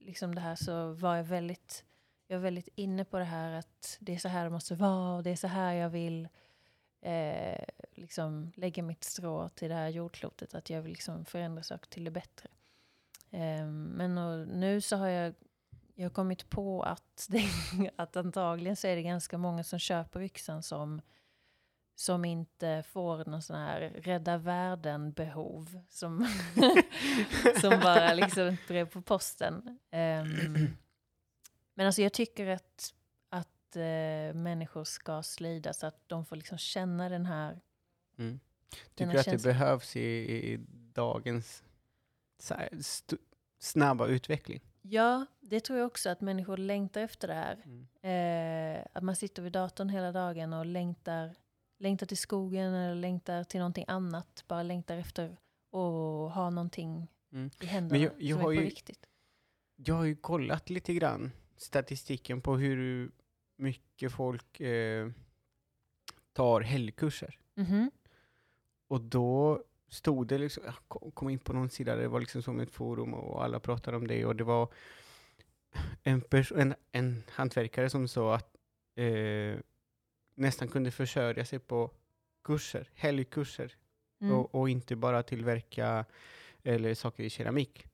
liksom 0.09 0.35
det 0.35 0.41
här 0.41 0.55
så 0.55 0.91
var 0.93 1.15
jag 1.15 1.23
väldigt, 1.23 1.85
jag 2.27 2.37
var 2.37 2.43
väldigt 2.43 2.67
inne 2.75 3.05
på 3.05 3.17
det 3.17 3.23
här 3.23 3.51
att 3.51 3.97
det 3.99 4.13
är 4.13 4.17
så 4.17 4.27
här 4.27 4.43
det 4.43 4.49
måste 4.49 4.75
vara 4.75 5.15
och 5.15 5.23
det 5.23 5.29
är 5.29 5.35
så 5.35 5.47
här 5.47 5.73
jag 5.73 5.89
vill 5.89 6.27
eh, 7.01 7.65
liksom 7.95 8.51
lägga 8.55 8.83
mitt 8.83 9.03
strå 9.03 9.49
till 9.49 9.69
det 9.69 9.75
här 9.75 9.89
jordklotet. 9.89 10.55
Att 10.55 10.69
jag 10.69 10.81
vill 10.81 10.91
liksom 10.91 11.25
förändra 11.25 11.63
saker 11.63 11.89
till 11.89 12.03
det 12.03 12.11
bättre. 12.11 12.49
Eh, 13.29 13.65
men 13.67 14.17
och 14.17 14.47
nu 14.47 14.81
så 14.81 14.97
har 14.97 15.07
jag, 15.07 15.33
jag 15.95 16.05
har 16.05 16.09
kommit 16.09 16.49
på 16.49 16.83
att, 16.83 17.27
det, 17.29 17.43
att 17.95 18.15
antagligen 18.15 18.75
så 18.75 18.87
är 18.87 18.95
det 18.95 19.03
ganska 19.03 19.37
många 19.37 19.63
som 19.63 19.79
köper 19.79 20.21
yxan 20.21 20.63
som 20.63 21.01
som 21.99 22.25
inte 22.25 22.83
får 22.87 23.25
någon 23.25 23.41
sån 23.41 23.55
här 23.55 23.81
rädda 23.81 24.37
världen-behov. 24.37 25.79
Som, 25.89 26.27
som 27.61 27.79
bara 27.79 28.13
liksom 28.13 28.47
ett 28.47 28.67
brev 28.67 28.89
på 28.89 29.01
posten. 29.01 29.79
Ehm, 29.91 30.67
men 31.73 31.85
alltså 31.85 32.01
jag 32.01 32.13
tycker 32.13 32.47
att, 32.47 32.93
att 33.29 33.75
eh, 33.75 34.33
människor 34.33 34.83
ska 34.83 35.23
slida 35.23 35.73
så 35.73 35.87
att 35.87 36.09
de 36.09 36.25
får 36.25 36.35
liksom 36.35 36.57
känna 36.57 37.09
den 37.09 37.25
här... 37.25 37.61
Mm. 38.17 38.39
Tycker 38.95 39.11
du 39.11 39.19
att 39.19 39.25
det 39.25 39.43
behövs 39.43 39.95
i, 39.95 40.01
i 40.53 40.59
dagens 40.93 41.63
här, 42.49 42.69
snabba 43.59 44.07
utveckling? 44.07 44.61
Ja, 44.81 45.25
det 45.39 45.59
tror 45.59 45.79
jag 45.79 45.87
också 45.87 46.09
att 46.09 46.21
människor 46.21 46.57
längtar 46.57 47.01
efter 47.01 47.27
det 47.27 47.33
här. 47.33 47.63
Mm. 47.65 48.77
Eh, 48.77 48.85
att 48.93 49.03
man 49.03 49.15
sitter 49.15 49.41
vid 49.41 49.51
datorn 49.51 49.89
hela 49.89 50.11
dagen 50.11 50.53
och 50.53 50.65
längtar, 50.65 51.35
längtar 51.79 52.05
till 52.05 52.17
skogen 52.17 52.73
eller 52.73 52.95
längtar 52.95 53.43
till 53.43 53.59
någonting 53.59 53.85
annat. 53.87 54.43
Bara 54.47 54.63
längtar 54.63 54.97
efter 54.97 55.25
att 55.71 56.33
ha 56.33 56.49
någonting 56.49 57.07
Mm. 57.31 57.49
i 57.61 57.65
händerna 57.65 58.03
jag- 58.03 58.13
jag 58.21 58.31
som 58.31 58.39
är 58.39 58.43
på 58.43 58.53
ju- 58.53 58.61
riktigt. 58.65 59.05
Jag 59.75 59.95
har 59.95 60.03
ju 60.05 60.15
kollat 60.15 60.69
lite 60.69 60.93
grann 60.93 61.31
statistiken 61.57 62.41
på 62.41 62.57
hur 62.57 63.11
mycket 63.55 64.11
folk 64.11 64.59
eh, 64.59 65.09
tar 66.33 66.61
helgkurser. 66.61 67.39
Mhm. 67.55 67.91
Och 68.87 69.01
då 69.01 69.63
stod 69.87 70.27
det 70.27 70.37
liksom, 70.37 70.63
jag 70.65 70.73
ko- 70.87 71.11
kom 71.11 71.29
in 71.29 71.39
på 71.39 71.53
någon 71.53 71.69
sida, 71.69 71.95
det 71.95 72.07
var 72.07 72.19
liksom 72.19 72.41
som 72.43 72.59
ett 72.59 72.71
forum 72.71 73.13
och 73.13 73.43
alla 73.43 73.59
pratade 73.59 73.97
om 73.97 74.07
det 74.07 74.25
och 74.25 74.35
det 74.35 74.43
var 74.43 74.73
en, 76.03 76.23
en, 76.55 76.75
en 76.91 77.23
hantverkare 77.29 77.89
som 77.89 78.07
sa 78.07 78.35
att 78.35 78.55
eh, 78.95 79.59
nästan 80.39 80.67
kunde 80.67 80.91
försörja 80.91 81.45
sig 81.45 81.59
på 81.59 81.91
kurser, 82.43 82.89
helgkurser 82.93 83.75
Mm. 84.21 84.35
och, 84.35 84.55
och 84.55 84.69
inte 84.69 84.95
bara 84.95 85.23
tillverka 85.23 86.05
eller 86.63 86.93
saker 86.95 87.23
i 87.23 87.29
keramik 87.29 87.85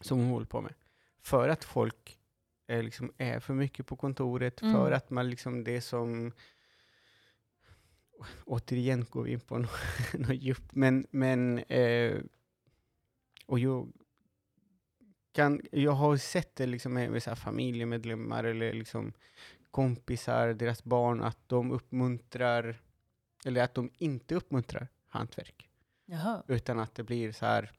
som 0.00 0.18
hon 0.18 0.28
håller 0.28 0.46
på 0.46 0.60
med. 0.60 0.74
För 1.20 1.48
att 1.48 1.64
folk 1.64 2.18
är, 2.66 2.82
liksom, 2.82 3.12
är 3.18 3.40
för 3.40 3.54
mycket 3.54 3.86
på 3.86 3.96
kontoret, 3.96 4.62
Mm. 4.62 4.74
för 4.74 4.92
att 4.92 5.10
man 5.10 5.30
liksom 5.30 5.64
det 5.64 5.80
som 5.80 6.32
återigen 8.44 9.04
går 9.10 9.22
vi 9.22 9.32
in 9.32 9.40
på 9.40 9.58
något, 9.58 9.70
något 10.12 10.36
djupt, 10.42 10.72
men, 10.74 11.06
men 11.10 11.58
eh, 11.58 12.18
och 13.46 13.58
jag, 13.58 13.92
kan, 15.32 15.60
jag 15.72 15.92
har 15.92 16.16
sett 16.16 16.56
det 16.56 16.66
liksom 16.66 16.92
med, 16.94 17.10
med 17.10 17.22
så 17.22 17.30
här 17.30 17.36
familjemedlemmar 17.36 18.44
eller 18.44 18.72
liksom 18.72 19.12
kompisar, 19.70 20.48
deras 20.54 20.84
barn, 20.84 21.22
att 21.22 21.38
de 21.48 21.70
uppmuntrar, 21.72 22.80
eller 23.44 23.62
att 23.62 23.74
de 23.74 23.90
inte 23.98 24.34
uppmuntrar 24.34 24.88
hantverk. 25.08 25.68
Jaha. 26.04 26.42
Utan 26.48 26.78
att 26.78 26.94
det 26.94 27.02
blir 27.04 27.32
så 27.32 27.46
här, 27.46 27.70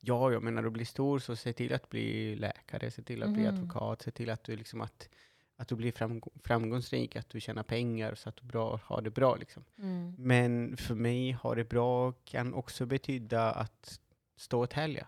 ja, 0.00 0.32
jag 0.32 0.42
menar, 0.42 0.62
du 0.62 0.70
blir 0.70 0.84
stor, 0.84 1.18
så 1.18 1.36
se 1.36 1.52
till 1.52 1.74
att 1.74 1.88
bli 1.88 2.36
läkare, 2.36 2.90
se 2.90 3.02
till 3.02 3.22
att 3.22 3.30
bli 3.32 3.42
Mhm. 3.42 3.54
advokat, 3.54 4.02
se 4.02 4.10
till 4.10 4.30
att 4.30 4.44
du 4.44 4.56
liksom 4.56 4.80
att, 4.80 5.08
att 5.56 5.68
du 5.68 5.74
blir 5.76 5.92
framgå- 5.92 6.40
framgångsrik, 6.44 7.16
att 7.16 7.28
du 7.30 7.40
tjänar 7.40 7.62
pengar 7.62 8.14
så 8.14 8.28
att 8.28 8.36
du 8.36 8.46
bra, 8.46 8.80
har 8.84 9.02
det 9.02 9.10
bra 9.10 9.36
liksom. 9.36 9.64
Mm. 9.78 10.14
Men 10.18 10.76
för 10.76 10.94
mig 10.94 11.30
har 11.32 11.56
det 11.56 11.64
bra 11.64 12.12
kan 12.24 12.54
också 12.54 12.86
betyda 12.86 13.52
att 13.52 14.00
stå 14.36 14.62
och 14.62 14.70
tälja. 14.70 15.06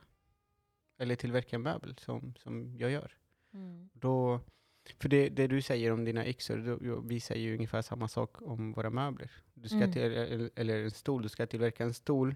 Eller 0.99 1.17
tillverka 1.17 1.57
en 1.57 1.63
möbel 1.63 1.97
som, 1.99 2.35
som 2.39 2.77
jag 2.79 2.91
gör. 2.91 3.13
Mm. 3.55 3.89
Då, 3.93 4.41
för 4.90 5.09
det, 5.09 5.29
det 5.29 5.46
du 5.46 5.62
säger 5.62 5.92
om 5.92 6.05
dina 6.05 6.27
yxor, 6.27 7.01
vi 7.09 7.20
säger 7.20 7.42
ju 7.42 7.55
ungefär 7.55 7.83
samma 7.83 8.09
sak 8.09 8.42
om 8.42 8.72
våra 8.72 8.90
möbler. 8.90 9.31
Du 9.55 9.68
ska 9.68 9.77
Mm. 9.77 9.92
till, 9.92 10.03
eller, 10.03 10.51
eller 10.57 10.85
en 10.85 10.90
stol, 10.90 11.22
du 11.22 11.29
ska 11.29 11.46
tillverka 11.46 11.85
en 11.85 11.94
stol 11.94 12.35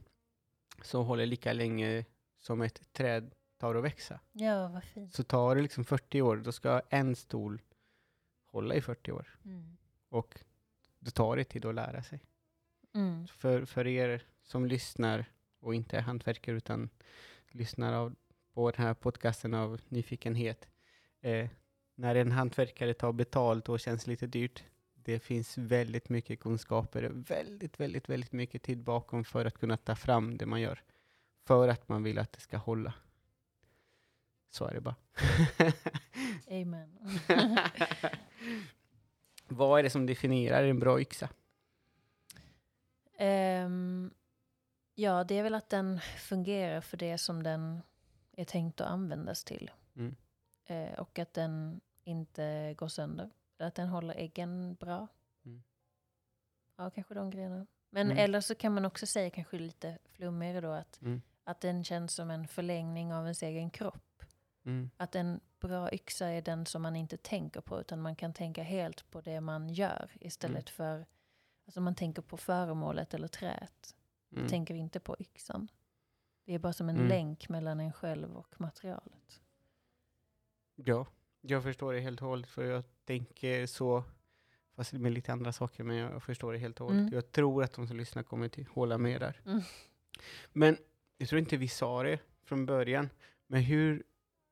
som 0.83 1.07
håller 1.07 1.27
lika 1.27 1.53
länge 1.53 2.05
som 2.39 2.61
ett 2.63 2.93
träd 2.93 3.35
tar 3.59 3.75
att 3.75 3.85
växa. 3.85 4.21
Ja, 4.33 4.69
vad 4.69 4.85
fint. 4.85 5.15
Så 5.15 5.23
tar 5.25 5.57
det 5.57 5.63
liksom 5.63 5.85
40 5.85 6.23
år, 6.23 6.37
då 6.37 6.53
ska 6.53 6.83
en 6.91 7.17
stol 7.17 7.63
hålla 8.47 8.75
i 8.75 8.81
40 8.81 9.13
år. 9.13 9.39
Mm. 9.45 9.77
Och 10.09 10.41
då 10.99 11.11
tar 11.11 11.37
det 11.37 11.45
tid 11.45 11.65
att 11.65 11.75
lära 11.75 12.03
sig. 12.03 12.21
Mm. 12.95 13.27
För, 13.27 13.65
för 13.65 13.87
er 13.87 14.23
som 14.43 14.67
lyssnar 14.67 15.25
och 15.61 15.75
inte 15.75 15.97
är 15.97 16.01
hantverkare 16.03 16.57
utan 16.57 16.89
lyssnar 17.51 17.93
av, 17.93 18.15
på 18.55 18.71
den 18.71 18.85
här 18.85 18.95
podcasten 18.95 19.55
av 19.55 19.81
nyfikenhet. 19.89 20.69
Eh, 21.21 21.49
när 22.01 22.15
en 22.15 22.33
hantverkare 22.33 22.95
tar 22.95 23.13
betalt 23.13 23.69
och 23.69 23.81
känns 23.81 24.07
lite 24.07 24.27
dyrt, 24.27 24.65
det 24.95 25.21
finns 25.21 25.59
väldigt 25.59 26.09
mycket 26.09 26.41
kunskaper, 26.41 27.11
väldigt, 27.13 27.81
väldigt, 27.81 28.09
väldigt 28.09 28.33
mycket 28.33 28.63
tid 28.63 28.83
bakom 28.83 29.25
för 29.25 29.45
att 29.45 29.59
kunna 29.59 29.77
ta 29.77 29.97
fram 29.97 30.39
det 30.39 30.47
man 30.47 30.61
gör. 30.61 30.83
För 31.47 31.69
att 31.69 31.89
man 31.89 32.03
vill 32.03 32.19
att 32.19 32.33
det 32.33 32.41
ska 32.41 32.57
hålla. 32.57 32.95
Så 34.51 34.65
är 34.65 34.75
det 34.75 34.81
bara. 34.81 34.95
Amen. 36.51 36.99
Vad 39.49 39.79
är 39.79 39.83
det 39.83 39.91
som 39.91 40.07
definierar 40.07 40.65
en 40.65 40.79
bra 40.79 41.01
yxa? 41.01 41.29
Ehm, 43.19 44.11
ja, 44.95 45.25
det 45.25 45.35
är 45.35 45.43
väl 45.43 45.55
att 45.55 45.69
den 45.69 46.01
fungerar 46.01 46.81
för 46.81 46.97
det 46.97 47.19
som 47.19 47.43
den 47.43 47.83
är 48.37 48.45
tänkt 48.45 48.81
att 48.81 48.91
användas 48.91 49.45
till. 49.45 49.71
Mm. 49.97 50.17
Eh, 50.67 50.99
och 50.99 51.19
att 51.19 51.35
den 51.35 51.81
inte 52.11 52.75
går 52.79 52.89
sönder. 52.89 53.31
Att 53.59 53.75
den 53.75 53.89
håller 53.89 54.15
äggen 54.15 54.75
bra. 54.75 55.07
Mm. 55.45 55.63
Ja, 56.77 56.91
kanske 56.91 57.15
de 57.15 57.31
grejerna. 57.31 57.67
Men 57.91 58.07
Mm. 58.07 58.19
eller 58.19 58.41
så 58.41 58.55
kan 58.55 58.75
man 58.75 58.85
också 58.85 59.07
säga 59.07 59.31
kanske 59.31 59.59
lite 59.59 59.99
flummigare 60.05 60.61
då 60.61 60.71
att, 60.71 61.01
Mm. 61.03 61.23
att 61.45 61.61
den 61.61 61.85
känns 61.85 62.15
som 62.15 62.31
en 62.31 62.49
förlängning 62.49 63.15
av 63.15 63.23
ens 63.25 63.43
egen 63.43 63.71
kropp. 63.71 64.23
Mm. 64.65 64.91
Att 64.97 65.15
en 65.15 65.41
bra 65.61 65.93
yxa 65.93 66.27
är 66.27 66.43
den 66.43 66.67
som 66.67 66.83
man 66.83 66.97
inte 66.97 67.17
tänker 67.17 67.61
på 67.61 67.81
utan 67.81 68.01
man 68.03 68.17
kan 68.17 68.33
tänka 68.35 68.63
helt 68.63 69.11
på 69.11 69.21
det 69.21 69.41
man 69.41 69.69
gör 69.69 70.11
istället 70.21 70.71
Mm. 70.71 70.77
för 70.77 71.07
Alltså 71.67 71.81
man 71.81 71.95
tänker 71.95 72.23
på 72.23 72.37
föremålet 72.37 73.15
eller 73.15 73.29
träet. 73.29 73.97
Mm. 74.33 74.49
Tänker 74.49 74.75
inte 74.75 75.01
på 75.01 75.17
yxan. 75.19 75.69
Det 76.45 76.55
är 76.55 76.59
bara 76.59 76.73
som 76.73 76.89
en 76.89 77.09
länk 77.09 77.49
mellan 77.49 77.81
en 77.81 77.93
själv 77.93 78.37
och 78.37 78.61
materialet. 78.61 79.41
Ja, 80.75 81.07
jag 81.41 81.63
förstår 81.63 81.93
det 81.93 82.01
helt 82.01 82.23
och 82.23 82.29
hållet 82.29 82.49
för 82.49 82.65
jag 82.65 82.85
tänker 83.05 83.67
så. 83.67 84.05
fast 84.77 84.93
med 84.93 85.13
lite 85.13 85.33
andra 85.33 85.53
saker, 85.53 85.85
men 85.85 85.97
jag 85.97 86.23
förstår 86.23 86.53
det 86.53 86.59
helt 86.59 86.81
och 86.81 86.87
hållet. 86.87 87.01
Mm. 87.01 87.15
Jag 87.15 87.33
tror 87.33 87.65
att 87.65 87.73
de 87.73 87.87
som 87.87 87.97
lyssnar 87.97 88.23
kommer 88.23 88.49
till 88.49 88.67
hålla 88.67 88.99
med 88.99 89.21
där. 89.21 89.41
Mm. 89.47 89.61
Men 90.53 90.77
jag 91.19 91.29
tror 91.29 91.39
inte 91.39 91.57
vi 91.57 91.69
sa 91.69 92.03
det 92.03 92.19
från 92.45 92.67
början, 92.67 93.09
men 93.47 93.63
hur 93.63 94.03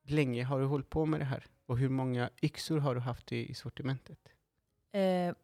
länge 0.02 0.44
har 0.44 0.60
du 0.60 0.66
hållit 0.66 0.90
på 0.90 1.06
med 1.06 1.20
det 1.20 1.24
här? 1.24 1.46
Och 1.66 1.78
hur 1.78 1.88
många 1.88 2.30
yxor 2.42 2.78
har 2.78 2.94
du 2.94 3.00
haft 3.00 3.32
i, 3.32 3.50
i 3.50 3.54
sortimentet? 3.54 4.28
Eh, 4.92 5.34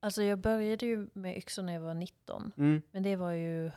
alltså 0.00 0.22
jag 0.22 0.38
började 0.38 0.86
ju 0.86 1.08
med 1.12 1.36
yxor 1.36 1.62
när 1.62 1.72
jag 1.72 1.80
var 1.80 1.94
19. 1.94 2.52
Mm. 2.56 2.82
Men 2.90 3.02
det 3.02 3.16
var 3.16 3.32
ju 3.32 3.70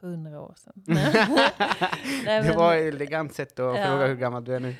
hundra 0.00 0.40
år 0.40 0.54
sedan. 0.56 0.72
det 0.86 2.42
men- 2.42 2.56
var 2.56 2.74
ett 2.76 2.94
elegant 2.94 3.34
sätt 3.34 3.58
att 3.58 3.78
Ja. 3.78 3.86
fråga 3.86 4.06
hur 4.06 4.16
gammal 4.16 4.44
du 4.44 4.54
är 4.54 4.60
nu. 4.60 4.76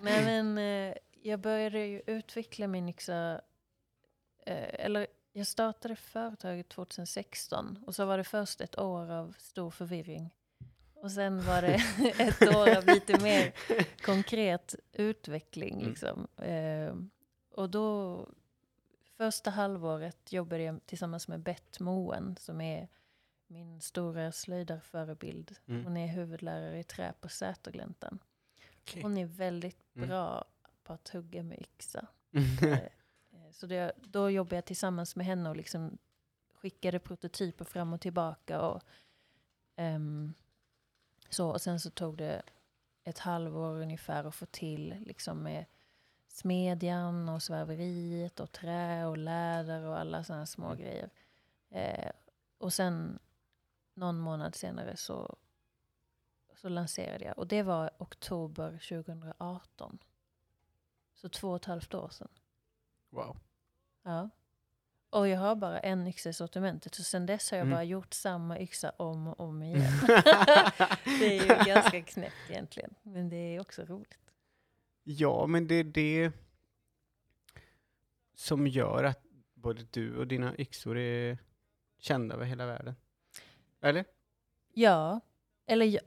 Nej 0.00 0.24
men 0.44 0.58
eh, 0.58 0.94
jag 1.22 1.40
började 1.40 1.86
ju 1.86 2.02
utveckla 2.06 2.66
min 2.66 2.88
yxa, 2.88 3.40
eh, 4.46 4.84
eller 4.84 5.06
jag 5.32 5.46
startade 5.46 5.96
företaget 5.96 6.68
2016 6.68 7.78
och 7.86 7.94
så 7.94 8.04
var 8.04 8.18
det 8.18 8.24
först 8.24 8.60
ett 8.60 8.78
år 8.78 9.10
av 9.12 9.34
stor 9.38 9.70
förvirring. 9.70 10.30
Och 10.94 11.12
sen 11.12 11.44
var 11.46 11.62
det 11.62 11.80
ett 12.18 12.42
år 12.56 12.76
av 12.76 12.86
lite 12.86 13.20
mer 13.22 13.52
konkret 14.02 14.74
utveckling. 14.92 15.74
Mm. 15.74 15.88
Liksom. 15.88 16.26
Eh, 16.36 16.94
och 17.54 17.70
då, 17.70 18.20
första 19.16 19.50
halvåret 19.50 20.32
jobbade 20.32 20.62
jag 20.62 20.86
tillsammans 20.86 21.28
med 21.28 21.40
Bett 21.40 21.80
Moen 21.80 22.36
som 22.40 22.60
är 22.60 22.88
min 23.46 23.80
stora 23.80 24.32
slöjdarförebild. 24.32 25.56
Mm. 25.66 25.84
Hon 25.84 25.96
är 25.96 26.06
huvudlärare 26.06 26.78
i 26.78 26.84
trä 26.84 27.12
på 27.20 27.28
Sätergläntan. 27.28 28.18
Okej. 28.82 29.02
Hon 29.02 29.18
är 29.18 29.26
väldigt 29.26 29.78
Mm. 29.96 30.08
bra 30.08 30.44
på 30.82 30.92
att 30.92 31.08
hugga 31.08 31.42
med 31.42 31.58
yxa. 31.60 32.06
Eh, 33.32 33.50
Så 33.52 33.66
det, 33.66 33.92
då 34.02 34.30
jobbade 34.30 34.56
jag 34.56 34.64
tillsammans 34.64 35.16
med 35.16 35.26
henne 35.26 35.48
och 35.50 35.56
liksom 35.56 35.98
skickade 36.54 36.98
prototyper 36.98 37.64
fram 37.64 37.92
och 37.92 38.00
tillbaka. 38.00 38.60
Och, 38.60 38.82
ehm, 39.76 40.34
så, 41.30 41.50
och 41.50 41.60
sen 41.60 41.80
så 41.80 41.90
tog 41.90 42.16
det 42.16 42.42
ett 43.04 43.18
halvår 43.18 43.80
ungefär 43.82 44.24
att 44.24 44.34
få 44.34 44.46
till 44.46 44.94
liksom 45.06 45.42
med 45.42 45.64
smedjan 46.28 47.28
och 47.28 47.42
svärveriet 47.42 48.40
och 48.40 48.52
trä 48.52 49.06
och 49.06 49.18
läder 49.18 49.82
och 49.82 49.98
alla 49.98 50.24
sådana 50.24 50.46
små 50.46 50.66
Mm. 50.66 50.78
grejer. 50.78 51.10
Eh, 51.70 52.10
och 52.58 52.72
sen 52.72 53.18
någon 53.96 54.18
månad 54.18 54.54
senare 54.54 54.96
så, 54.96 55.36
så 56.54 56.68
lanserade 56.68 57.24
jag. 57.24 57.38
Och 57.38 57.46
det 57.46 57.62
var 57.62 57.90
oktober 57.98 58.70
2018. 58.88 59.98
Så 61.14 61.28
två 61.28 61.50
och 61.50 61.56
ett 61.56 61.64
halvt 61.64 61.94
år 61.94 62.08
sedan. 62.08 62.28
wow. 63.10 63.36
Ja. 64.02 64.30
Och 65.10 65.28
jag 65.28 65.38
har 65.38 65.54
bara 65.56 65.78
en 65.80 66.06
yxa 66.06 66.28
i 66.28 66.32
sortimentet. 66.32 66.94
Så 66.94 67.02
sen 67.02 67.26
dess 67.26 67.50
har 67.50 67.58
jag 67.58 67.66
Mm. 67.66 67.76
bara 67.76 67.84
gjort 67.84 68.14
samma 68.14 68.58
yxa 68.60 68.90
om 68.90 69.28
och 69.28 69.40
om 69.40 69.62
igen. 69.62 69.92
det 71.04 71.38
är 71.38 71.42
ju 71.42 71.64
ganska 71.72 72.02
knäppt 72.02 72.50
egentligen. 72.50 72.94
Men 73.02 73.28
det 73.28 73.36
är 73.36 73.60
också 73.60 73.82
roligt. 73.82 74.18
Ja, 75.02 75.46
men 75.46 75.66
det 75.68 75.74
är 75.74 75.84
det 75.84 76.32
som 78.34 78.66
gör 78.66 79.04
att 79.04 79.22
både 79.54 79.82
du 79.90 80.16
och 80.16 80.26
dina 80.26 80.56
yxor 80.58 80.98
är 80.98 81.38
kända 81.98 82.34
över 82.34 82.44
hela 82.44 82.66
världen. 82.66 82.94
Eller? 83.80 84.04
Ja, 84.72 85.20
eller 85.66 85.86
ja, 85.86 86.00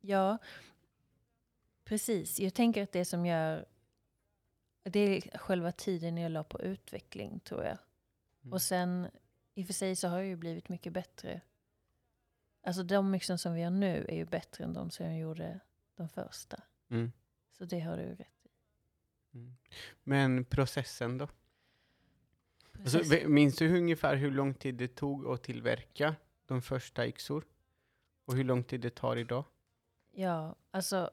ja, 0.00 0.38
precis. 1.84 2.40
Jag 2.40 2.54
tänker 2.54 2.82
att 2.82 2.92
det 2.92 3.04
som 3.04 3.26
gör, 3.26 3.66
det 4.82 5.00
är 5.00 5.38
själva 5.38 5.72
tiden 5.72 6.16
jag 6.16 6.32
la 6.32 6.44
på 6.44 6.60
utveckling 6.60 7.40
tror 7.40 7.64
jag. 7.64 7.78
Mm. 8.42 8.52
Och 8.52 8.62
sen, 8.62 9.08
i 9.54 9.62
och 9.62 9.66
för 9.66 9.74
sig 9.74 9.96
så 9.96 10.08
har 10.08 10.16
jag 10.18 10.26
ju 10.26 10.36
blivit 10.36 10.68
mycket 10.68 10.92
bättre. 10.92 11.40
Alltså 12.62 12.82
de 12.82 13.10
mixen 13.10 13.38
som 13.38 13.54
vi 13.54 13.62
har 13.62 13.70
nu 13.70 14.06
är 14.08 14.14
ju 14.16 14.24
bättre 14.24 14.64
än 14.64 14.72
de 14.74 14.90
som 14.90 15.06
jag 15.06 15.18
gjorde 15.18 15.60
de 15.96 16.08
första. 16.08 16.62
Mm. 16.90 17.12
Så 17.52 17.64
det 17.64 17.80
har 17.80 17.96
du 17.96 18.14
rätt 18.14 18.46
i. 18.46 18.50
Mm. 19.38 19.56
Men 20.02 20.44
processen 20.44 21.18
då? 21.18 21.28
Alltså, 22.78 22.98
Precis. 22.98 23.12
ve- 23.12 23.28
minns 23.28 23.56
du 23.56 23.76
ungefär 23.78 24.16
hur 24.16 24.30
lång 24.30 24.54
tid 24.54 24.74
det 24.74 24.88
tog 24.88 25.26
att 25.26 25.42
tillverka 25.42 26.14
de 26.54 26.62
första 26.62 27.06
yxor? 27.06 27.44
Och 28.24 28.34
hur 28.34 28.44
lång 28.44 28.64
tid 28.64 28.80
det 28.80 28.94
tar 28.94 29.16
idag? 29.16 29.44
Ja, 30.10 30.56
alltså 30.70 31.10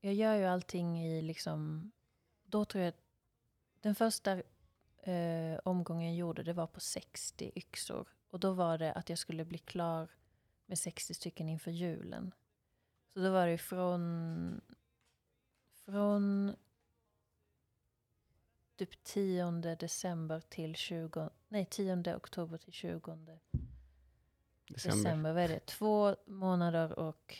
jag 0.00 0.14
gör 0.14 0.34
ju 0.34 0.44
allting 0.44 1.04
i 1.06 1.22
liksom, 1.22 1.90
då 2.44 2.64
tror 2.64 2.84
jag 2.84 2.94
den 3.80 3.94
första 3.94 4.32
eh, 4.98 5.58
omgången 5.64 6.08
jag 6.08 6.16
gjorde 6.16 6.42
det 6.42 6.52
var 6.52 6.66
på 6.66 6.80
60 6.80 7.52
yxor. 7.54 8.08
Och 8.30 8.40
då 8.40 8.52
var 8.52 8.78
det 8.78 8.92
att 8.92 9.08
jag 9.08 9.18
skulle 9.18 9.44
bli 9.44 9.58
klar 9.58 10.10
med 10.66 10.78
60 10.78 11.14
stycken 11.14 11.48
inför 11.48 11.70
julen. 11.70 12.34
Så 13.14 13.20
då 13.20 13.30
var 13.30 13.46
det 13.46 13.58
från, 13.58 14.60
från 15.84 16.56
typ 18.76 19.04
10 19.04 19.50
december 19.74 20.40
till 20.40 20.74
20, 20.74 21.30
nej 21.48 21.66
10 21.70 22.16
oktober 22.16 22.58
till 22.58 22.72
20 22.72 23.16
December. 24.74 24.96
december. 25.04 25.32
Vad 25.32 25.42
är 25.42 25.48
det? 25.48 25.66
Två 25.66 26.16
månader 26.26 26.98
och 26.98 27.36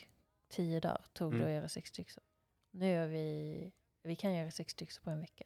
tio 0.49 0.81
dagar 0.81 1.05
tog 1.12 1.33
det 1.33 1.37
Mm. 1.37 1.49
att 1.49 1.55
göra 1.55 1.68
sex 1.68 1.99
yxor. 2.01 2.22
Nu 2.70 2.89
gör 2.91 3.07
vi, 3.07 3.72
vi 4.03 4.16
kan 4.16 4.35
göra 4.35 4.51
sex 4.51 4.74
yxor 4.83 5.03
på 5.03 5.11
en 5.11 5.20
vecka. 5.20 5.45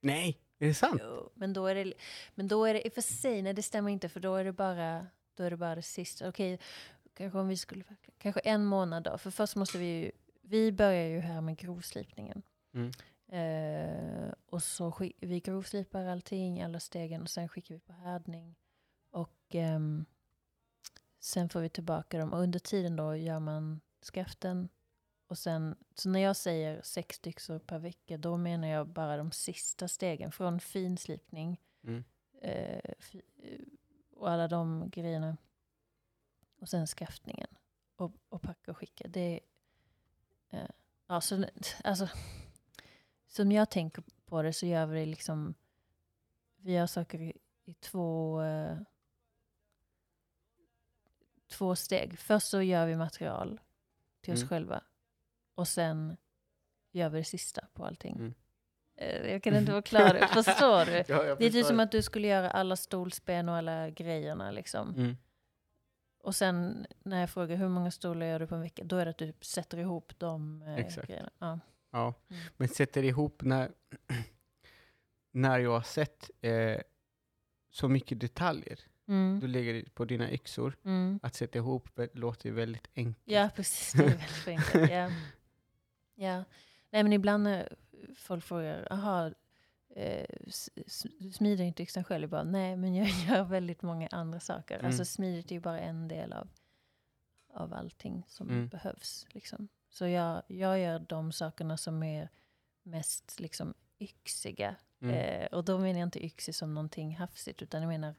Nej, 0.00 0.38
är 0.58 0.66
det 0.66 0.74
sant? 0.74 1.00
Jo, 1.04 1.30
men 1.34 1.52
då 1.52 1.66
är 1.66 1.74
det, 1.74 1.92
men 2.34 2.48
då 2.48 2.64
är 2.64 2.74
det 2.74 2.86
i 2.86 2.88
och 2.88 2.92
för 2.92 3.00
sig, 3.00 3.42
nej 3.42 3.52
det 3.54 3.62
stämmer 3.62 3.90
inte 3.90 4.08
för 4.08 4.20
då 4.20 4.34
är 4.34 4.44
det 4.44 4.52
bara, 4.52 5.06
då 5.34 5.44
är 5.44 5.50
det 5.50 5.56
bara 5.56 5.74
det 5.74 5.82
sista. 5.82 6.28
Okej, 6.28 6.58
kanske 7.14 7.38
om 7.38 7.48
vi 7.48 7.56
skulle, 7.56 7.84
kanske 8.18 8.40
en 8.40 8.64
månad 8.64 9.02
då. 9.02 9.18
För 9.18 9.30
först 9.30 9.56
måste 9.56 9.78
vi 9.78 9.86
ju, 9.86 10.10
vi 10.42 10.72
börjar 10.72 11.08
ju 11.08 11.20
här 11.20 11.40
med 11.40 11.56
grovslipningen. 11.56 12.42
Mm. 12.74 12.90
Eh, 13.30 14.32
och 14.46 14.62
så 14.62 14.92
skick, 14.92 15.16
vi 15.20 15.40
grovslipar 15.40 16.04
allting, 16.04 16.62
alla 16.62 16.80
stegen 16.80 17.22
och 17.22 17.30
sen 17.30 17.48
skickar 17.48 17.74
vi 17.74 17.80
på 17.80 17.92
härdning. 17.92 18.54
Och 19.10 19.36
ehm, 19.50 20.04
sen 21.18 21.48
får 21.48 21.60
vi 21.60 21.68
tillbaka 21.68 22.18
dem. 22.18 22.32
Och 22.32 22.38
under 22.40 22.58
tiden 22.58 22.96
då 22.96 23.16
gör 23.16 23.38
man 23.40 23.80
skaften. 24.12 24.68
Och 25.26 25.38
sen, 25.38 25.76
så 25.94 26.08
när 26.08 26.20
jag 26.20 26.36
säger 26.36 26.82
sex 26.82 27.16
stycken 27.16 27.60
per 27.60 27.78
vecka, 27.78 28.18
då 28.18 28.36
menar 28.36 28.68
jag 28.68 28.88
bara 28.88 29.16
de 29.16 29.32
sista 29.32 29.88
stegen. 29.88 30.32
Från 30.32 30.60
finslipning 30.60 31.60
Mm. 31.82 32.04
eh, 32.40 32.78
eh, 33.42 33.60
och 34.10 34.30
alla 34.30 34.48
de 34.48 34.90
grejerna. 34.90 35.36
Och 36.60 36.68
sen 36.68 36.86
skaftningen. 36.86 37.48
Och, 37.96 38.12
och 38.28 38.42
packa 38.42 38.70
och 38.70 38.76
skicka. 38.76 39.08
Det 39.08 39.40
eh, 40.50 40.68
ja, 41.06 41.20
så, 41.20 41.44
alltså, 41.84 42.08
som 43.26 43.52
jag 43.52 43.70
tänker 43.70 44.04
på 44.24 44.42
det 44.42 44.52
så 44.52 44.66
gör 44.66 44.86
vi 44.86 45.00
det 45.00 45.06
liksom, 45.06 45.54
vi 46.56 46.72
gör 46.72 46.86
saker 46.86 47.20
i, 47.20 47.32
i 47.64 47.74
två, 47.74 48.42
eh, 48.42 48.78
två 51.48 51.76
steg. 51.76 52.18
Först 52.18 52.46
så 52.48 52.62
gör 52.62 52.86
vi 52.86 52.96
material 52.96 53.60
till 54.20 54.32
oss 54.32 54.40
Mm. 54.40 54.48
själva. 54.48 54.82
Och 55.54 55.68
sen 55.68 56.16
gör 56.92 57.08
vi 57.08 57.18
det 57.18 57.24
sista 57.24 57.66
på 57.74 57.84
allting. 57.84 58.14
Mm. 58.16 58.34
Eh, 58.96 59.30
Jag 59.32 59.42
kan 59.42 59.56
inte 59.56 59.72
förklara 59.72 60.12
det, 60.12 60.28
förstår 60.28 60.84
du? 60.84 60.92
Ja, 61.08 61.34
Det 61.34 61.46
är 61.46 61.50
typ 61.50 61.66
som 61.66 61.80
att 61.80 61.92
du 61.92 62.02
skulle 62.02 62.28
göra 62.28 62.50
alla 62.50 62.76
stolsben 62.76 63.48
och 63.48 63.56
alla 63.56 63.90
grejerna 63.90 64.50
liksom. 64.50 64.94
Mm. 64.94 65.16
Och 66.20 66.34
sen 66.36 66.86
när 67.02 67.20
jag 67.20 67.30
frågar 67.30 67.56
hur 67.56 67.68
många 67.68 67.90
stolar 67.90 68.26
gör 68.26 68.38
du 68.38 68.46
på 68.46 68.54
en 68.54 68.60
vecka, 68.60 68.84
då 68.84 68.96
är 68.96 69.04
det 69.04 69.10
att 69.10 69.18
du 69.18 69.32
sätter 69.40 69.78
ihop 69.78 70.12
de 70.18 70.62
eh, 70.62 70.76
Exakt. 70.76 71.06
grejerna. 71.08 71.30
Ja. 71.38 71.58
Ja, 71.90 72.14
Mm. 72.30 72.42
men 72.56 72.68
sätter 72.68 73.02
ihop 73.02 73.42
när, 73.42 73.70
när 75.32 75.58
jag 75.58 75.70
har 75.70 75.82
sett 75.82 76.30
eh, 76.40 76.80
så 77.70 77.88
mycket 77.88 78.20
detaljer 78.20 78.80
Mm. 79.08 79.40
du 79.40 79.46
lägger 79.46 79.84
på 79.94 80.04
dina 80.04 80.32
yxor, 80.32 80.76
Mm. 80.84 81.20
att 81.22 81.34
sätta 81.34 81.58
ihop 81.58 81.88
låter 82.12 82.48
ju 82.48 82.54
väldigt 82.54 82.88
enkelt. 82.94 83.18
Ja, 83.24 83.50
precis. 83.56 83.92
Det 83.92 84.04
är 84.04 84.08
väldigt 84.08 84.30
förenklat. 84.44 84.90
Ja. 84.90 85.10
ja. 86.14 86.44
Nej, 86.90 87.02
men 87.02 87.12
ibland 87.12 87.42
när 87.44 87.76
folk 88.16 88.44
frågar, 88.44 88.88
aha, 88.90 89.30
eh, 89.96 90.26
du 91.18 91.30
smider 91.32 91.64
inte 91.64 91.82
yxan 91.82 92.04
själv? 92.04 92.22
Jag 92.22 92.30
bara, 92.30 92.44
nej, 92.44 92.76
men 92.76 92.94
jag 92.94 93.08
gör 93.28 93.44
väldigt 93.44 93.82
många 93.82 94.08
andra 94.10 94.40
saker. 94.40 94.74
Mm. 94.74 94.86
Alltså 94.86 95.04
smidigt 95.04 95.50
är 95.50 95.54
ju 95.54 95.60
bara 95.60 95.80
en 95.80 96.08
del 96.08 96.32
av, 96.32 96.48
av 97.54 97.74
allting 97.74 98.24
som 98.28 98.48
Mm. 98.48 98.68
behövs. 98.68 99.26
Liksom. 99.30 99.68
Så 99.90 100.06
jag, 100.06 100.42
jag 100.46 100.80
gör 100.80 100.98
de 100.98 101.32
sakerna 101.32 101.76
som 101.76 102.02
är 102.02 102.28
mest 102.82 103.40
liksom, 103.40 103.74
yxiga. 103.98 104.76
Mm. 105.00 105.14
Eh, 105.14 105.46
och 105.46 105.64
då 105.64 105.78
menar 105.78 106.00
jag 106.00 106.06
inte 106.06 106.24
yxig 106.26 106.54
som 106.54 106.74
någonting 106.74 107.16
hafsigt, 107.16 107.62
utan 107.62 107.82
jag 107.82 107.88
menar 107.88 108.14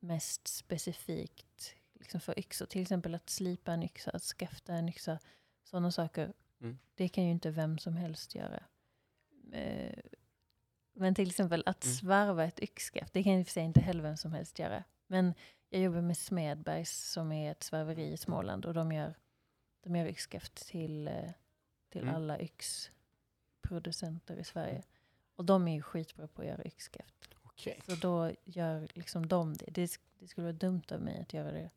mest 0.00 0.48
specifikt 0.48 1.74
liksom 1.94 2.20
för 2.20 2.38
yxor. 2.38 2.66
Till 2.66 2.82
exempel 2.82 3.14
att 3.14 3.30
slipa 3.30 3.72
en 3.72 3.82
yxa, 3.82 4.10
att 4.10 4.22
skafta 4.22 4.74
en 4.74 4.88
yxa, 4.88 5.18
sådana 5.64 5.92
saker. 5.92 6.32
Mm. 6.60 6.78
Det 6.94 7.08
kan 7.08 7.24
ju 7.24 7.30
inte 7.30 7.50
vem 7.50 7.78
som 7.78 7.96
helst 7.96 8.34
göra. 8.34 8.64
Eh, 9.52 9.98
Men 10.92 11.14
till 11.14 11.28
exempel 11.28 11.62
att 11.66 11.84
Mm. 11.84 11.94
svarva 11.96 12.44
ett 12.44 12.60
yxskaft, 12.62 13.12
det 13.12 13.22
kan 13.22 13.40
och 13.40 13.46
för 13.46 13.52
sig 13.52 13.64
inte 13.64 13.80
heller 13.80 14.02
vem 14.02 14.16
som 14.16 14.32
helst 14.32 14.58
göra. 14.58 14.84
Men 15.06 15.34
jag 15.68 15.82
jobbar 15.82 16.00
med 16.00 16.16
Smedbergs 16.16 17.12
som 17.12 17.32
är 17.32 17.50
ett 17.50 17.62
svarveri 17.62 18.12
i 18.12 18.16
Småland 18.16 18.64
och 18.66 18.74
de 18.74 18.92
gör, 18.92 19.14
de 19.80 19.96
gör 19.96 20.06
yxskaft 20.06 20.54
till, 20.54 21.08
eh, 21.08 21.30
till 21.88 22.02
Mm. 22.02 22.14
alla 22.14 22.38
yxproducenter 22.40 24.36
i 24.36 24.44
Sverige. 24.44 24.82
Och 25.36 25.44
de 25.44 25.68
är 25.68 25.72
ju 25.74 25.82
skitbra 25.82 26.26
på 26.28 26.42
att 26.42 26.48
göra 26.48 26.64
yxskaft. 26.64 27.29
Okej. 27.60 27.80
Så 27.86 27.94
då 27.94 28.32
gör 28.44 28.88
liksom 28.94 29.26
de 29.28 29.54
det. 29.54 29.64
det. 29.68 29.98
Det 30.18 30.26
skulle 30.28 30.44
vara 30.44 30.52
dumt 30.56 30.82
av 30.90 31.00
mig 31.00 31.20
att 31.20 31.32
göra 31.34 31.52
det 31.52 31.70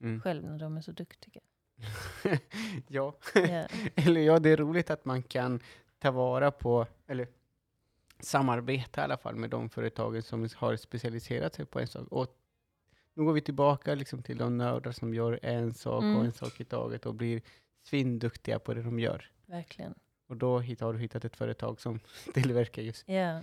Mm. 0.00 0.20
själv 0.20 0.44
när 0.44 0.58
de 0.58 0.76
är 0.76 0.80
så 0.80 0.92
duktiga. 0.92 1.40
ja. 2.88 3.16
Ja. 3.34 3.68
eller 3.94 4.20
ja, 4.20 4.38
det 4.38 4.50
är 4.50 4.56
roligt 4.56 4.90
att 4.90 5.04
man 5.04 5.22
kan 5.22 5.60
ta 5.98 6.10
vara 6.10 6.50
på, 6.50 6.86
eller 7.06 7.28
samarbeta 8.20 9.00
i 9.00 9.04
alla 9.04 9.16
fall 9.16 9.36
med 9.36 9.50
de 9.50 9.68
företagen 9.70 10.22
som 10.22 10.48
har 10.56 10.76
specialiserat 10.76 11.54
sig 11.54 11.64
på 11.66 11.80
en 11.80 11.86
sak. 11.86 12.08
Och 12.10 12.36
nu 13.14 13.24
går 13.24 13.32
vi 13.32 13.40
tillbaka 13.40 13.94
liksom 13.94 14.22
till 14.22 14.38
de 14.38 14.58
nördar 14.58 14.92
som 14.92 15.14
gör 15.14 15.38
en 15.42 15.74
sak 15.74 16.02
Mm. 16.02 16.16
och 16.16 16.24
en 16.24 16.32
sak 16.32 16.60
i 16.60 16.64
taget 16.64 17.06
och 17.06 17.14
blir 17.14 17.42
svinduktiga 17.82 18.58
på 18.58 18.74
det 18.74 18.82
de 18.82 18.98
gör. 18.98 19.30
Verkligen. 19.46 19.94
Och 20.26 20.36
då 20.36 20.58
har 20.80 20.92
du 20.92 20.98
hittat 20.98 21.24
ett 21.24 21.36
företag 21.36 21.80
som 21.80 22.00
tillverkar 22.34 22.82
just 22.82 23.08
eh, 23.08 23.40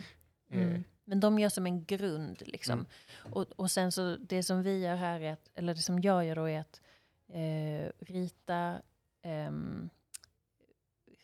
Mm. 0.50 0.84
Men 1.06 1.20
de 1.20 1.40
gör 1.40 1.50
som 1.50 1.66
en 1.66 1.86
grund. 1.86 2.42
Liksom. 2.46 2.74
Mm. 2.80 3.34
Och, 3.34 3.52
och 3.52 3.72
sen 3.72 3.92
så 3.92 4.16
det 4.16 4.44
som 4.44 4.64
vi 4.64 4.80
gör 4.84 4.96
här, 4.96 5.20
är 5.22 5.34
att, 5.34 5.50
eller 5.56 5.74
det 5.76 5.82
som 5.82 6.02
jag 6.02 6.26
gör 6.26 6.36
då 6.36 6.50
är 6.50 6.60
att 6.60 6.82
eh, 7.28 7.92
rita 8.06 8.82
ehm, 9.22 9.90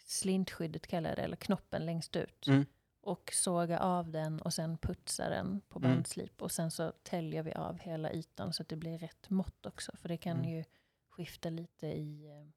slintskyddet 0.05 0.87
kallar 0.87 1.09
jag 1.09 1.17
det, 1.17 1.21
eller 1.23 1.35
knoppen 1.35 1.85
längst 1.85 2.15
ut. 2.15 2.47
Mm. 2.47 2.65
Och 3.01 3.31
såga 3.33 3.79
av 3.79 4.09
den 4.11 4.41
och 4.41 4.53
sen 4.53 4.77
putsa 4.77 5.29
den 5.29 5.61
på 5.69 5.79
Mm. 5.79 5.91
bandslip. 5.91 6.41
Och 6.41 6.51
sen 6.51 6.71
så 6.71 6.91
täljer 7.03 7.43
vi 7.43 7.53
av 7.53 7.79
hela 7.79 8.13
ytan 8.13 8.53
så 8.53 8.61
att 8.63 8.69
det 8.69 8.75
blir 8.75 8.97
rätt 8.97 9.29
mått 9.29 9.65
också. 9.65 9.91
För 9.97 10.09
det 10.09 10.17
kan 10.17 10.37
Mm. 10.37 10.49
ju 10.49 10.63
skifta 11.09 11.49
lite 11.49 11.87
i 11.87 12.25
eh, 12.27 12.47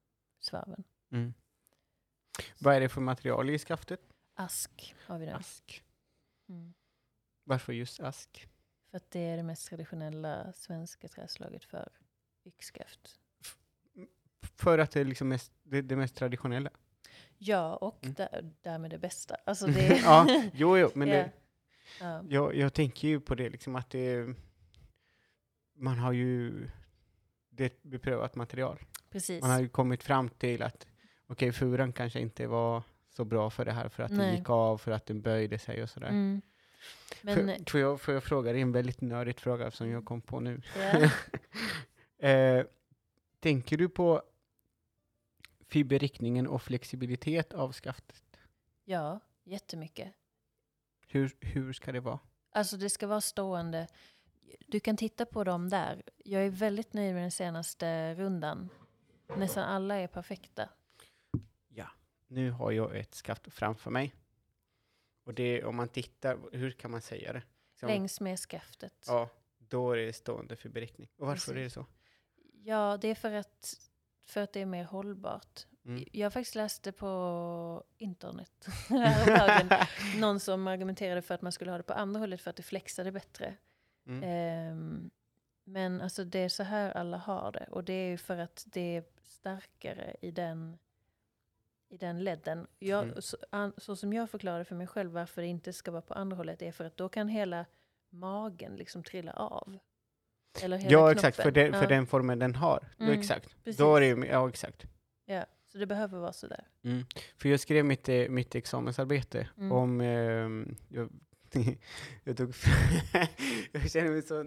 svarven. 0.41 0.85
Mm. 1.13 1.35
Vad 2.59 2.75
är 2.75 2.81
det 2.81 2.89
för 2.89 3.01
material 3.01 3.51
i 3.51 3.59
skaftet? 3.59 4.01
Ask 4.35 4.95
har 5.07 5.19
vi 5.19 5.27
där. 5.27 5.35
Ask. 5.35 5.83
Mm. 6.49 6.75
Varför 7.45 7.73
just 7.73 8.01
ask? 8.01 8.49
För 8.91 8.97
att 8.97 9.11
det 9.11 9.21
är 9.21 9.37
det 9.37 9.43
mest 9.43 9.69
traditionella 9.69 10.53
svenska 10.53 11.09
träslaget 11.09 11.65
för 11.65 11.89
yxskaft. 12.45 13.19
För 14.57 14.79
att 14.79 14.91
det 14.91 15.01
är 15.01 15.05
liksom 15.05 15.29
mest, 15.29 15.53
det, 15.63 15.83
det 15.83 15.97
mest 15.97 16.17
traditionella? 16.17 16.71
Ja, 17.39 17.77
och 17.77 18.05
Mm. 18.05 18.15
där, 18.15 18.53
därmed 18.63 18.91
det 18.91 18.99
bästa. 18.99 19.37
Alltså 19.47 19.67
det, 19.77 20.01
ja, 20.05 20.27
jo, 20.55 20.79
jo, 20.79 20.91
men 20.95 21.09
Ja. 21.11 21.15
det, 21.17 21.31
ja. 22.01 22.23
jag, 22.29 22.55
jag 22.57 22.75
tänker 22.75 23.09
ju 23.09 23.21
på 23.21 23.35
det 23.35 23.51
liksom 23.51 23.77
att 23.77 23.91
det, 23.91 24.35
man 25.75 25.99
har 25.99 26.13
ju 26.13 26.69
det 27.51 27.63
är 27.63 27.67
ett 27.67 27.83
beprövat 27.83 28.35
material. 28.35 28.79
Precis. 29.11 29.43
Man 29.43 29.51
har 29.51 29.61
ju 29.61 29.69
kommit 29.69 30.03
fram 30.03 30.29
till 30.29 30.63
att 30.63 30.87
okej, 31.27 31.53
furan 31.53 31.93
kanske 31.93 32.21
inte 32.21 32.47
var 32.47 32.83
så 33.09 33.25
bra 33.25 33.51
för 33.51 33.65
det 33.65 33.73
här 33.73 33.89
för 33.89 34.03
att 34.03 34.09
den 34.11 34.19
Nej. 34.19 34.37
gick 34.39 34.51
av, 34.51 34.79
för 34.79 34.91
att 34.93 35.07
den 35.07 35.23
böjde 35.23 35.59
sig 35.59 35.83
och 35.83 35.91
sådär. 35.91 36.09
Mm. 36.09 36.43
Men, 37.23 37.65
Får, 37.67 37.81
jag, 37.81 38.01
får 38.01 38.15
jag 38.15 38.25
fråga 38.25 38.53
dig 38.53 38.61
en 38.61 38.73
väldigt 38.73 39.01
nördig 39.01 39.41
fråga 39.41 39.71
som 39.71 39.91
jag 39.91 40.05
kom 40.05 40.21
på 40.21 40.41
nu? 40.41 40.63
ja, 40.77 41.11
eh, 42.29 42.67
tänker 43.41 43.77
du 43.77 43.89
på 43.89 44.23
fiberriktningen 45.69 46.47
och 46.47 46.63
flexibilitet 46.63 47.53
av 47.53 47.73
skaftet? 47.73 48.23
ja, 48.85 49.21
jättemycket. 49.45 50.13
Hur, 51.07 51.37
hur 51.41 51.73
ska 51.73 51.93
det 51.93 52.01
vara? 52.01 52.19
Alltså 52.51 52.77
det 52.77 52.91
ska 52.91 53.07
vara 53.07 53.21
stående. 53.21 53.87
Du 54.67 54.81
kan 54.81 54.97
titta 54.97 55.27
på 55.27 55.45
dem 55.45 55.69
där. 55.69 56.03
Jag 56.25 56.45
är 56.45 56.51
väldigt 56.51 56.93
nöjd 56.93 57.15
med 57.15 57.23
den 57.23 57.31
senaste 57.31 58.15
rundan. 58.15 58.69
Nästan 59.37 59.65
alla 59.65 59.95
är 59.97 60.07
perfekta. 60.07 60.69
Nu 62.33 62.51
har 62.51 62.71
jag 62.71 62.97
ett 62.97 63.15
skaft 63.15 63.53
framför 63.53 63.91
mig. 63.91 64.15
Och 65.25 65.35
det, 65.35 65.65
om 65.65 65.77
man 65.77 65.89
tittar, 65.89 66.39
hur 66.53 66.71
kan 66.71 66.91
man 66.91 67.01
säga 67.01 67.33
det? 67.33 67.43
Liksom, 67.73 67.89
Längs 67.89 68.21
med 68.21 68.39
skaftet. 68.39 69.05
Ja, 69.07 69.29
då 69.59 69.93
är 69.93 69.97
det 69.97 70.13
stående 70.13 70.57
fiberriktning. 70.57 71.09
Och 71.17 71.27
varför 71.27 71.53
Precis. 71.53 71.57
är 71.57 71.63
det 71.63 71.71
så? 71.71 71.87
Ja, 72.65 72.99
det 73.01 73.09
är 73.09 73.15
för 73.15 73.33
att, 73.33 73.75
för 74.25 74.41
att 74.41 74.53
det 74.53 74.61
är 74.61 74.67
mer 74.67 74.85
hållbart. 74.85 75.67
Mm. 75.85 76.05
Jag 76.13 76.33
faktiskt 76.33 76.55
läst 76.55 76.83
det 76.83 76.93
på 76.93 77.85
internet 77.99 78.67
häromdagen. 78.89 79.87
Någon 80.21 80.41
som 80.41 80.67
argumenterade 80.67 81.23
för 81.23 81.35
att 81.35 81.43
man 81.43 81.53
skulle 81.53 81.71
ha 81.71 81.79
det 81.79 81.85
på 81.85 81.93
andra 81.93 82.21
hållet 82.21 82.41
för 82.41 82.51
att 82.51 82.57
det 82.57 82.63
flexade 82.63 83.13
bättre. 83.13 83.57
Mm. 84.07 84.23
Ehm, 84.25 85.11
men 85.65 86.01
alltså 86.01 86.25
det 86.25 86.39
är 86.39 86.49
så 86.49 86.63
här 86.63 86.91
alla 86.91 87.17
har 87.17 87.53
det. 87.53 87.67
Och 87.71 87.85
det 87.85 87.93
är 87.93 88.09
ju 88.09 88.17
för 88.17 88.39
att 88.39 88.65
det 88.67 88.97
är 88.97 89.05
starkare 89.23 90.17
i 90.21 90.31
den, 90.31 90.79
i 91.93 91.97
den 91.97 92.25
ledden. 92.25 92.67
Jag, 92.79 93.03
Mm. 93.05 93.23
så, 93.23 93.37
an, 93.51 93.73
så 93.77 93.97
som 93.97 94.13
jag 94.13 94.31
förklarar 94.31 94.65
för 94.65 94.75
mig 94.75 94.87
själv 94.87 95.11
varför 95.13 95.43
det 95.43 95.49
inte 95.49 95.73
ska 95.73 95.91
vara 95.91 96.03
på 96.03 96.15
andra 96.15 96.37
hållet 96.37 96.63
är 96.63 96.73
för 96.73 96.85
att 96.85 96.97
då 96.97 97.09
kan 97.09 97.29
hela 97.29 97.67
magen 98.11 98.77
liksom 98.77 99.03
trilla 99.03 99.33
av. 99.33 99.79
Eller 100.63 100.77
hela 100.79 100.91
Ja, 100.93 101.13
exakt, 101.13 101.37
för, 101.37 101.43
knoppen. 101.43 101.65
det, 101.73 101.79
för 101.79 101.83
Ja, 101.85 101.89
den 101.89 102.07
formen 102.07 102.39
den 102.39 102.55
har. 102.55 102.89
Då, 102.99 103.05
Mm, 103.05 103.19
exakt. 103.21 103.57
precis. 103.65 103.79
Då 103.79 103.97
är 103.97 104.01
det 104.01 104.27
ja 104.27 104.49
exakt. 104.49 104.87
Ja, 105.27 105.45
så 105.73 105.79
det 105.79 105.87
behöver 105.87 106.19
vara 106.19 106.33
sådär. 106.33 106.67
Mm. 106.85 107.05
För 107.39 107.49
jag 107.49 107.61
skrev 107.61 107.85
mitt, 107.85 108.09
eh, 108.09 108.29
mitt 108.29 108.55
examensarbete 108.55 109.49
Mm. 109.59 109.73
om, 109.73 110.01
ehm, 110.01 110.77
jag, 110.89 111.09
jag, 112.25 112.37
tog, 112.37 112.55
jag 113.73 113.91
känner 113.91 114.11
mig 114.11 114.23
så, 114.23 114.45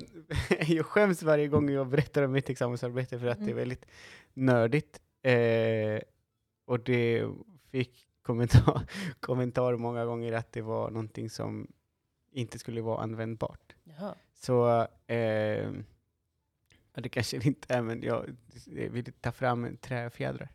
jag 0.73 0.85
skäms 0.85 1.23
varje 1.23 1.47
gång 1.47 1.69
jag 1.69 1.87
berättar 1.87 2.21
om 2.23 2.31
mitt 2.31 2.49
examensarbete 2.49 3.19
för 3.19 3.27
att 3.27 3.37
det 3.37 3.43
är 3.43 3.45
Mm. 3.45 3.57
väldigt 3.57 3.85
nördigt. 4.33 5.01
Eh, 5.21 5.99
och 6.65 6.79
det 6.79 7.27
fick 7.71 8.07
kommentar, 8.21 8.81
kommentar 9.19 9.75
många 9.75 10.05
gånger 10.05 10.31
att 10.33 10.51
det 10.51 10.61
var 10.61 10.89
någonting 10.91 11.29
som 11.29 11.67
inte 12.31 12.59
skulle 12.59 12.81
vara 12.81 13.03
användbart. 13.03 13.75
Jaha. 13.83 14.15
Så 14.33 14.81
eh, 15.07 15.71
det 16.93 17.09
kanske 17.09 17.37
det 17.37 17.45
inte 17.45 17.73
är, 17.73 17.81
men 17.81 18.01
jag, 18.03 18.35
jag 18.65 18.89
vill 18.89 19.13
ta 19.13 19.31
fram 19.31 19.77
träfjädrar. 19.77 20.49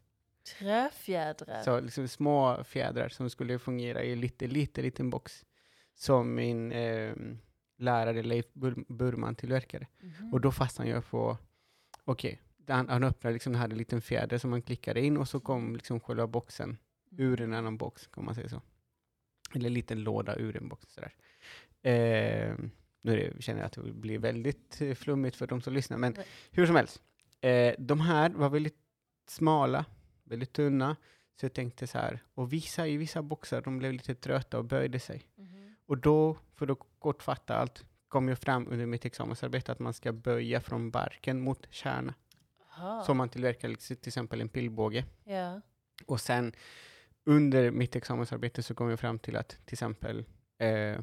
Träfjädrar. 0.59 1.63
Så 1.63 1.81
liksom 1.81 2.09
små 2.09 2.65
fjädrar 2.65 3.09
som 3.09 3.31
skulle 3.31 3.59
fungera 3.59 4.03
i 4.03 4.17
lite, 4.17 4.47
lite 4.47 4.83
liten 4.83 5.11
box 5.11 5.45
som 5.95 6.35
min 6.35 6.73
eh, 6.73 7.15
lärare 7.77 8.23
Leif 8.23 8.47
Bur- 8.53 8.85
Burman 8.89 9.35
tillverkade. 9.35 9.87
Mhm. 10.01 10.33
Och 10.33 10.41
då 10.41 10.53
fastnade 10.53 10.91
jag 10.91 11.07
på, 11.07 11.39
okej, 12.05 12.41
han, 12.71 12.89
han 12.89 13.05
öppnade 13.05 13.35
liksom, 13.35 13.55
hade 13.55 13.75
en 13.75 13.79
liten 13.79 14.01
fjäder 14.01 14.39
som 14.39 14.51
man 14.51 14.63
klickade 14.63 15.01
in 15.01 15.17
och 15.17 15.29
så 15.29 15.41
kom 15.41 15.75
liksom 15.77 16.01
själva 16.01 16.27
boxen 16.27 16.79
ur 17.11 17.41
en 17.41 17.53
annan 17.53 17.77
box, 17.77 18.07
kan 18.07 18.25
man 18.25 18.35
säga 18.35 18.49
så. 18.49 18.63
Eller 19.55 19.67
en 19.67 19.75
liten 19.75 20.03
låda 20.03 20.37
ur 20.37 20.57
en 20.57 20.69
box. 20.69 20.95
Sådär. 20.95 21.15
Eh, 21.83 22.55
nu 23.03 23.37
känner 23.41 23.61
jag 23.61 23.67
att 23.67 23.73
det 23.73 23.93
blir 23.93 24.19
väldigt 24.19 24.81
eh, 24.81 24.95
flummigt 24.95 25.37
för 25.37 25.47
de 25.47 25.61
som 25.61 25.73
lyssnar, 25.73 25.99
men 25.99 26.17
hur 26.51 26.67
som 26.67 26.77
helst. 26.77 27.03
Eh, 27.41 27.75
de 27.79 28.01
här 28.01 28.31
var 28.31 28.51
väldigt 28.51 28.79
smala, 29.29 29.85
väldigt 30.25 30.53
tunna, 30.53 30.97
så 31.41 31.45
jag 31.45 31.53
tänkte 31.53 31.87
så 31.87 31.99
här, 31.99 32.23
och 32.35 32.53
vissa 32.53 32.87
i 32.87 32.97
vissa 32.97 33.23
boxar, 33.23 33.63
de 33.63 33.79
blev 33.79 33.93
lite 33.93 34.15
trötta 34.15 34.59
och 34.59 34.65
böjde 34.65 35.01
sig. 35.01 35.27
Mhm. 35.35 35.75
Och 35.87 35.99
då, 35.99 36.37
för 36.55 36.73
att 36.73 36.79
kortfatta 36.99 37.57
allt, 37.57 37.85
kom 38.09 38.29
jag 38.29 38.39
fram 38.39 38.69
under 38.69 38.87
mitt 38.87 39.05
examensarbete 39.05 39.73
att 39.73 39.79
man 39.79 39.95
ska 39.95 40.13
böja 40.13 40.61
från 40.61 40.91
barken 40.91 41.41
mot 41.41 41.67
kärna. 41.71 42.15
Aha. 42.81 43.03
Så 43.05 43.15
man 43.15 43.29
tillverkar 43.29 43.69
liksom, 43.69 43.97
till 43.97 44.09
exempel 44.09 44.41
en 44.41 44.49
pilbåge. 44.49 45.05
Ja. 45.25 45.61
Och 46.07 46.21
sen 46.21 46.53
under 47.25 47.71
mitt 47.71 47.97
examensarbete 47.97 48.63
så 48.63 48.75
kom 48.75 48.91
jag 48.91 49.01
fram 49.01 49.19
till 49.19 49.37
att 49.37 49.49
till 49.49 49.75
exempel 49.75 50.25
eh, 50.59 51.01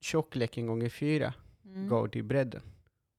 tjockleken 0.00 0.66
gånger 0.66 0.88
fyra 0.88 1.34
Mm. 1.64 1.88
gav 1.88 2.10
dig 2.10 2.22
bredden. 2.22 2.62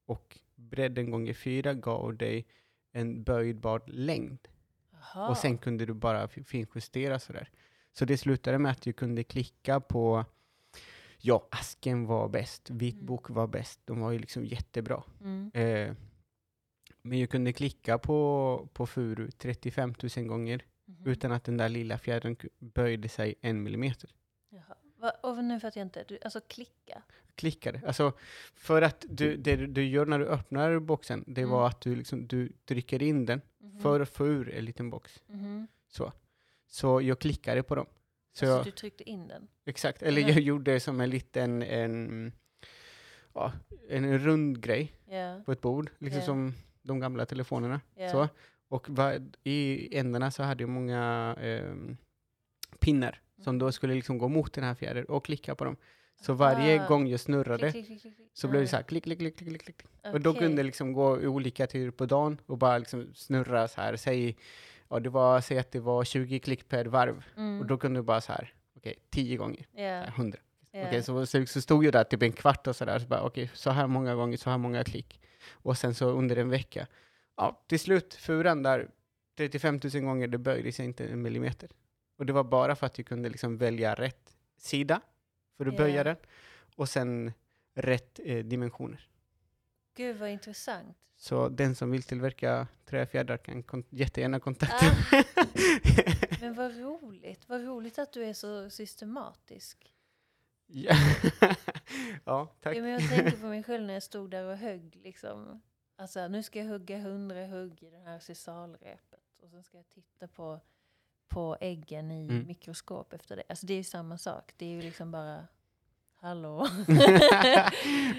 Och 0.05 0.39
bredden 0.55 1.11
gånger 1.11 1.33
fyra 1.33 1.73
gav 1.73 2.15
dig 2.17 2.45
en 2.91 3.23
böjbar 3.23 3.81
längd. 3.85 4.47
Aha. 4.93 5.29
Och 5.29 5.37
sen 5.37 5.57
kunde 5.57 5.85
du 5.85 5.93
bara 5.93 6.27
fi- 6.27 6.43
finjustera 6.43 7.19
sådär. 7.19 7.49
Så 7.93 8.05
det 8.05 8.17
slutade 8.17 8.59
med 8.59 8.71
att 8.71 8.81
du 8.81 8.93
kunde 8.93 9.23
klicka 9.23 9.79
på 9.79 10.25
Ja, 11.21 11.47
asken 11.51 12.05
var 12.05 12.29
bäst, 12.29 12.69
vitbok 12.69 13.29
var 13.29 13.47
bäst, 13.47 13.79
de 13.85 13.99
var 13.99 14.11
ju 14.11 14.19
liksom 14.19 14.45
jättebra. 14.45 15.03
Mm. 15.23 15.51
Eh, 15.53 15.95
men 17.01 17.19
jag 17.19 17.29
kunde 17.29 17.53
klicka 17.53 17.97
på, 17.97 18.69
på 18.73 18.85
furu 18.87 19.31
35 19.31 19.93
000 20.17 20.25
gånger 20.27 20.61
Mhm. 20.85 21.07
utan 21.11 21.31
att 21.31 21.43
den 21.43 21.57
där 21.57 21.69
lilla 21.69 21.97
fjädern 21.97 22.35
böjde 22.59 23.09
sig 23.09 23.35
en 23.41 23.63
millimeter. 23.63 24.09
Jaha. 24.49 24.75
Va, 24.97 25.09
och 25.23 25.43
nu 25.43 25.59
fattar 25.59 25.79
jag 25.81 25.85
inte. 25.85 26.03
Du, 26.07 26.19
alltså 26.21 26.41
klicka? 26.47 27.01
Klickade. 27.35 27.81
Alltså, 27.87 28.13
för 28.53 28.81
att 28.81 29.05
du, 29.09 29.37
det 29.37 29.55
du- 29.55 29.85
gör 29.87 30.05
när 30.05 30.19
du 30.19 30.25
öppnar 30.25 30.79
boxen, 30.79 31.23
det 31.27 31.41
Mm. 31.41 31.51
var 31.51 31.67
att 31.67 31.81
du, 31.81 31.95
liksom, 31.95 32.27
du 32.27 32.51
trycker 32.65 33.03
in 33.03 33.25
den 33.25 33.41
Mhm. 33.57 33.79
för 33.81 33.99
att 33.99 34.09
få 34.09 34.27
ur 34.27 34.49
en 34.53 34.65
liten 34.65 34.89
box. 34.89 35.23
Mhm. 35.27 35.67
Så. 35.87 36.11
så 36.67 37.01
jag 37.01 37.19
klickade 37.19 37.63
på 37.63 37.75
dem. 37.75 37.85
Så 38.33 38.45
alltså 38.45 38.57
jag, 38.57 38.65
du 38.65 38.71
tryckte 38.71 39.09
in 39.09 39.27
den? 39.27 39.47
exakt, 39.65 40.01
eller 40.03 40.21
jag 40.21 40.39
gjorde 40.39 40.79
som 40.79 41.01
en 41.01 41.09
liten, 41.09 41.61
en, 41.63 42.31
ja, 43.33 43.53
en 43.89 44.19
rund 44.19 44.61
grej 44.63 44.93
Ja, 45.05 45.41
på 45.45 45.51
ett 45.51 45.61
bord, 45.61 45.89
liksom 45.99 46.19
Ja. 46.19 46.25
som 46.25 46.53
de 46.89 46.99
gamla 46.99 47.25
telefonerna. 47.25 47.81
ja. 47.95 48.09
Så. 48.09 48.27
Och 48.71 48.89
va, 48.89 49.13
i 49.43 49.89
ändarna 49.97 50.31
så 50.31 50.43
hade 50.43 50.63
jag 50.63 50.69
många 50.69 51.35
ehm, 51.41 51.97
pinnar 52.79 53.21
som 53.43 53.49
Mm. 53.55 53.59
då 53.59 53.71
skulle 53.71 53.93
liksom 53.93 54.17
gå 54.17 54.27
mot 54.27 54.53
den 54.53 54.63
här 54.63 54.75
fjädern 54.75 55.05
och 55.05 55.25
klicka 55.25 55.55
på 55.55 55.65
dem. 55.65 55.75
Så 56.21 56.33
varje 56.33 56.83
Ah. 56.83 56.87
gång 56.87 57.07
jag 57.07 57.19
snurrade 57.19 57.71
Klick, 57.71 57.85
klick, 57.87 58.01
klick, 58.01 58.13
så 58.33 58.47
blev 58.47 58.61
det 58.61 58.65
Ah, 58.67 58.69
så 58.69 58.75
här 58.75 58.83
klick, 58.83 59.03
klick, 59.03 59.19
klick, 59.19 59.37
klick, 59.37 59.61
klick. 59.63 59.81
Och 60.13 60.21
då 60.21 60.33
kunde 60.33 60.57
det 60.57 60.63
liksom 60.63 60.93
gå 60.93 61.21
i 61.21 61.27
olika 61.27 61.67
tider 61.67 61.91
på 61.91 62.05
dagen 62.05 62.37
och 62.45 62.57
bara 62.57 62.77
liksom 62.77 63.13
snurra 63.15 63.67
så 63.67 63.81
här. 63.81 63.95
Säg, 63.95 64.35
ja, 64.89 64.99
det 64.99 65.09
var, 65.09 65.41
säg 65.41 65.57
att 65.59 65.71
det 65.71 65.79
var 65.79 66.03
20 66.03 66.39
klick 66.39 66.67
per 66.67 66.85
varv. 66.85 67.23
Mm. 67.37 67.59
Och 67.59 67.65
då 67.65 67.77
kunde 67.77 67.99
du 67.99 68.03
bara 68.03 68.21
så 68.21 68.31
här, 68.31 68.53
okej, 68.77 68.95
10 69.09 69.37
gånger, 69.37 69.65
ja, 69.71 70.03
100. 70.03 70.37
ja. 70.71 70.83
Okej, 70.87 71.03
så, 71.03 71.25
så, 71.25 71.45
så 71.45 71.61
stod 71.61 71.85
jag 71.85 71.93
där 71.93 72.03
typ 72.03 72.23
en 72.23 72.31
kvart 72.31 72.67
och 72.67 72.75
sådär, 72.75 72.99
så 72.99 73.07
bara 73.07 73.21
okej, 73.21 73.49
så 73.53 73.69
här 73.71 73.87
många 73.87 74.15
gånger, 74.15 74.37
så 74.37 74.49
här 74.49 74.57
många 74.57 74.83
klick. 74.83 75.21
Och 75.51 75.77
sen 75.77 75.95
så 75.95 76.09
under 76.09 76.35
en 76.35 76.49
vecka, 76.49 76.87
ja, 77.37 77.63
till 77.67 77.79
slut, 77.79 78.13
furan 78.13 78.63
där, 78.63 78.89
35 79.37 79.79
000 79.93 80.03
gånger, 80.03 80.27
det 80.27 80.37
böjde 80.37 80.71
sig 80.71 80.85
inte 80.85 81.07
en 81.07 81.21
millimeter. 81.21 81.69
Och 82.17 82.25
det 82.25 82.33
var 82.33 82.43
bara 82.43 82.75
för 82.75 82.85
att 82.85 82.97
jag 82.97 83.07
kunde 83.07 83.29
liksom 83.29 83.57
välja 83.57 83.93
rätt 83.95 84.35
sida 84.57 85.01
för 85.57 85.65
att 85.65 85.73
Ja. 85.73 85.77
böja 85.77 86.03
den, 86.03 86.15
och 86.75 86.89
sen 86.89 87.31
rätt 87.75 88.19
eh, 88.23 88.37
dimensioner. 88.45 89.07
Gud 89.95 90.17
vad 90.17 90.29
intressant. 90.29 90.97
Så 91.17 91.49
den 91.49 91.75
som 91.75 91.91
vill 91.91 92.03
tillverka 92.03 92.67
träfjädrar 92.85 93.37
kan 93.37 93.63
kon- 93.63 93.83
jättegärna 93.89 94.39
kontakta 94.39 94.85
Ah. 94.85 95.23
Men 96.41 96.53
vad 96.55 96.77
roligt. 96.77 97.49
Vad 97.49 97.61
roligt 97.65 97.99
att 97.99 98.13
du 98.13 98.25
är 98.25 98.33
så 98.33 98.69
systematisk. 98.69 99.93
Ja. 100.71 100.95
ja, 102.25 102.47
tack. 102.61 102.75
Ja, 102.77 102.81
men 102.81 102.91
jag 102.91 103.09
tänker 103.09 103.37
på 103.37 103.45
mig 103.47 103.63
själv 103.63 103.83
när 103.85 103.93
jag 103.93 104.03
stod 104.03 104.29
där 104.31 104.43
och 104.45 104.57
högg. 104.57 104.99
Liksom. 105.03 105.61
Alltså, 105.95 106.27
nu 106.27 106.43
ska 106.43 106.59
jag 106.59 106.65
hugga 106.65 106.99
hundra 106.99 107.45
hugg 107.47 107.83
i 107.83 107.89
det 107.89 107.97
här 107.97 108.19
sisalrepet. 108.19 109.19
Och 109.43 109.49
sen 109.49 109.63
ska 109.63 109.77
jag 109.77 109.89
titta 109.89 110.27
på, 110.27 110.59
på 111.27 111.57
äggen 111.61 112.11
i 112.11 112.23
Mm. 112.29 112.47
mikroskop 112.47 113.13
efter 113.13 113.35
det. 113.35 113.43
Alltså 113.49 113.65
det 113.65 113.73
är 113.73 113.77
ju 113.77 113.83
samma 113.83 114.17
sak. 114.17 114.53
Det 114.57 114.65
är 114.65 114.69
ju 114.69 114.81
liksom 114.81 115.11
bara, 115.11 115.47
hallå. 116.15 116.67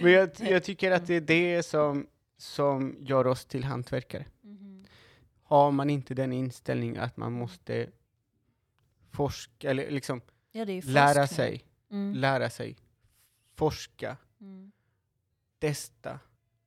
Men 0.03 0.12
jag, 0.12 0.30
jag 0.38 0.64
tycker 0.64 0.90
att 0.90 1.07
det 1.07 1.14
är 1.14 1.20
det 1.20 1.62
som, 1.62 2.07
som 2.36 2.96
gör 3.01 3.26
oss 3.26 3.44
till 3.46 3.64
hantverkare. 3.64 4.24
Mhm. 4.40 4.84
Har 5.42 5.70
man 5.70 5.90
inte 5.90 6.14
den 6.14 6.32
inställningen 6.32 7.03
att 7.03 7.16
man 7.16 7.32
måste 7.32 7.90
forska, 9.11 9.70
eller 9.70 9.90
liksom 9.90 10.20
Ja, 10.53 10.64
lära 10.84 11.26
sig, 11.26 11.64
Mm. 11.91 12.14
lära 12.14 12.51
sig, 12.51 12.76
forska, 13.55 14.16
Mm. 14.41 14.72
testa, 15.59 16.18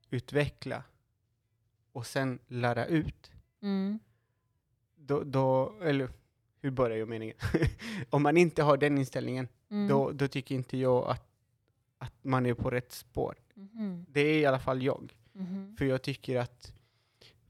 utveckla 0.09 0.83
och 1.91 2.05
sen 2.05 2.39
lära 2.47 2.85
ut. 2.85 3.31
Mm. 3.61 3.99
Då, 4.95 5.23
då 5.23 5.75
eller 5.81 6.09
hur 6.61 6.71
börjar 6.71 6.97
jag 6.97 7.07
meningen? 7.09 7.35
Om 8.09 8.23
man 8.23 8.37
inte 8.37 8.63
har 8.63 8.77
den 8.77 8.97
inställningen, 8.97 9.47
Mm. 9.69 9.87
då, 9.87 10.11
då 10.11 10.27
tycker 10.27 10.55
inte 10.55 10.77
jag 10.77 11.07
att, 11.09 11.27
att 11.97 12.23
man 12.23 12.45
är 12.45 12.53
på 12.53 12.69
rätt 12.69 12.91
spår. 12.91 13.35
Mhm. 13.53 14.05
Det 14.09 14.21
är 14.21 14.39
i 14.39 14.45
alla 14.45 14.59
fall 14.59 14.81
jag. 14.83 15.17
Mhm. 15.31 15.75
För 15.77 15.85
jag 15.85 16.01
tycker 16.01 16.39
att 16.39 16.73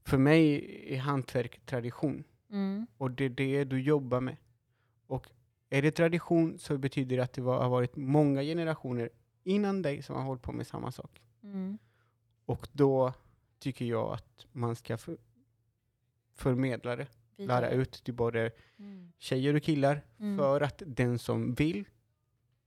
för 0.03 0.17
mig 0.17 0.65
är 0.93 0.99
hantverk 0.99 1.65
tradition. 1.65 2.23
Mm. 2.49 2.87
Och 2.97 3.11
det 3.11 3.23
är 3.25 3.29
det 3.29 3.63
du 3.63 3.81
jobbar 3.81 4.21
med. 4.21 4.37
Och 5.07 5.27
är 5.77 5.81
det 5.81 5.91
tradition 5.91 6.57
så 6.59 6.77
betyder 6.77 7.17
det 7.17 7.23
att 7.23 7.33
det 7.33 7.41
var, 7.41 7.61
har 7.61 7.69
varit 7.69 7.95
många 7.95 8.41
generationer 8.41 9.09
innan 9.43 9.81
dig 9.81 10.01
som 10.01 10.15
har 10.15 10.23
hållit 10.23 10.41
på 10.41 10.51
med 10.51 10.67
samma 10.67 10.91
sak. 10.91 11.21
Mm. 11.43 11.77
Och 12.45 12.67
då 12.71 13.13
tycker 13.59 13.85
jag 13.85 14.13
att 14.13 14.45
man 14.51 14.75
ska 14.75 14.97
för, 14.97 15.17
förmedla 16.33 16.95
det, 16.95 17.07
lära 17.37 17.61
Vidare. 17.69 17.75
ut 17.81 17.91
till 18.03 18.13
både 18.13 18.51
Mm. 18.77 19.11
tjejer 19.17 19.53
och 19.55 19.63
killar 19.63 20.01
Mm. 20.19 20.37
för 20.37 20.61
att 20.61 20.81
den 20.85 21.19
som 21.19 21.53
vill 21.53 21.85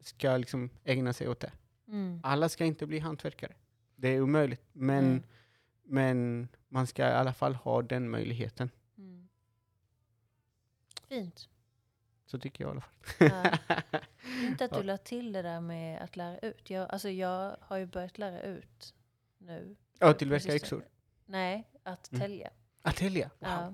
ska 0.00 0.36
liksom 0.36 0.70
ägna 0.84 1.12
sig 1.12 1.28
åt 1.28 1.40
det. 1.40 1.52
Mm. 1.88 2.20
Alla 2.22 2.48
ska 2.48 2.64
inte 2.64 2.86
bli 2.86 2.98
hantverkare. 2.98 3.54
Det 3.96 4.08
är 4.08 4.20
omöjligt, 4.20 4.62
men, 4.72 5.04
Mm. 5.04 5.22
men 5.84 6.48
man 6.68 6.86
ska 6.86 7.02
i 7.02 7.12
alla 7.12 7.32
fall 7.34 7.54
ha 7.54 7.82
den 7.82 8.10
möjligheten. 8.10 8.70
Mm. 8.98 9.28
Fint. 11.08 11.48
Så 12.26 12.38
tycker 12.38 12.64
jag 12.64 12.68
i 12.68 12.70
alla 12.70 12.80
fall. 12.80 13.52
Ja. 13.68 13.78
Inte 14.46 14.64
att 14.64 14.70
Ja. 14.70 14.76
du 14.78 14.82
la 14.82 14.96
till 14.96 15.32
det 15.32 15.42
där 15.42 15.60
med 15.60 16.02
att 16.02 16.16
lära 16.16 16.38
ut. 16.38 16.70
Jag, 16.70 16.90
alltså 16.90 17.08
jag 17.10 17.56
har 17.60 17.76
ju 17.76 17.86
börjat 17.86 18.18
lära 18.18 18.40
ut 18.42 18.94
nu. 19.38 19.76
Ja, 19.98 20.12
tillverka 20.14 20.54
yxor. 20.54 20.88
Nej, 21.26 21.68
att 21.82 22.12
Mm. 22.12 22.20
tälja. 22.20 22.50
Atelja, 22.82 23.30
wow. 23.38 23.48
Ja. 23.50 23.66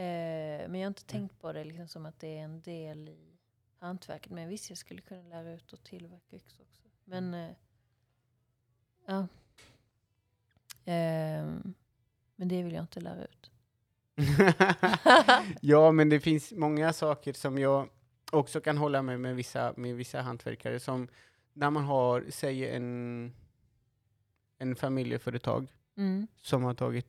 Eh, 0.00 0.68
men 0.68 0.74
jag 0.74 0.86
har 0.86 0.86
inte 0.86 1.02
Mm. 1.02 1.28
tänkt 1.28 1.40
på 1.40 1.52
det 1.52 1.64
liksom 1.64 1.88
som 1.88 2.06
att 2.06 2.20
det 2.20 2.38
är 2.38 2.42
en 2.42 2.60
del 2.62 3.08
i 3.08 3.38
hantverket. 3.78 4.32
Men 4.32 4.48
visst, 4.48 4.68
jag 4.68 4.78
skulle 4.78 5.00
kunna 5.00 5.22
lära 5.22 5.52
ut 5.52 5.72
och 5.72 5.84
tillverka 5.84 6.36
yxor 6.36 6.64
också. 6.70 6.82
Men 7.04 7.24
Mm. 7.34 7.50
eh, 7.50 7.56
ja. 9.06 9.26
Ehm, 10.84 11.74
men 12.36 12.48
det 12.48 12.62
vill 12.62 12.74
jag 12.74 12.82
inte 12.82 13.00
lära 13.00 13.24
ut. 13.24 13.50
ja, 15.60 15.92
men 15.92 16.08
det 16.08 16.20
finns 16.20 16.52
många 16.52 16.92
saker 16.92 17.32
som 17.32 17.58
jag 17.58 17.88
också 18.32 18.60
kan 18.60 18.76
hålla 18.78 19.02
med 19.02 19.20
med 19.20 19.36
vissa, 19.36 19.74
med 19.76 19.96
vissa 19.96 20.20
hantverkare 20.22 20.80
som 20.80 21.08
när 21.52 21.70
man 21.70 21.84
har, 21.84 22.24
säg 22.30 22.70
en, 22.70 23.32
en 24.58 24.76
familjeföretag 24.76 25.66
Mm. 25.98 26.26
som 26.42 26.62
har 26.64 26.74
tagit 26.74 27.06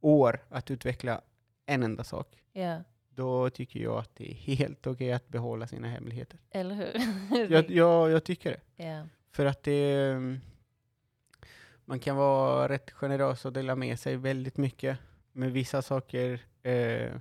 år 0.00 0.44
att 0.48 0.70
utveckla 0.70 1.20
en 1.66 1.82
enda 1.82 2.04
sak, 2.04 2.42
Ja, 2.52 2.78
då 3.10 3.50
tycker 3.50 3.80
jag 3.80 3.98
att 3.98 4.14
det 4.16 4.30
är 4.30 4.34
helt 4.34 4.86
okej 4.86 5.12
att 5.12 5.28
behålla 5.28 5.66
sina 5.66 5.88
hemligheter. 5.88 6.38
eller 6.50 6.74
hur? 6.74 7.50
Jag, 7.52 7.70
jag, 7.70 8.10
jag 8.10 8.24
tycker 8.24 8.50
det. 8.76 8.84
ja. 8.84 9.06
För 9.32 9.46
att 9.46 9.62
det, 9.62 10.10
mm, 10.12 10.40
man 11.84 11.98
kan 11.98 12.16
vara 12.16 12.68
rätt 12.68 12.90
generös 12.90 13.44
och 13.44 13.52
dela 13.52 13.76
med 13.76 13.98
sig 14.00 14.16
väldigt 14.16 14.56
mycket. 14.56 14.98
Men 15.36 15.52
vissa 15.52 15.82
saker 15.82 16.40
eh, 16.62 17.16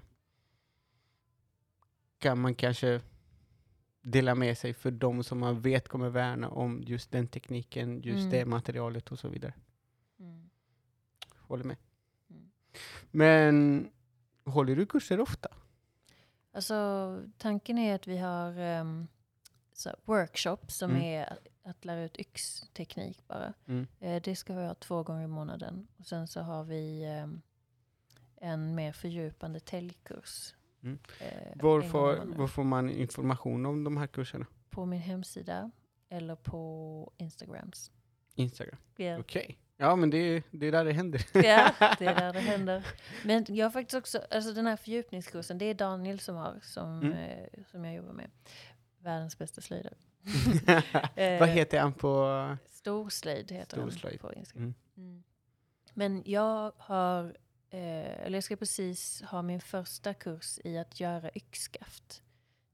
kan 2.19 2.39
man 2.39 2.55
kanske 2.55 3.01
dela 4.01 4.35
med 4.35 4.57
sig 4.57 4.73
för 4.73 4.91
de 4.91 5.23
som 5.23 5.39
man 5.39 5.61
vet 5.61 5.87
kommer 5.87 6.09
värna 6.09 6.49
om 6.49 6.83
just 6.85 7.11
den 7.11 7.27
tekniken, 7.27 8.01
just 8.01 8.19
Mm. 8.19 8.29
det 8.29 8.45
materialet 8.45 9.11
och 9.11 9.19
så 9.19 9.27
vidare. 9.27 9.53
Mm. 10.19 10.49
Håller 11.37 11.63
med. 11.63 11.77
Mm. 12.29 12.51
Men 13.11 13.89
håller 14.45 14.75
du 14.75 14.85
kurser 14.85 15.19
ofta? 15.19 15.49
Alltså 16.51 17.19
tanken 17.37 17.77
är 17.77 17.95
att 17.95 18.07
vi 18.07 18.17
har 18.17 18.59
um, 18.59 19.07
så 19.73 19.89
workshops 20.05 20.77
som 20.77 20.91
Mm. 20.91 21.03
är 21.03 21.37
att, 21.63 21.85
lära 21.85 22.03
ut 22.03 22.17
yxteknik 22.19 23.27
bara. 23.27 23.53
Mm. 23.65 23.87
Eh, 23.99 24.21
det 24.21 24.35
ska 24.35 24.53
vi 24.55 24.65
ha 24.65 24.75
två 24.75 25.03
gånger 25.03 25.23
i 25.23 25.27
månaden. 25.27 25.87
Och 25.97 26.05
sen 26.05 26.27
så 26.27 26.41
har 26.41 26.63
vi 26.63 27.03
ehm, 27.05 27.41
en 28.43 28.75
mer 28.75 28.91
fördjupande 28.93 29.59
täljkurs. 29.59 30.55
Mm. 30.83 30.99
eh, 31.19 31.27
Var 31.55 31.81
får, 31.81 32.15
var 32.25 32.47
får 32.47 32.63
man 32.63 32.89
information 32.89 33.65
om 33.65 33.83
de 33.83 33.97
här 33.97 34.07
kurserna? 34.07 34.45
På 34.69 34.85
min 34.85 34.99
hemsida 35.01 35.71
eller 36.09 36.35
på 36.35 37.11
Instagrams. 37.17 37.91
Instagram? 38.35 38.77
Ja, 38.97 39.17
Okej. 39.19 39.57
Ja, 39.77 39.95
men 39.95 40.09
det, 40.09 40.43
det 40.51 40.65
är 40.67 40.71
där 40.71 40.85
det 40.85 40.91
händer. 40.93 41.25
ja 41.33 41.71
det 41.99 42.05
är 42.05 42.15
där 42.19 42.33
det 42.33 42.39
händer. 42.39 42.85
Men 43.25 43.45
jag 43.47 43.65
har 43.65 43.71
faktiskt 43.71 43.93
också, 43.97 44.21
alltså 44.31 44.53
den 44.53 44.65
här 44.67 44.75
fördjupningskursen, 44.75 45.57
det 45.57 45.65
är 45.65 45.73
Daniel 45.73 46.19
som 46.19 46.35
har, 46.35 46.59
som, 46.61 46.99
Mm. 47.01 47.11
eh, 47.13 47.47
som 47.71 47.85
jag 47.85 47.95
jobbar 47.95 48.13
med. 48.13 48.29
Världens 48.99 49.37
bästa 49.37 49.61
slöjdare. 49.61 49.93
Vad 51.15 51.15
Eh, 51.15 51.45
heter 51.45 51.79
han 51.79 51.93
på... 51.93 52.57
Storslöjd 52.69 53.51
heter 53.51 53.77
Storslöjd. 53.77 54.19
den 54.21 54.29
på 54.29 54.33
Instagram. 54.33 54.63
Mm. 54.63 55.09
Mm. 55.09 55.23
Men 55.93 56.23
jag 56.25 56.71
har, 56.77 57.35
eh, 57.73 58.25
eller 58.25 58.37
jag 58.37 58.43
ska 58.43 58.55
precis 58.55 59.21
ha 59.21 59.41
min 59.41 59.61
första 59.61 60.13
kurs 60.13 60.59
i 60.63 60.77
att 60.77 60.99
göra 60.99 61.29
yxskaft. 61.35 62.23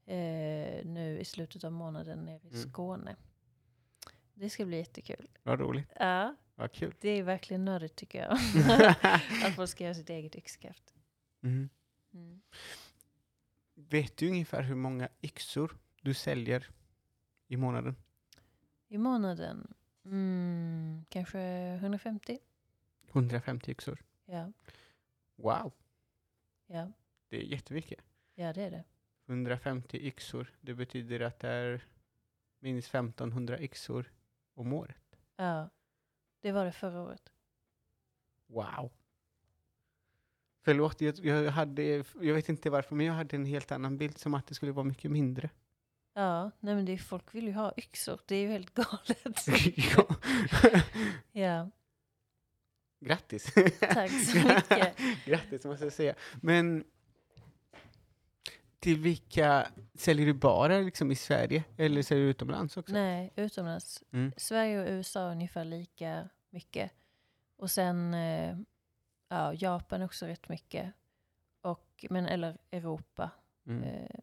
Eh, 0.06 0.86
nu 0.86 1.18
i 1.22 1.26
slutet 1.26 1.64
av 1.64 1.72
månaden 1.72 2.20
nere 2.20 2.42
i 2.44 2.48
Mm. 2.56 2.70
Skåne. 2.70 3.16
Det 4.34 4.50
ska 4.50 4.66
bli 4.66 4.78
jättekul. 4.78 5.30
Vad 5.44 5.60
roligt. 5.60 5.88
Ja, 6.00 6.36
Vad 6.56 6.72
kul. 6.72 6.96
det 7.00 7.10
är 7.10 7.24
verkligen 7.24 7.66
nördigt 7.66 7.96
tycker 7.96 8.20
jag. 8.20 8.32
att 9.48 9.56
folk 9.56 9.70
ska 9.70 9.84
göra 9.84 9.94
sitt 9.94 10.10
eget 10.10 10.36
yxskaft. 10.36 10.94
Mm. 11.44 11.70
Mm. 12.14 12.42
Vet 13.76 14.18
du 14.18 14.30
ungefär 14.30 14.62
hur 14.62 14.76
många 14.76 15.10
yxor 15.22 15.78
du 16.02 16.14
säljer 16.14 16.70
i 17.48 17.58
månaden? 17.58 17.96
I 18.88 18.98
månaden, 18.98 19.74
mm, 20.06 21.06
kanske 21.10 21.40
150? 21.76 22.40
150 23.12 23.72
yxor. 23.72 24.04
Ja, 24.26 24.52
Wow, 25.44 25.74
ja, 26.68 26.92
det 27.30 27.38
är 27.38 27.42
jättemycket. 27.44 28.00
ja 28.36 28.54
det 28.54 28.64
är 28.64 28.72
det. 28.72 28.84
150 29.26 29.98
yxor. 29.98 30.54
Det 30.62 30.74
betyder 30.74 31.20
att 31.20 31.40
det 31.40 31.50
är 31.50 31.84
minst 32.60 32.88
1500 32.90 33.60
yxor 33.60 34.12
om 34.54 34.74
året. 34.74 35.18
Ja, 35.36 35.70
det 36.42 36.52
var 36.52 36.66
det 36.66 36.72
förra 36.72 37.02
året. 37.02 37.32
Wow. 38.48 38.92
Förlåt, 40.62 41.02
jag, 41.02 41.20
jag, 41.20 41.52
hade, 41.52 41.84
jag 42.22 42.34
vet 42.34 42.50
inte 42.50 42.70
varför, 42.70 42.96
men 42.96 43.06
jag 43.06 43.14
hade 43.14 43.36
en 43.36 43.46
helt 43.46 43.72
annan 43.72 43.98
bild 43.98 44.18
som 44.18 44.34
att 44.34 44.48
det 44.48 44.56
skulle 44.56 44.72
vara 44.72 44.86
mycket 44.86 45.12
mindre. 45.12 45.50
Ja, 46.14 46.52
nej 46.60 46.76
men 46.76 46.86
det 46.86 46.92
är, 46.92 46.98
folk 46.98 47.36
vill 47.36 47.48
ju 47.48 47.54
ha 47.54 47.74
yxor. 47.78 48.20
Det 48.26 48.36
är 48.36 48.42
ju 48.42 48.48
helt 48.48 48.74
galet. 48.74 49.46
Ja. 49.96 50.16
ja, 51.32 51.70
Grattis! 53.00 53.54
tack 53.80 54.12
så 54.12 54.38
mycket. 54.48 54.98
Grattis 55.26 55.66
måste 55.66 55.86
jag 55.86 55.94
säga. 55.94 56.16
Men 56.42 56.84
till 58.80 59.00
vilka, 59.00 59.68
säljer 59.94 60.26
du 60.26 60.34
bara 60.34 60.80
liksom 60.80 61.12
i 61.12 61.16
Sverige 61.16 61.64
eller 61.78 62.02
säljer 62.02 62.24
du 62.24 62.30
utomlands 62.30 62.78
också? 62.78 62.94
Nej, 62.94 63.34
utomlands. 63.36 64.04
Mm. 64.12 64.32
Sverige 64.38 64.82
och 64.82 64.88
USA 64.90 65.28
är 65.28 65.32
ungefär 65.32 65.66
lika 65.66 66.30
mycket. 66.50 66.92
Och 67.56 67.72
sen 67.72 68.14
eh, 68.14 68.58
ja, 69.28 69.54
Japan 69.54 70.02
också 70.02 70.26
rätt 70.26 70.50
mycket. 70.50 70.94
Och, 71.62 72.06
men, 72.10 72.26
eller 72.26 72.58
Europa. 72.72 73.32
Mm. 73.68 73.84
Eh, 73.84 74.20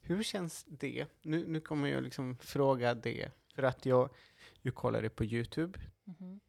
Hur 0.00 0.22
känns 0.22 0.64
det? 0.68 1.06
Nu, 1.22 1.46
nu 1.48 1.60
kommer 1.60 1.88
jag 1.88 2.02
liksom 2.02 2.36
fråga 2.38 2.94
det, 2.94 3.28
för 3.54 3.62
att 3.62 3.86
jag, 3.86 4.10
jag 4.62 4.74
kollade 4.74 5.08
på 5.10 5.24
Youtube 5.24 5.78
mhm. 6.04 6.40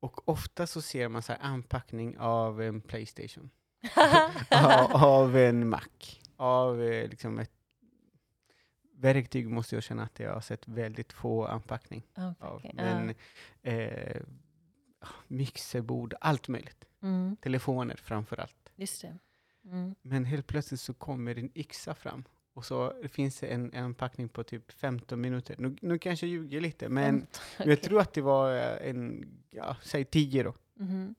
och 0.00 0.28
ofta 0.28 0.66
så 0.66 0.82
ser 0.82 1.08
man 1.08 1.22
så 1.22 1.32
här 1.32 1.40
anpackning 1.42 2.18
av 2.18 2.62
en 2.62 2.80
Playstation, 2.80 3.50
av, 4.50 4.92
av 4.92 5.36
en 5.36 5.68
Mac, 5.68 5.88
av 6.36 6.82
eh, 6.82 7.08
liksom 7.08 7.38
ett 7.38 7.52
verktyg 8.98 9.48
måste 9.48 9.76
jag 9.76 9.82
känna 9.82 10.02
att 10.02 10.20
jag 10.20 10.34
har 10.34 10.40
sett 10.40 10.68
väldigt 10.68 11.12
få 11.12 11.46
anpackning 11.46 12.02
av. 12.14 12.24
Anpackning, 12.24 12.76
Men 12.76 13.14
eh, 13.62 14.22
mixerbord, 15.26 16.14
allt 16.20 16.48
möjligt. 16.48 16.84
Mm, 17.02 17.36
Telefoner 17.36 17.96
framför 17.96 18.40
allt. 18.40 18.72
just 18.76 19.02
det. 19.02 19.18
Mm. 19.64 19.94
Men 20.02 20.24
helt 20.24 20.46
plötsligt 20.46 20.80
så 20.80 20.94
kommer 20.94 21.38
en 21.38 21.58
yxa 21.58 21.94
fram. 21.94 22.24
Och 22.58 22.64
så 22.64 22.92
finns 23.08 23.40
det 23.40 23.46
en, 23.46 23.72
en 23.74 23.94
packning 23.94 24.28
på 24.28 24.44
typ 24.44 24.72
15 24.72 25.20
minuter. 25.20 25.54
Nu, 25.58 25.76
nu 25.80 25.98
kanske 25.98 26.26
jag 26.26 26.30
ljuger 26.30 26.60
lite, 26.60 26.88
men 26.88 27.20
Skämt. 27.20 27.40
jag 27.68 27.82
tror 27.82 28.00
att 28.00 28.12
det 28.12 28.20
var 28.20 28.56
eh, 28.56 28.90
en, 28.90 29.28
ja, 29.50 29.76
säg 29.82 30.04
10 30.04 30.42
då. 30.42 30.54
Mhm. 30.74 31.14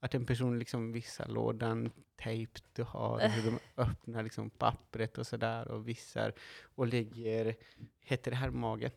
Att 0.00 0.14
en 0.14 0.26
person 0.26 0.58
liksom 0.58 0.92
visar 0.92 1.28
lådan, 1.28 1.90
tejp 2.22 2.60
du 2.72 2.82
har, 2.82 3.28
hur 3.28 3.50
de 3.50 3.58
öppnar 3.82 4.22
liksom 4.22 4.50
pappret 4.50 5.18
och 5.18 5.26
sådär 5.26 5.68
och 5.68 5.88
visar 5.88 6.32
och 6.74 6.86
lägger, 6.86 7.54
heter 8.00 8.30
det 8.30 8.36
här 8.36 8.50
magen? 8.50 8.90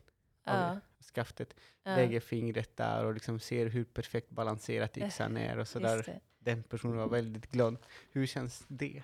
Ja, 0.44 0.80
Skaftet. 1.14 1.54
ja, 1.82 1.96
Lägger 1.96 2.20
fingret 2.20 2.76
där 2.76 3.04
och 3.04 3.14
liksom 3.14 3.40
ser 3.40 3.66
hur 3.66 3.84
perfekt 3.84 4.30
balanserat 4.30 4.96
Eh, 4.96 5.06
yxan 5.06 5.36
är 5.36 5.58
och 5.58 5.68
sådär. 5.68 6.20
Den 6.38 6.62
personen 6.62 6.96
var 6.96 7.08
väldigt 7.08 7.50
glad. 7.50 7.76
Hur 8.12 8.26
känns 8.26 8.64
det? 8.68 9.02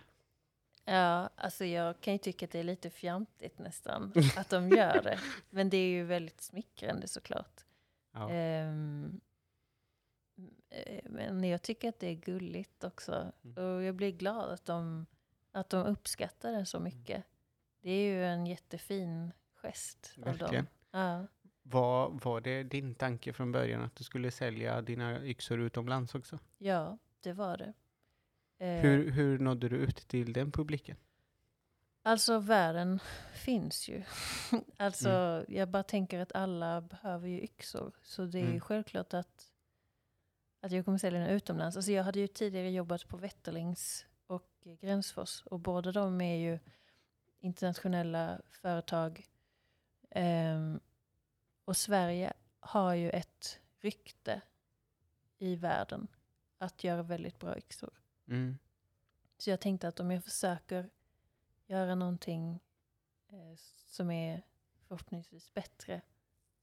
Ja, 0.88 1.30
alltså 1.36 1.64
jag 1.64 2.00
kan 2.00 2.12
ju 2.14 2.18
tycka 2.18 2.44
att 2.44 2.50
det 2.52 2.58
är 2.58 2.64
lite 2.64 2.90
fjantigt 2.90 3.58
nästan 3.58 4.12
att 4.36 4.50
de 4.50 4.68
gör 4.68 5.02
det. 5.02 5.20
Men 5.50 5.70
det 5.70 5.76
är 5.76 5.88
ju 5.88 6.04
väldigt 6.04 6.40
smickrande 6.40 7.08
såklart. 7.08 7.64
Ja. 8.12 8.30
Eh, 8.30 8.72
men 11.04 11.44
jag 11.44 11.62
tycker 11.62 11.88
att 11.88 11.98
det 12.00 12.06
är 12.06 12.14
gulligt 12.14 12.84
också. 12.84 13.32
Mm. 13.44 13.64
Och 13.64 13.82
jag 13.82 13.94
blir 13.94 14.12
glad 14.12 14.50
att 14.50 14.64
de, 14.64 15.06
att 15.52 15.70
de 15.70 15.86
uppskattar 15.86 16.52
den 16.52 16.66
så 16.66 16.80
mycket. 16.80 17.24
Det 17.80 17.90
är 17.90 18.04
ju 18.04 18.24
en 18.24 18.46
jättefin 18.46 19.32
gest 19.54 20.14
av 20.18 20.24
Verkligen. 20.24 20.64
dem. 20.64 20.66
Ja. 20.90 21.26
Var, 21.62 22.10
var 22.10 22.40
det 22.40 22.62
din 22.62 22.94
tanke 22.94 23.32
från 23.32 23.52
början 23.52 23.82
att 23.82 23.96
du 23.96 24.04
skulle 24.04 24.30
sälja 24.30 24.82
dina 24.82 25.24
yxor 25.24 25.60
utomlands 25.60 26.14
också? 26.14 26.38
ja, 26.58 26.98
det 27.20 27.32
var 27.32 27.56
det. 27.56 27.72
Eh, 28.58 28.68
Hur, 28.80 29.10
hur 29.10 29.38
nådde 29.38 29.68
du 29.68 29.76
ut 29.76 29.96
till 29.96 30.32
den 30.32 30.52
publiken? 30.52 30.96
Alltså 32.02 32.38
världen 32.38 33.00
finns 33.34 33.88
ju. 33.88 34.02
alltså 34.76 35.08
Mm. 35.10 35.44
jag 35.48 35.68
bara 35.68 35.82
tänker 35.82 36.18
att 36.20 36.32
alla 36.32 36.80
behöver 36.80 37.28
ju 37.28 37.42
yxor. 37.42 37.92
Så 38.02 38.24
det 38.24 38.38
är 38.38 38.42
ju 38.42 38.48
Mm. 38.48 38.60
självklart 38.60 39.14
att, 39.14 39.52
att 40.60 40.72
jag 40.72 40.84
kommer 40.84 40.98
sälja 40.98 41.20
den 41.20 41.28
utomlands. 41.30 41.76
Alltså 41.76 41.92
jag 41.92 42.04
hade 42.04 42.20
ju 42.20 42.26
tidigare 42.26 42.70
jobbat 42.70 43.08
på 43.08 43.16
Wetterlings 43.16 44.06
och 44.26 44.50
Gränsfors. 44.80 45.42
Och 45.46 45.60
båda 45.60 45.92
de 45.92 46.20
är 46.20 46.36
ju 46.36 46.58
internationella 47.40 48.40
företag. 48.50 49.26
Ehm, 50.10 50.80
och 51.64 51.76
Sverige 51.76 52.32
har 52.60 52.94
ju 52.94 53.10
ett 53.10 53.60
rykte 53.80 54.40
i 55.38 55.56
världen 55.56 56.08
att 56.58 56.84
göra 56.84 57.02
väldigt 57.02 57.38
bra 57.38 57.58
yxor. 57.58 57.90
Mm. 58.28 58.58
Så 59.38 59.50
jag 59.50 59.60
tänkte 59.60 59.88
att 59.88 60.00
om 60.00 60.10
jag 60.10 60.24
försöker 60.24 60.90
göra 61.66 61.94
någonting 61.94 62.60
eh, 63.28 63.56
som 63.86 64.10
är 64.10 64.42
förhoppningsvis 64.88 65.54
bättre 65.54 66.00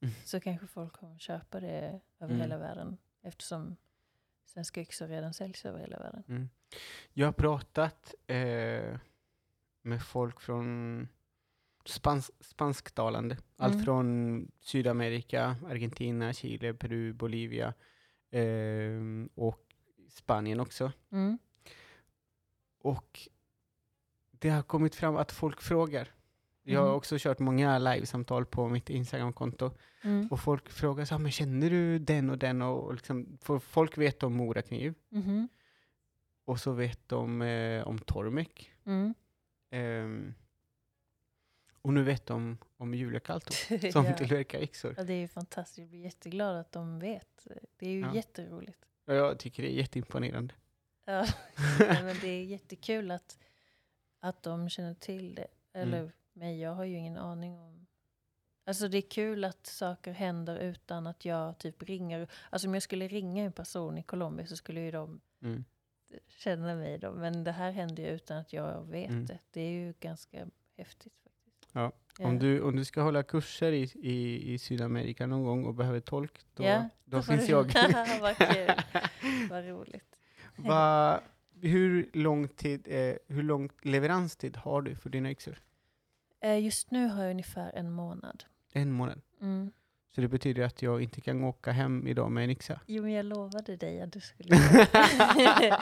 Mm. 0.00 0.14
så 0.24 0.40
kanske 0.40 0.66
folk 0.66 0.92
kommer 0.92 1.18
köpa 1.18 1.60
det 1.60 2.00
över 2.20 2.34
Mm. 2.34 2.40
hela 2.40 2.58
världen 2.58 2.96
eftersom 3.22 3.76
svenska 4.44 4.80
yxor 4.80 5.08
redan 5.08 5.34
säljs 5.34 5.64
över 5.64 5.78
hela 5.78 5.98
världen. 5.98 6.24
Mm. 6.28 6.48
Jag 7.12 7.26
har 7.26 7.32
pratat 7.32 8.14
eh, 8.26 8.98
med 9.82 10.02
folk 10.02 10.40
från 10.40 11.08
spans 11.84 12.30
spansktalande. 12.40 13.36
Allt 13.56 13.74
Mm. 13.74 13.84
från 13.84 14.50
Sydamerika, 14.60 15.56
Argentina, 15.66 16.32
Chile, 16.32 16.74
Peru, 16.74 17.12
Bolivia 17.12 17.74
eh, 18.30 19.00
och 19.34 19.74
Spanien 20.08 20.60
också. 20.60 20.92
Mm. 21.10 21.38
Och 22.84 23.28
det 24.30 24.48
har 24.50 24.62
kommit 24.62 24.94
fram 24.94 25.16
att 25.16 25.32
folk 25.32 25.60
frågar. 25.62 26.08
Jag 26.62 26.80
har 26.80 26.88
Mhm. 26.88 26.96
också 26.96 27.16
kört 27.18 27.38
många 27.38 27.78
livesamtal 27.78 28.46
på 28.46 28.68
mitt 28.68 28.90
Instagramkonto 28.90 29.70
Mm. 30.02 30.28
och 30.30 30.40
folk 30.40 30.68
frågar 30.70 31.04
så 31.04 31.14
här, 31.14 31.22
men 31.22 31.32
känner 31.32 31.70
du 31.70 31.98
den 31.98 32.30
och 32.30 32.38
den? 32.38 32.62
Och 32.62 32.94
liksom, 32.94 33.38
folk 33.60 33.98
vet 33.98 34.22
om 34.22 34.32
Morakniv 34.34 34.94
Mhm. 35.08 35.48
och 36.44 36.60
så 36.60 36.72
vet 36.72 37.08
de 37.08 37.42
eh, 37.42 37.86
om 37.88 37.98
Tormek. 37.98 38.70
Mm. 38.84 39.14
Ehm, 39.70 40.34
och 41.82 41.92
nu 41.92 42.02
vet 42.02 42.26
de 42.26 42.58
om 42.76 42.94
Julia 42.94 43.20
Kalto 43.20 43.50
som 43.92 44.04
ja. 44.04 44.12
tillverkar 44.16 44.62
yxor. 44.62 44.94
ja, 44.96 45.04
det 45.04 45.12
är 45.12 45.20
ju 45.20 45.28
fantastiskt. 45.28 45.78
Jag 45.78 45.88
blir 45.88 46.00
jätteglad 46.00 46.56
att 46.56 46.72
de 46.72 46.98
vet. 46.98 47.46
Det 47.76 47.86
är 47.86 47.90
ju 47.90 48.00
Ja. 48.00 48.14
jätteroligt. 48.14 48.78
Och 49.06 49.14
jag 49.14 49.38
tycker 49.38 49.62
det 49.62 49.72
är 49.72 49.76
jätteimponerande. 49.76 50.54
Ja. 51.12 51.26
Men 51.78 52.16
det 52.20 52.28
är 52.28 52.44
jättekul 52.44 53.10
att, 53.10 53.38
att 54.20 54.42
de 54.42 54.68
känner 54.70 54.94
till 54.94 55.34
det. 55.34 55.46
Eller 55.72 55.98
Mm. 55.98 56.12
mig, 56.32 56.60
jag 56.60 56.74
har 56.74 56.84
ju 56.84 56.96
ingen 56.96 57.16
aning 57.16 57.58
om... 57.58 57.86
Alltså 58.66 58.88
det 58.88 58.98
är 58.98 59.10
kul 59.10 59.44
att 59.44 59.66
saker 59.66 60.12
händer 60.12 60.56
utan 60.58 61.06
att 61.06 61.24
jag 61.24 61.58
typ 61.58 61.82
ringer. 61.82 62.28
Alltså 62.50 62.68
om 62.68 62.74
jag 62.74 62.82
skulle 62.82 63.08
ringa 63.08 63.44
en 63.44 63.52
person 63.52 63.98
i 63.98 64.02
Colombia 64.02 64.46
så 64.46 64.56
skulle 64.56 64.80
ju 64.80 64.90
de 64.90 65.20
Mm. 65.42 65.64
känna 66.28 66.74
mig 66.74 66.98
då. 66.98 67.12
Men 67.12 67.44
det 67.44 67.52
här 67.52 67.70
händer 67.70 68.02
ju 68.02 68.08
utan 68.08 68.36
att 68.38 68.52
jag 68.52 68.84
vet 68.90 69.08
Mm. 69.10 69.26
det. 69.26 69.38
Det 69.50 69.60
är 69.60 69.70
ju 69.70 69.94
ganska 70.00 70.46
häftigt 70.76 71.12
faktiskt. 71.24 71.68
Ja. 71.72 71.92
Om, 72.18 72.38
du, 72.38 72.60
om 72.60 72.76
du 72.76 72.84
ska 72.84 73.02
hålla 73.02 73.22
kurser 73.22 73.72
i, 73.72 73.82
i, 73.94 74.52
i 74.54 74.58
Sydamerika 74.58 75.26
någon 75.26 75.44
gång 75.44 75.64
och 75.64 75.74
behöver 75.74 76.00
tolk, 76.00 76.46
då, 76.54 76.64
Ja, 76.64 76.88
då 77.04 77.22
finns 77.22 77.46
du- 77.46 77.52
jag. 77.52 77.64
Vad 78.20 78.36
kul. 78.36 78.70
Vad 79.50 79.64
roligt. 79.64 80.16
Va, 80.56 81.20
hur, 81.60 82.10
lång 82.12 82.48
tid, 82.48 82.86
eh, 82.90 83.14
hur 83.28 83.42
lång 83.42 83.70
leveranstid 83.82 84.56
har 84.56 84.82
du 84.82 84.94
för 84.94 85.10
dina 85.10 85.30
yxor? 85.30 85.58
Eh, 86.40 86.64
Just 86.64 86.90
nu 86.90 87.08
har 87.08 87.22
jag 87.22 87.30
ungefär 87.30 87.72
en 87.74 87.90
månad. 87.92 88.44
En 88.72 88.92
månad. 88.92 89.20
Mm. 89.40 89.72
Så 90.14 90.20
det 90.20 90.28
betyder 90.28 90.62
att 90.62 90.82
jag 90.82 91.02
inte 91.02 91.20
kan 91.20 91.44
åka 91.44 91.70
hem 91.72 92.06
idag 92.06 92.30
med 92.30 92.44
en 92.44 92.50
yxa? 92.50 92.80
Jo, 92.86 93.02
men 93.02 93.12
jag 93.12 93.26
lovade 93.26 93.76
dig 93.76 94.00
att 94.00 94.12
du 94.12 94.20
skulle 94.20 94.56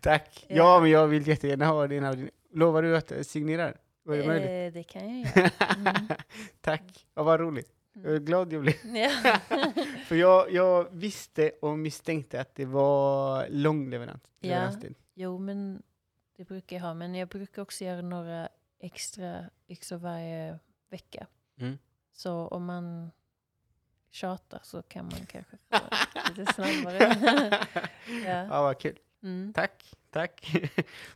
Tack! 0.00 0.46
Ja. 0.48 0.56
Ja, 0.56 0.80
men 0.80 0.90
jag 0.90 1.06
vill 1.06 1.28
jättegärna 1.28 1.66
ha 1.66 1.86
dina. 1.86 2.14
Lovar 2.52 2.82
du 2.82 2.96
att 2.96 3.12
eh, 3.12 3.20
signera? 3.20 3.72
Var 4.02 4.16
det 4.16 4.26
möjligt? 4.26 4.74
Eh, 4.74 4.80
det 4.80 4.82
kan 4.82 5.08
jag 5.08 5.18
göra. 5.36 5.50
Mm. 5.76 6.06
Tack! 6.60 7.06
Ja, 7.14 7.22
vad 7.22 7.40
roligt. 7.40 7.70
Jag 7.96 8.04
är 8.04 8.10
Mm. 8.10 8.24
glad 8.24 8.52
jag 8.52 8.62
blev. 8.62 8.74
Ja. 8.96 9.10
För 10.06 10.14
jag, 10.16 10.52
jag 10.52 10.88
visste 10.92 11.50
och 11.62 11.78
misstänkte 11.78 12.40
att 12.40 12.54
det 12.54 12.64
var 12.64 13.46
lång 13.48 13.90
leverans, 13.90 14.22
Ja. 14.40 14.48
leveranstid. 14.48 14.94
Jo, 15.14 15.38
men 15.38 15.82
det 16.36 16.44
brukar 16.44 16.76
jag 16.76 16.82
ha. 16.82 16.94
Men 16.94 17.14
jag 17.14 17.28
brukar 17.28 17.62
också 17.62 17.84
göra 17.84 18.02
några 18.02 18.48
extra 18.78 19.44
yxor 19.68 19.96
varje 19.96 20.58
vecka. 20.90 21.26
Mm. 21.58 21.78
Så 22.12 22.32
om 22.48 22.64
man 22.64 23.10
tjatar 24.10 24.60
så 24.62 24.82
kan 24.82 25.04
man 25.04 25.26
kanske 25.26 25.56
få 25.70 25.78
lite 26.36 26.52
snabbare. 26.52 26.98
ja. 28.24 28.46
Ja, 28.50 28.62
vad 28.62 28.78
kul. 28.78 28.98
Mm. 29.22 29.52
Tack, 29.52 29.94
tack. 30.10 30.52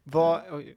vad, 0.02 0.42
jag 0.50 0.74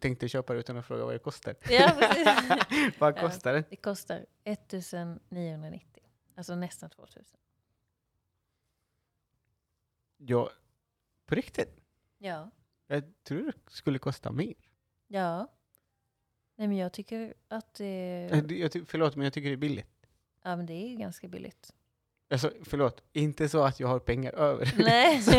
tänkte 0.00 0.28
köpa 0.28 0.52
det 0.54 0.60
utan 0.60 0.76
att 0.76 0.86
fråga 0.86 1.04
vad 1.04 1.14
det 1.14 1.18
kostar. 1.18 1.56
Ja, 1.70 1.92
vad 2.98 3.18
kostar 3.18 3.52
det? 3.52 3.64
Det 3.70 3.76
kostar 3.76 4.26
1990. 4.44 6.02
Alltså 6.34 6.54
nästan 6.54 6.90
2000. 6.90 7.24
Ja, 10.16 10.50
på 11.26 11.34
riktigt? 11.34 11.80
Ja. 12.18 12.50
Jag 12.86 13.04
tror 13.22 13.42
det 13.42 13.52
skulle 13.72 13.98
kosta 13.98 14.32
mer. 14.32 14.54
Ja. 15.06 15.48
Nej 16.56 16.68
men 16.68 16.76
jag 16.76 16.92
tycker 16.92 17.34
att 17.48 17.74
det, 17.74 18.28
Eh, 18.32 18.58
Jag 18.58 18.88
förlåt, 18.88 19.16
men 19.16 19.24
jag 19.24 19.32
tycker 19.32 19.48
det 19.48 19.54
är 19.54 19.56
billigt. 19.56 20.06
ja, 20.42 20.56
men 20.56 20.66
det 20.66 20.72
är 20.74 20.96
ganska 20.96 21.28
billigt. 21.28 21.74
Alltså, 22.32 22.52
förlåt, 22.64 23.02
inte 23.12 23.48
så 23.48 23.64
att 23.64 23.80
jag 23.80 23.88
har 23.88 23.98
pengar 23.98 24.32
över. 24.32 24.74
Nej. 24.78 25.22
Så- 25.22 25.30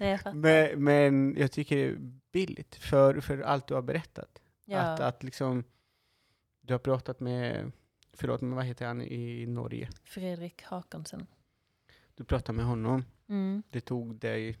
Nej, 0.00 0.10
jag 0.10 0.20
fattar. 0.20 0.34
men, 0.34 0.84
men 0.84 1.34
jag 1.38 1.52
tycker 1.52 1.76
det 1.76 1.82
är 1.84 1.96
billigt 2.32 2.74
för, 2.74 3.20
för 3.20 3.40
allt 3.40 3.66
du 3.66 3.74
har 3.74 3.82
berättat. 3.82 4.42
Ja. 4.64 4.78
Att, 4.80 5.00
att 5.00 5.22
liksom, 5.22 5.64
du 6.60 6.74
har 6.74 6.78
pratat 6.78 7.20
med, 7.20 7.72
förlåt, 8.12 8.40
men 8.40 8.54
vad 8.56 8.64
heter 8.64 8.86
han 8.86 9.02
i 9.02 9.46
Norge? 9.46 9.90
Fredrik 10.04 10.62
Hakonsen. 10.62 11.26
Du 12.14 12.24
pratade 12.24 12.56
med 12.56 12.66
honom. 12.66 13.04
Mm. 13.28 13.62
Det 13.70 13.80
tog 13.80 14.14
dig 14.14 14.58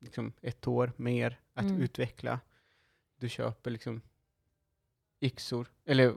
liksom 0.00 0.32
ett 0.40 0.66
år 0.66 0.92
mer 0.96 1.40
att 1.54 1.64
Mm. 1.64 1.80
utveckla. 1.82 2.40
Du 3.16 3.28
köper 3.28 3.70
liksom 3.70 4.00
yxor, 5.20 5.68
eller 5.84 6.14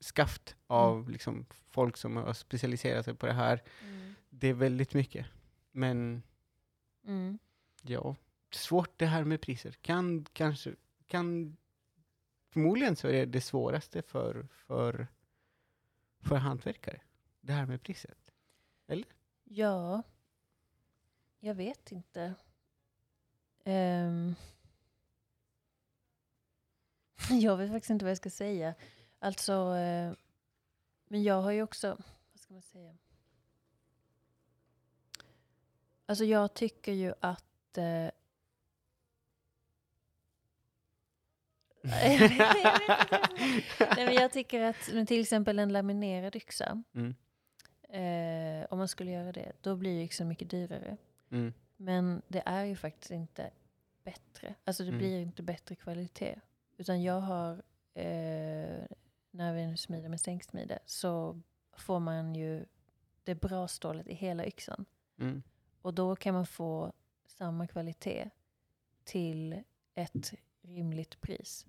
skaft 0.00 0.56
av 0.66 0.96
Mm. 0.98 1.12
liksom 1.12 1.46
folk 1.70 1.96
som 1.96 2.16
har 2.16 2.32
specialiserat 2.32 3.04
sig 3.04 3.14
på 3.14 3.26
det 3.26 3.32
här. 3.32 3.62
Mm. 3.84 4.14
Det 4.40 4.48
är 4.48 4.54
väldigt 4.54 4.94
mycket. 4.94 5.26
Men 5.70 6.22
Mm. 7.04 7.38
ja, 7.82 8.16
svårt 8.50 8.98
det 8.98 9.06
här 9.06 9.24
med 9.24 9.40
priser. 9.40 9.72
Kan 9.72 10.24
kanske, 10.32 10.74
kan, 11.06 11.56
förmodligen 12.48 12.96
så 12.96 13.08
är 13.08 13.12
det 13.12 13.26
det 13.26 13.40
svåraste 13.40 14.02
för, 14.02 14.48
för, 14.52 15.06
för 16.20 16.36
hantverkare. 16.36 17.00
Det 17.40 17.52
här 17.52 17.66
med 17.66 17.82
priset. 17.82 18.32
Ja. 19.44 20.02
Jag 21.40 21.54
vet 21.54 21.92
inte. 21.92 22.34
Ehm. 23.64 24.34
jag 27.30 27.56
vet 27.56 27.70
faktiskt 27.70 27.90
inte 27.90 28.04
vad 28.04 28.10
jag 28.10 28.18
ska 28.18 28.30
säga. 28.30 28.74
Alltså, 29.18 29.52
eh, 29.76 30.12
men 31.04 31.22
jag 31.22 31.42
har 31.42 31.50
ju 31.50 31.62
också, 31.62 31.98
vad 32.32 32.40
ska 32.40 32.52
man 32.52 32.62
säga? 32.62 32.96
Alltså 36.10 36.24
jag 36.24 36.54
tycker 36.54 36.92
ju 36.92 37.14
att 37.20 37.78
eh, 37.78 37.84
Jag 41.82 42.18
vet- 42.18 42.38
jag 42.38 42.54
vet. 42.54 43.96
Nej, 43.96 44.06
men 44.06 44.14
jag 44.14 44.32
tycker 44.32 44.60
att 44.60 44.90
men 44.92 45.06
till 45.06 45.20
exempel 45.20 45.58
en 45.58 45.72
laminerad 45.72 46.36
yxa, 46.36 46.82
Mm. 46.94 47.14
eh, 48.62 48.66
om 48.70 48.78
man 48.78 48.88
skulle 48.88 49.10
göra 49.10 49.32
det, 49.32 49.52
då 49.60 49.76
blir 49.76 50.02
yxan 50.04 50.28
mycket 50.28 50.50
dyrare. 50.50 50.96
Mm. 51.30 51.52
Men 51.76 52.22
det 52.28 52.42
är 52.46 52.64
ju 52.64 52.76
faktiskt 52.76 53.10
inte 53.10 53.50
bättre. 54.04 54.54
Alltså 54.64 54.82
det 54.82 54.88
Mm. 54.88 54.98
blir 54.98 55.20
inte 55.22 55.42
bättre 55.42 55.74
kvalitet. 55.74 56.40
Utan 56.76 57.02
jag 57.02 57.20
har, 57.20 57.52
eh, 57.94 58.84
när 59.30 59.54
vi 59.54 59.66
nu 59.66 59.76
smider 59.76 60.08
med 60.08 60.20
stänksmide, 60.20 60.78
så 60.86 61.40
får 61.76 61.98
man 62.00 62.34
ju 62.34 62.64
det 63.24 63.34
bra 63.34 63.68
stålet 63.68 64.06
i 64.08 64.14
hela 64.14 64.46
yxan. 64.46 64.84
Mm. 65.18 65.42
Och 65.82 65.94
då 65.94 66.16
kan 66.16 66.34
man 66.34 66.46
få 66.46 66.92
samma 67.26 67.66
kvalitet 67.66 68.30
till 69.04 69.62
ett 69.94 70.32
rimligt 70.62 71.20
pris. 71.20 71.66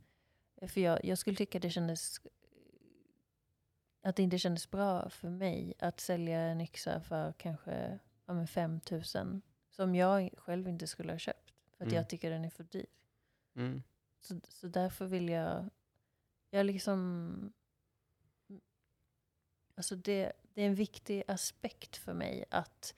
För 0.67 0.81
jag, 0.81 1.05
jag 1.05 1.17
skulle 1.17 1.37
tycka 1.37 1.59
det 1.59 1.69
kändes 1.69 2.21
att 4.01 4.15
det 4.15 4.23
inte 4.23 4.39
kändes 4.39 4.71
bra 4.71 5.09
för 5.09 5.29
mig 5.29 5.73
att 5.79 5.99
sälja 5.99 6.39
en 6.39 6.61
yxa 6.61 7.01
för 7.01 7.33
kanske 7.37 7.99
ja, 8.25 8.33
men 8.33 8.47
5 8.47 8.79
000 8.91 9.41
som 9.69 9.95
jag 9.95 10.29
själv 10.37 10.67
inte 10.67 10.87
skulle 10.87 11.11
ha 11.11 11.19
köpt. 11.19 11.53
För 11.77 11.83
att 11.85 11.87
Mm. 11.91 11.95
jag 11.95 12.09
tycker 12.09 12.31
den 12.31 12.45
är 12.45 12.49
för 12.49 12.63
dyr. 12.63 12.85
Mm. 13.55 13.83
Så, 14.19 14.39
så 14.49 14.67
därför 14.67 15.05
vill 15.05 15.29
jag, 15.29 15.69
jag 16.49 16.65
liksom, 16.65 17.53
alltså 19.75 19.95
det, 19.95 20.33
det 20.53 20.61
är 20.61 20.65
en 20.67 20.75
viktig 20.75 21.23
aspekt 21.27 21.97
för 21.97 22.13
mig 22.13 22.45
att 22.49 22.93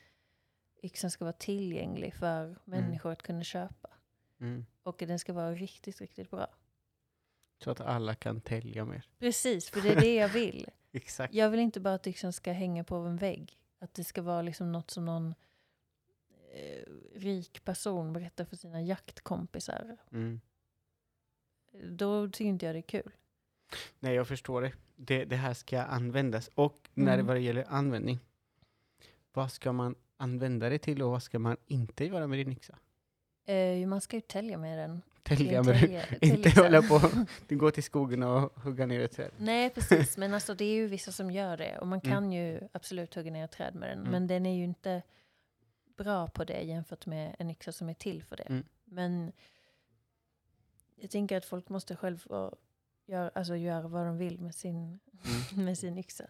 yxan 0.84 1.12
ska 1.12 1.26
vara 1.26 1.34
tillgänglig 1.34 2.14
för 2.14 2.56
människor 2.66 3.12
att 3.12 3.24
kunna 3.24 3.44
köpa. 3.44 3.90
Mm. 4.40 4.66
Och 4.84 5.04
den 5.08 5.20
ska 5.20 5.34
vara 5.34 5.52
riktigt, 5.56 6.02
riktigt 6.02 6.32
bra. 6.32 6.48
Så 7.64 7.72
att 7.72 7.82
alla 7.82 8.16
kan 8.16 8.42
tälja 8.42 8.86
mer. 8.86 9.06
Precis, 9.20 9.70
för 9.70 9.82
det 9.82 9.90
är 9.90 10.02
det 10.02 10.16
jag 10.16 10.30
vill. 10.30 10.70
Exakt. 10.92 11.34
Jag 11.34 11.50
vill 11.50 11.60
inte 11.60 11.80
bara 11.80 11.94
att 11.94 12.08
yxan 12.08 12.34
ska 12.34 12.52
hänga 12.52 12.84
på 12.84 12.96
en 12.96 13.18
vägg. 13.18 13.60
Att 13.80 13.94
det 13.94 14.04
ska 14.04 14.22
vara 14.22 14.42
liksom 14.42 14.72
något 14.72 14.92
som 14.92 15.06
någon 15.06 15.36
eh, 16.54 16.84
rik 17.16 17.64
person 17.64 18.14
berättar 18.14 18.46
för 18.46 18.56
sina 18.56 18.82
jaktkompisar. 18.82 19.98
Mm. 20.12 20.42
Då 21.84 22.30
tycker 22.30 22.46
inte 22.46 22.66
jag 22.66 22.76
det 22.76 22.80
är 22.80 22.82
kul. 22.82 23.12
Nej, 24.00 24.16
jag 24.16 24.28
förstår 24.28 24.62
det. 24.62 24.74
det. 24.96 25.26
Det 25.26 25.36
här 25.36 25.54
ska 25.54 25.82
användas. 25.82 26.48
Och 26.56 26.90
när 26.94 27.06
det 27.06 27.14
Mm. 27.14 27.26
vad 27.26 27.36
det 27.36 27.40
gäller 27.42 27.66
användning, 27.68 28.20
vad 29.34 29.52
ska 29.52 29.72
man 29.72 29.96
använda 30.18 30.70
det 30.70 30.78
till 30.80 31.02
och 31.02 31.12
vad 31.12 31.24
ska 31.24 31.40
man 31.40 31.58
inte 31.68 32.06
göra 32.06 32.28
med 32.28 32.40
din 32.40 32.52
yxa? 32.52 32.78
Eh, 33.46 33.88
man 33.88 34.02
ska 34.02 34.16
ju 34.18 34.22
tälja 34.22 34.58
med 34.58 34.78
den. 34.80 35.02
Tälja 35.24 35.64
med 35.64 35.80
tälje- 35.80 36.06
inte 36.22 36.28
täljyxa. 36.50 36.62
hålla 36.64 36.82
på 36.82 37.26
du 37.48 37.58
går 37.58 37.72
till 37.72 37.84
skogen 37.84 38.24
och 38.24 38.62
hugga 38.64 38.86
ner 38.86 39.00
ett 39.00 39.12
träd. 39.12 39.32
Nej, 39.38 39.70
precis. 39.70 40.18
Men 40.18 40.34
alltså, 40.34 40.56
det 40.56 40.66
är 40.66 40.74
ju 40.76 40.88
vissa 40.88 41.12
som 41.12 41.32
gör 41.32 41.58
det. 41.58 41.78
Och 41.80 41.88
man 41.88 42.00
Mm. 42.04 42.12
kan 42.16 42.32
ju 42.32 42.62
absolut 42.72 43.16
hugga 43.16 43.32
ner 43.32 43.46
ett 43.46 43.52
träd 43.52 43.76
med 43.76 43.90
den. 43.90 44.00
Mm. 44.00 44.12
Men 44.12 44.28
den 44.28 44.46
är 44.46 44.54
ju 44.56 44.64
inte 44.64 45.02
bra 45.98 46.28
på 46.28 46.44
det 46.44 46.62
jämfört 46.62 47.06
med 47.06 47.36
en 47.40 47.50
yxa 47.50 47.72
som 47.72 47.90
är 47.90 47.94
till 47.94 48.24
för 48.24 48.36
det. 48.38 48.44
Mm. 48.44 48.64
Men 48.86 49.32
jag 50.96 51.10
tänker 51.12 51.38
att 51.38 51.46
folk 51.46 51.70
måste 51.70 51.96
själva 51.96 52.52
göra, 53.06 53.30
alltså 53.36 53.56
göra 53.56 53.88
vad 53.88 54.06
de 54.06 54.18
vill 54.18 54.40
med 54.40 54.56
sin, 54.56 55.00
Mm. 55.54 55.66
med 55.66 55.78
sin 55.78 55.98
yxa. 55.98 56.24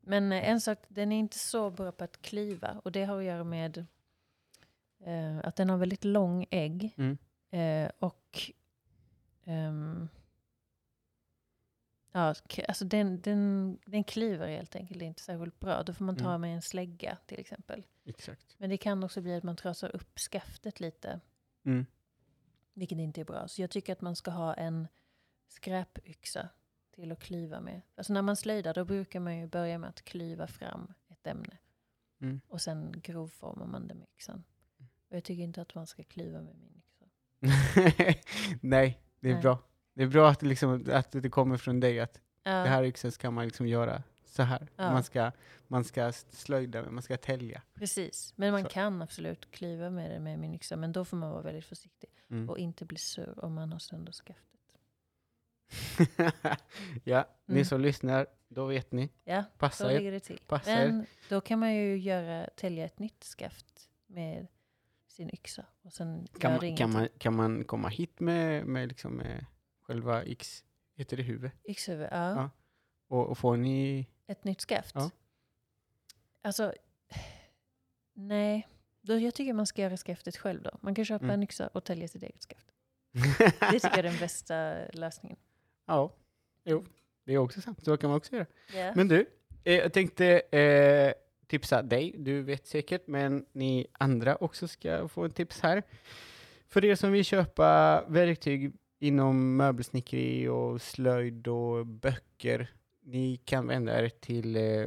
Men 0.00 0.32
eh, 0.32 0.48
en 0.48 0.60
sak, 0.60 0.78
den 0.88 1.12
är 1.12 1.18
inte 1.18 1.38
så 1.38 1.70
bra 1.70 1.92
på 1.92 2.04
att 2.04 2.22
klyva. 2.22 2.80
Och 2.84 2.92
det 2.92 3.04
har 3.04 3.18
att 3.18 3.24
göra 3.24 3.44
med 3.44 3.86
eh, 5.04 5.38
att 5.38 5.56
den 5.56 5.70
har 5.70 5.76
väldigt 5.76 6.04
lång 6.04 6.46
ägg. 6.50 6.94
Mm. 6.96 7.18
Eh, 7.50 7.90
och 7.98 8.40
ehm, 9.44 10.08
ja, 12.12 12.34
alltså 12.68 12.84
den, 12.84 13.20
den, 13.20 13.78
den 13.86 14.04
klyver 14.04 14.48
helt 14.48 14.76
enkelt 14.76 15.02
inte 15.02 15.22
särskilt 15.22 15.60
bra. 15.60 15.82
Då 15.82 15.92
får 15.92 16.04
man 16.04 16.16
ta 16.16 16.28
Mm. 16.28 16.40
med 16.40 16.54
en 16.54 16.62
slägga 16.62 17.18
till 17.26 17.40
exempel. 17.40 17.86
Exakt. 18.04 18.54
Men 18.58 18.70
det 18.70 18.76
kan 18.76 19.04
också 19.04 19.20
bli 19.20 19.34
att 19.34 19.42
man 19.44 19.56
trasar 19.56 19.96
upp 19.96 20.18
skaftet 20.18 20.80
lite. 20.80 21.20
Mm. 21.64 21.86
Vilket 22.74 22.98
inte 22.98 23.20
är 23.20 23.24
bra. 23.24 23.48
Så 23.48 23.62
jag 23.62 23.70
tycker 23.70 23.92
att 23.92 24.00
man 24.00 24.16
ska 24.16 24.30
ha 24.30 24.54
en 24.54 24.88
skräpyxa 25.48 26.48
till 26.92 27.12
att 27.12 27.20
klyva 27.20 27.60
med. 27.60 27.80
Alltså 27.94 28.12
när 28.12 28.22
man 28.22 28.36
slöjdar 28.36 28.74
då 28.74 28.84
brukar 28.84 29.20
man 29.20 29.38
ju 29.38 29.46
börja 29.46 29.78
med 29.78 29.88
att 29.88 30.02
klyva 30.02 30.46
fram 30.46 30.94
ett 31.08 31.26
ämne. 31.26 31.58
Mm. 32.20 32.40
Och 32.48 32.60
sen 32.60 32.94
grovformar 33.02 33.66
man 33.66 33.88
det 33.88 33.94
med 33.94 34.06
yxan. 34.16 34.44
Och 35.08 35.16
jag 35.16 35.24
tycker 35.24 35.42
inte 35.42 35.62
att 35.62 35.74
man 35.74 35.86
ska 35.86 36.02
klyva 36.02 36.40
med 36.40 36.56
min 36.56 36.82
yxa. 36.82 37.04
Nej, 38.60 39.00
det 39.20 39.28
är 39.28 39.32
Nej. 39.32 39.42
bra. 39.42 39.58
Det 39.94 40.02
är 40.02 40.06
bra 40.06 40.30
att 40.30 40.40
det, 40.40 40.46
liksom, 40.46 40.86
att 40.92 41.12
det 41.12 41.30
kommer 41.30 41.56
från 41.56 41.80
dig 41.80 42.00
att 42.00 42.20
Ja, 42.42 42.50
det 42.50 42.68
här 42.68 42.84
yxan 42.84 43.12
ska 43.12 43.30
man 43.30 43.44
liksom 43.44 43.66
göra 43.66 44.02
så 44.24 44.42
här. 44.42 44.68
Ja. 44.76 44.92
Man, 44.92 45.04
ska, 45.04 45.32
man 45.66 45.84
ska 45.84 46.12
slöjda, 46.12 46.82
med, 46.82 46.92
man 46.92 47.02
ska 47.02 47.16
tälja. 47.16 47.62
Precis. 47.74 48.32
Men 48.36 48.52
man 48.52 48.62
Så. 48.62 48.68
kan 48.68 49.02
absolut 49.02 49.50
klyva 49.50 49.90
med 49.90 50.10
det 50.10 50.20
med 50.20 50.38
min 50.38 50.54
yxa. 50.54 50.76
Men 50.76 50.92
då 50.92 51.04
får 51.04 51.16
man 51.16 51.30
vara 51.30 51.42
väldigt 51.42 51.64
försiktig. 51.64 52.10
Mm. 52.30 52.50
Och 52.50 52.58
inte 52.58 52.84
bli 52.84 52.98
sur 52.98 53.44
om 53.44 53.54
man 53.54 53.72
har 53.72 53.78
sönder 53.78 54.12
skaftet. 54.12 54.59
ja, 57.04 57.24
ni 57.46 57.52
Mm. 57.54 57.64
som 57.64 57.80
lyssnar, 57.80 58.26
då 58.48 58.66
vet 58.66 58.92
ni. 58.92 59.08
Ja, 59.24 59.42
så 59.42 59.58
Passa 59.58 59.92
er. 59.92 59.98
ligger 59.98 60.12
det 60.12 60.20
till. 60.20 60.40
Passa 60.46 60.70
er. 60.70 60.86
Men 60.86 61.06
då 61.28 61.40
kan 61.40 61.58
man 61.58 61.74
ju 61.74 61.96
göra, 61.98 62.48
tälja 62.56 62.84
ett 62.84 62.98
nytt 62.98 63.24
skaft 63.24 63.88
med 64.06 64.46
sin 65.08 65.30
yxa. 65.34 65.66
Och 65.82 65.92
sen 65.92 66.26
Kan 66.38 66.52
man, 66.52 66.76
kan, 66.76 66.92
man, 66.92 67.08
kan 67.18 67.36
man 67.36 67.64
komma 67.64 67.88
hit 67.88 68.20
med, 68.20 68.66
med, 68.66 68.88
liksom 68.88 69.12
med 69.12 69.46
själva 69.82 70.22
X, 70.22 70.64
heter 70.96 71.16
det 71.16 71.22
huvud? 71.22 71.50
Yxhuvud, 71.68 72.08
ja. 72.12 72.30
Ja. 72.34 72.50
Och, 73.08 73.26
och 73.28 73.38
får 73.38 73.56
ni... 73.56 74.06
Ett 74.26 74.44
nytt 74.44 74.60
skaft. 74.60 74.94
Ja. 74.94 75.10
Alltså, 76.42 76.74
nej. 78.14 78.68
Då, 79.02 79.18
jag 79.18 79.34
tycker 79.34 79.52
man 79.52 79.66
ska 79.66 79.82
göra 79.82 79.96
skaftet 79.96 80.36
själv 80.36 80.62
då. 80.62 80.70
Man 80.80 80.94
kan 80.94 81.04
köpa 81.04 81.24
Mm. 81.24 81.34
en 81.34 81.42
yxa 81.42 81.66
och 81.68 81.84
tälja 81.84 82.08
sitt 82.08 82.22
eget 82.22 82.42
skaft. 82.42 82.66
Det 83.60 83.80
tycker 83.80 83.88
jag 83.88 83.98
är 83.98 84.02
den 84.02 84.18
bästa 84.18 84.74
lösningen. 84.92 85.38
Ja, 85.90 86.12
jo, 86.64 86.84
det 87.24 87.34
är 87.34 87.38
också 87.38 87.60
sant. 87.60 87.84
Så 87.84 87.96
kan 87.96 88.10
man 88.10 88.16
också 88.16 88.34
göra. 88.34 88.46
Ja. 88.74 88.92
Men 88.94 89.08
du, 89.08 89.26
eh, 89.64 89.74
jag 89.74 89.92
tänkte 89.92 90.26
eh, 90.40 91.12
tipsa 91.46 91.82
dig, 91.82 92.14
du 92.18 92.42
vet 92.42 92.66
säkert, 92.66 93.06
men 93.06 93.44
ni 93.52 93.86
andra 93.92 94.36
också 94.36 94.68
ska 94.68 95.08
få 95.08 95.24
en 95.24 95.30
tips 95.30 95.60
här. 95.60 95.82
För 96.68 96.84
er 96.84 96.94
som 96.94 97.12
vill 97.12 97.24
köpa 97.24 98.02
verktyg 98.08 98.72
inom 98.98 99.56
möbelsnickeri 99.56 100.48
och 100.48 100.82
slöjd 100.82 101.48
och 101.48 101.86
böcker, 101.86 102.70
ni 103.02 103.36
kan 103.36 103.66
vända 103.66 104.04
er 104.04 104.08
till 104.08 104.56
eh, 104.56 104.86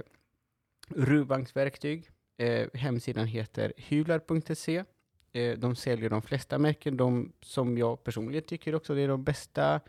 Rubans 0.88 1.56
verktyg. 1.56 2.10
Eh, 2.38 2.68
hemsidan 2.74 3.28
heter 3.28 3.74
hyvlar.se. 3.78 4.84
Eh, 5.32 5.58
de 5.58 5.76
säljer 5.76 6.10
de 6.10 6.22
flesta 6.22 6.58
märken, 6.58 6.98
de 6.98 7.34
som 7.42 7.78
jag 7.78 8.04
personligen 8.04 8.44
tycker 8.44 8.76
också 8.76 9.00
är 9.00 9.08
de 9.08 9.24
bästa 9.24 9.82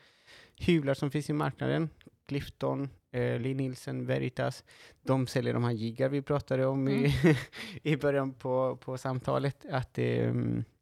hyvlar 0.57 0.95
som 0.95 1.11
finns 1.11 1.31
i 1.31 1.33
marknaden. 1.33 1.89
Clifton, 2.27 2.91
eh, 3.11 3.41
Lee 3.41 3.55
Nielsen, 3.55 4.07
Veritas. 4.07 4.65
De 5.03 5.27
säljer 5.27 5.55
de 5.55 5.65
här 5.65 5.73
jiggar 5.73 6.09
vi 6.09 6.23
pratade 6.23 6.67
om 6.67 6.89
i, 6.89 7.15
i 7.83 7.97
början 7.97 8.33
på, 8.33 8.77
på 8.77 8.99
samtalet. 8.99 9.67
Att 9.71 9.99
eh, 9.99 10.35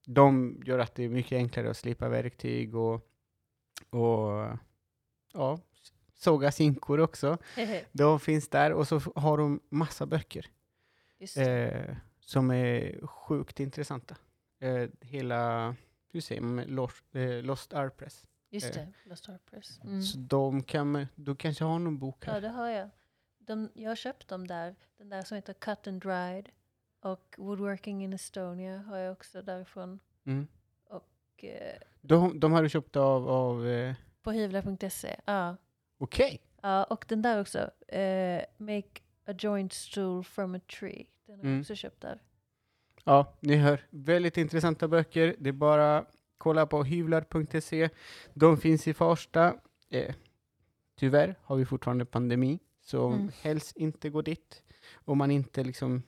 de 0.06 0.60
gör 0.66 0.78
att 0.78 0.94
det 0.94 1.04
är 1.04 1.08
mycket 1.08 1.36
enklare 1.36 1.70
att 1.70 1.76
slipa 1.76 2.08
verktyg 2.08 2.74
och, 2.74 2.94
och 3.90 4.58
ja, 5.32 5.58
såga 6.14 6.52
sinkor 6.52 7.00
också. 7.00 7.38
De 7.92 8.20
finns 8.20 8.48
där 8.48 8.72
och 8.72 8.88
så 8.88 9.00
har 9.14 9.38
de 9.38 9.60
massa 9.68 10.06
böcker 10.06 10.46
eh, 11.36 11.96
som 12.20 12.50
är 12.50 13.06
sjukt 13.06 13.60
intressanta. 13.60 14.16
Eh, 14.60 14.88
hela, 15.00 15.74
hur 16.12 16.20
säger 16.20 16.40
man, 16.40 16.64
Lost, 16.64 17.04
eh, 17.12 17.42
Lost 17.42 17.72
Art 17.72 17.96
Press. 17.96 18.24
Just 18.52 18.76
eh, 18.76 18.82
det, 18.82 18.92
Lost 19.08 19.28
Art 19.28 19.44
Press. 19.50 19.80
Mm. 19.84 20.02
Så 20.02 20.18
de 20.18 20.62
kan, 20.62 21.06
du 21.14 21.36
kanske 21.36 21.64
har 21.64 21.78
någon 21.78 21.98
bok 21.98 22.24
Ja, 22.26 22.32
här? 22.32 22.40
det 22.40 22.48
har 22.48 22.68
jag. 22.68 22.88
De, 23.38 23.70
jag 23.74 23.90
har 23.90 23.96
köpt 23.96 24.28
dem 24.28 24.46
där. 24.46 24.74
Den 24.98 25.08
där 25.08 25.22
som 25.22 25.34
heter 25.34 25.52
Cut 25.52 25.86
and 25.86 26.02
Dried. 26.02 26.48
Och 27.00 27.34
Woodworking 27.38 28.04
in 28.04 28.12
Estonia 28.12 28.78
har 28.78 28.96
jag 28.98 29.12
också 29.12 29.42
därifrån. 29.42 29.98
Mm. 30.24 30.46
Och, 30.84 31.44
eh, 31.44 31.78
De, 32.00 32.40
de 32.40 32.52
har 32.52 32.62
du 32.62 32.68
köpt 32.68 32.96
av, 32.96 33.28
av 33.28 33.66
eh, 33.68 33.94
på 34.22 34.32
hyvla.se. 34.32 35.16
Ja. 35.24 35.56
okej. 35.98 36.40
ja, 36.62 36.84
och 36.84 37.04
den 37.08 37.22
där 37.22 37.40
också. 37.40 37.70
Eh, 37.88 38.42
Make 38.58 39.00
a 39.26 39.34
joint 39.38 39.72
stool 39.72 40.24
from 40.24 40.54
a 40.54 40.60
tree. 40.80 41.06
Den 41.26 41.34
har 41.36 41.44
jag 41.44 41.48
Mm. 41.50 41.60
också 41.60 41.74
köpt 41.74 42.00
där. 42.00 42.22
Ja, 43.04 43.32
ni 43.40 43.56
hör. 43.56 43.86
Väldigt 43.90 44.36
intressanta 44.36 44.88
böcker. 44.88 45.36
Det 45.38 45.48
är 45.48 45.52
bara 45.52 46.06
kolla 46.42 46.66
på 46.66 46.84
hyvlar.se. 46.84 47.88
De 48.34 48.56
finns 48.56 48.88
i 48.88 48.94
Farsta. 48.94 49.54
Eh, 49.90 50.14
tyvärr 50.96 51.34
har 51.42 51.56
vi 51.56 51.64
fortfarande 51.64 52.04
pandemi, 52.04 52.58
så 52.80 53.08
Mm. 53.08 53.30
helst 53.42 53.76
inte 53.76 54.10
gå 54.10 54.22
dit 54.22 54.62
om 54.94 55.18
man 55.18 55.30
inte 55.30 55.64
liksom 55.64 56.02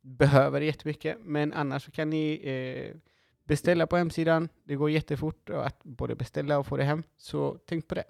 behöver 0.00 0.60
jättemycket. 0.60 1.16
Men 1.20 1.52
annars 1.52 1.84
så 1.84 1.90
kan 1.90 2.10
ni 2.10 2.40
eh, 2.44 2.96
beställa 3.44 3.86
på 3.86 3.96
hemsidan. 3.96 4.48
Det 4.64 4.76
går 4.76 4.90
jättefort 4.90 5.50
att 5.50 5.84
både 5.84 6.14
beställa 6.14 6.58
och 6.58 6.66
få 6.66 6.76
det 6.76 6.84
hem, 6.84 7.02
så 7.16 7.58
tänk 7.66 7.88
på 7.88 7.94
det. 7.94 8.04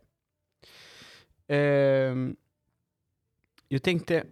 Ehm, 1.47 2.37
jag 3.69 3.83
tänkte, 3.83 4.27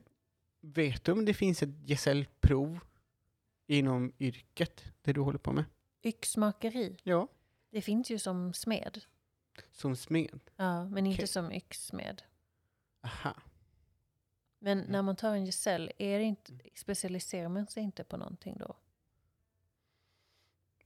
vet 0.61 1.05
du 1.05 1.13
om 1.13 1.25
det 1.25 1.35
finns 1.35 1.63
ett 1.63 1.89
gesällprov 1.89 2.79
inom 3.67 4.13
yrket, 4.19 4.85
det 5.03 5.13
du 5.13 5.21
håller 5.21 5.39
på 5.39 5.53
med? 5.53 5.65
Yxmakeri. 6.03 6.97
Ja. 7.03 7.29
Det 7.71 7.83
finns 7.83 8.11
ju 8.11 8.19
som 8.19 8.53
smed. 8.55 9.01
Som 9.71 9.97
smed? 9.97 10.41
Ja, 10.57 10.85
men 10.85 11.07
inte 11.07 11.27
som 11.27 11.53
yxsmed. 11.53 12.23
Aha. 13.01 13.35
Men 14.59 14.79
Mm. 14.79 14.93
när 14.93 15.03
man 15.03 15.17
tar 15.17 15.35
en 15.35 15.47
gesäll, 15.47 15.93
är 15.99 16.19
det 16.19 16.25
inte, 16.25 16.53
specialiserar 16.75 17.49
man 17.49 17.67
sig 17.67 17.83
inte 17.83 18.05
på 18.05 18.17
någonting 18.17 18.57
då? 18.59 18.77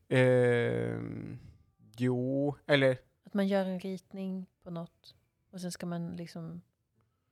Ehm, 0.08 1.38
jo, 1.98 2.54
eller 2.66 2.98
Att 3.24 3.34
man 3.34 3.48
gör 3.48 3.64
en 3.66 3.80
ritning 3.80 4.46
på 4.62 4.70
något 4.70 5.14
och 5.50 5.60
sen 5.60 5.72
ska 5.72 5.86
man 5.86 6.16
liksom 6.16 6.62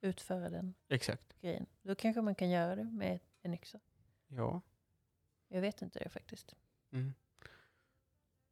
utföra 0.01 0.51
den 0.51 0.75
exakt. 0.89 1.41
grejen. 1.41 1.67
Då 1.83 1.95
kanske 1.95 2.23
man 2.23 2.35
kan 2.35 2.51
göra 2.51 2.77
det 2.77 2.85
med 2.85 3.21
en 3.43 3.55
yxa. 3.55 3.81
Ja. 4.29 4.61
Jag 5.49 5.61
vet 5.61 5.83
inte 5.83 5.99
det 5.99 6.09
faktiskt. 6.09 6.55
Mm. 6.93 7.15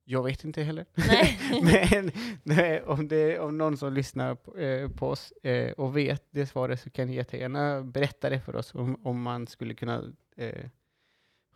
Jag 0.04 0.22
vet 0.22 0.44
inte 0.44 0.62
heller. 0.62 0.86
Men 1.92 2.10
nej, 2.42 2.82
om 2.82 3.08
det 3.08 3.38
om 3.38 3.58
någon 3.58 3.76
som 3.76 3.92
lyssnar 3.92 4.34
på, 4.34 4.58
eh, 4.58 4.90
på 4.90 5.08
oss 5.08 5.32
eh, 5.32 5.72
och 5.72 5.96
vet 5.96 6.24
det 6.30 6.46
svaret 6.46 6.80
så 6.80 6.90
kan 6.90 7.06
ni 7.08 7.14
jättegärna 7.14 7.82
berätta 7.82 8.30
det 8.30 8.40
för 8.40 8.56
oss 8.56 8.74
om, 8.74 9.06
om 9.06 9.22
man 9.22 9.46
skulle 9.46 9.74
kunna 9.74 10.12
eh, 10.36 10.64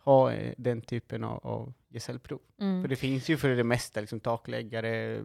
ha 0.03 0.31
eh, 0.33 0.53
den 0.57 0.81
typen 0.81 1.23
av, 1.23 1.45
av 1.47 1.73
gesällprov. 1.89 2.41
Mm. 2.59 2.81
För 2.83 2.87
det 2.89 2.95
finns 2.95 3.29
ju 3.29 3.37
för 3.37 3.49
det 3.49 3.63
mesta 3.63 4.01
liksom 4.01 4.19
takläggare, 4.19 5.23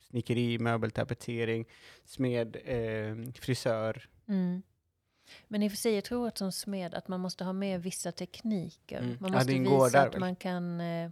snickeri, 0.00 0.58
möbeltapetsering, 0.58 1.64
smed, 2.04 2.56
eh, 2.64 3.32
frisör. 3.34 4.08
Mm. 4.28 4.62
Men 5.48 5.62
i 5.62 5.66
och 5.68 5.72
för 5.72 5.76
sig, 5.76 5.94
jag 5.94 6.04
tror 6.04 6.28
att 6.28 6.38
som 6.38 6.52
smed 6.52 6.94
att 6.94 7.08
man 7.08 7.20
måste 7.20 7.44
ha 7.44 7.52
med 7.52 7.82
vissa 7.82 8.12
tekniker. 8.12 8.98
Mm. 8.98 9.16
Man 9.20 9.32
Ja, 9.32 9.38
måste 9.38 9.52
ingår 9.52 9.84
visa 9.84 10.02
att 10.02 10.14
väl? 10.14 10.20
man 10.20 10.36
kan 10.36 10.80
eh, 10.80 11.10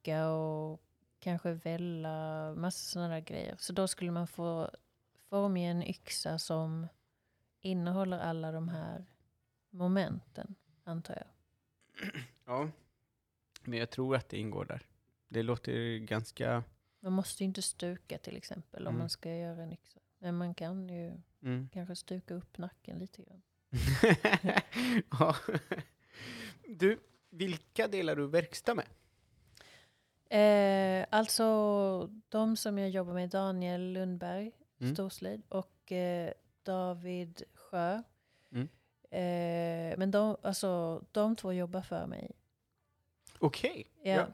stuka 0.00 0.28
och 0.30 0.80
kanske 1.18 1.52
välla, 1.52 2.54
massa 2.54 2.78
sådana 2.92 3.14
där 3.14 3.20
grejer. 3.20 3.54
Så 3.58 3.72
då 3.72 3.88
skulle 3.88 4.10
man 4.10 4.26
få 4.26 4.70
formge 5.28 5.70
en 5.70 5.82
yxa 5.82 6.38
som 6.38 6.86
innehåller 7.60 8.18
alla 8.18 8.52
de 8.52 8.68
här 8.68 9.04
momenten, 9.70 10.54
antar 10.84 11.14
jag. 11.16 11.26
Ja. 12.44 12.70
Men 13.64 13.78
jag 13.78 13.90
tror 13.90 14.16
att 14.16 14.28
det 14.28 14.38
ingår 14.38 14.64
där. 14.64 14.86
Det 15.28 15.42
låter 15.42 15.98
ganska... 15.98 16.64
Man 17.00 17.12
måste 17.12 17.42
ju 17.42 17.46
inte 17.48 17.62
stuka 17.62 18.18
till 18.18 18.36
exempel 18.36 18.86
om 18.86 18.90
Mm. 18.94 18.98
man 18.98 19.10
ska 19.10 19.30
göra 19.34 19.62
en 19.62 19.72
yxa. 19.72 20.00
Men 20.18 20.34
man 20.36 20.54
kan 20.54 20.88
ju 20.88 21.12
Mm. 21.42 21.68
kanske 21.72 21.96
stuka 21.96 22.34
upp 22.34 22.58
nacken 22.58 22.98
lite 22.98 23.22
grann. 23.22 23.42
ja. 25.18 25.36
Du, 26.68 26.98
vilka 27.30 27.88
delar 27.88 28.16
du 28.16 28.26
verkstad 28.26 28.74
med? 28.74 28.86
Eh, 30.38 31.06
alltså 31.10 32.10
de 32.28 32.56
som 32.56 32.78
jag 32.78 32.90
jobbar 32.90 33.12
med, 33.14 33.28
Daniel 33.30 33.92
Lundberg, 33.92 34.52
Mm. 34.80 34.94
Storslöjd, 34.94 35.42
och 35.48 35.92
eh, 35.92 36.32
David 36.62 37.42
Sjö. 37.54 38.02
Mm. 38.52 38.68
Eh, 39.10 39.98
men 39.98 40.10
de, 40.10 40.36
alltså, 40.42 41.04
de 41.12 41.36
två 41.36 41.52
jobbar 41.52 41.82
för 41.82 42.06
mig. 42.06 42.30
Okej. 43.38 43.86
Ja. 44.02 44.26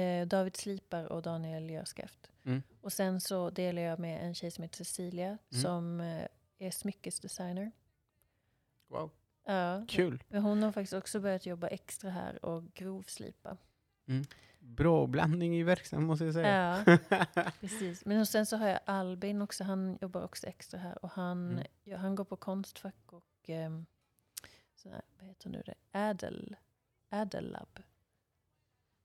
Eh, 0.00 0.26
David 0.26 0.56
slipar 0.56 1.04
och 1.12 1.22
Daniel 1.22 1.70
gör 1.70 1.84
skaft. 1.84 2.30
Mm. 2.44 2.62
Och 2.80 2.92
sen 2.92 3.20
så 3.20 3.50
delar 3.50 3.82
jag 3.82 3.98
med 3.98 4.26
en 4.26 4.34
tjej 4.34 4.50
som 4.50 4.62
heter 4.62 4.76
Cecilia 4.76 5.26
Mm. 5.28 5.62
som 5.62 6.00
eh, 6.00 6.26
är 6.58 6.70
smyckesdesigner. 6.70 7.72
Wow, 8.88 9.10
Ja, 9.44 9.84
kul. 9.88 10.22
men 10.28 10.42
hon 10.42 10.62
har 10.62 10.72
faktiskt 10.72 10.92
också 10.92 11.20
börjat 11.20 11.46
jobba 11.46 11.68
extra 11.68 12.10
här 12.10 12.44
och 12.44 12.74
grovslipa. 12.74 13.56
Bra 14.66 15.06
blandning 15.06 15.56
i 15.56 15.62
verksamheten 15.62 16.06
måste 16.06 16.24
jag 16.24 16.34
säga. 16.34 16.84
Ja, 17.08 17.50
precis. 17.60 18.04
Men 18.04 18.26
sen 18.26 18.46
så 18.46 18.56
har 18.56 18.68
jag 18.68 18.80
Albin 18.84 19.42
också, 19.42 19.64
han 19.64 19.98
jobbar 20.00 20.24
också 20.24 20.46
extra 20.46 20.80
här 20.80 21.04
och 21.04 21.10
han, 21.10 21.50
Mm. 21.50 21.64
ja, 21.84 21.96
han 21.96 22.14
går 22.14 22.24
på 22.24 22.36
Konstfack 22.36 23.12
och 23.12 23.48
um, 23.48 23.86
här, 24.84 25.02
vad 25.18 25.26
heter 25.28 25.50
nu 25.50 25.62
det, 25.66 25.74
Ädel, 25.92 26.56
Ädellab. 27.10 27.78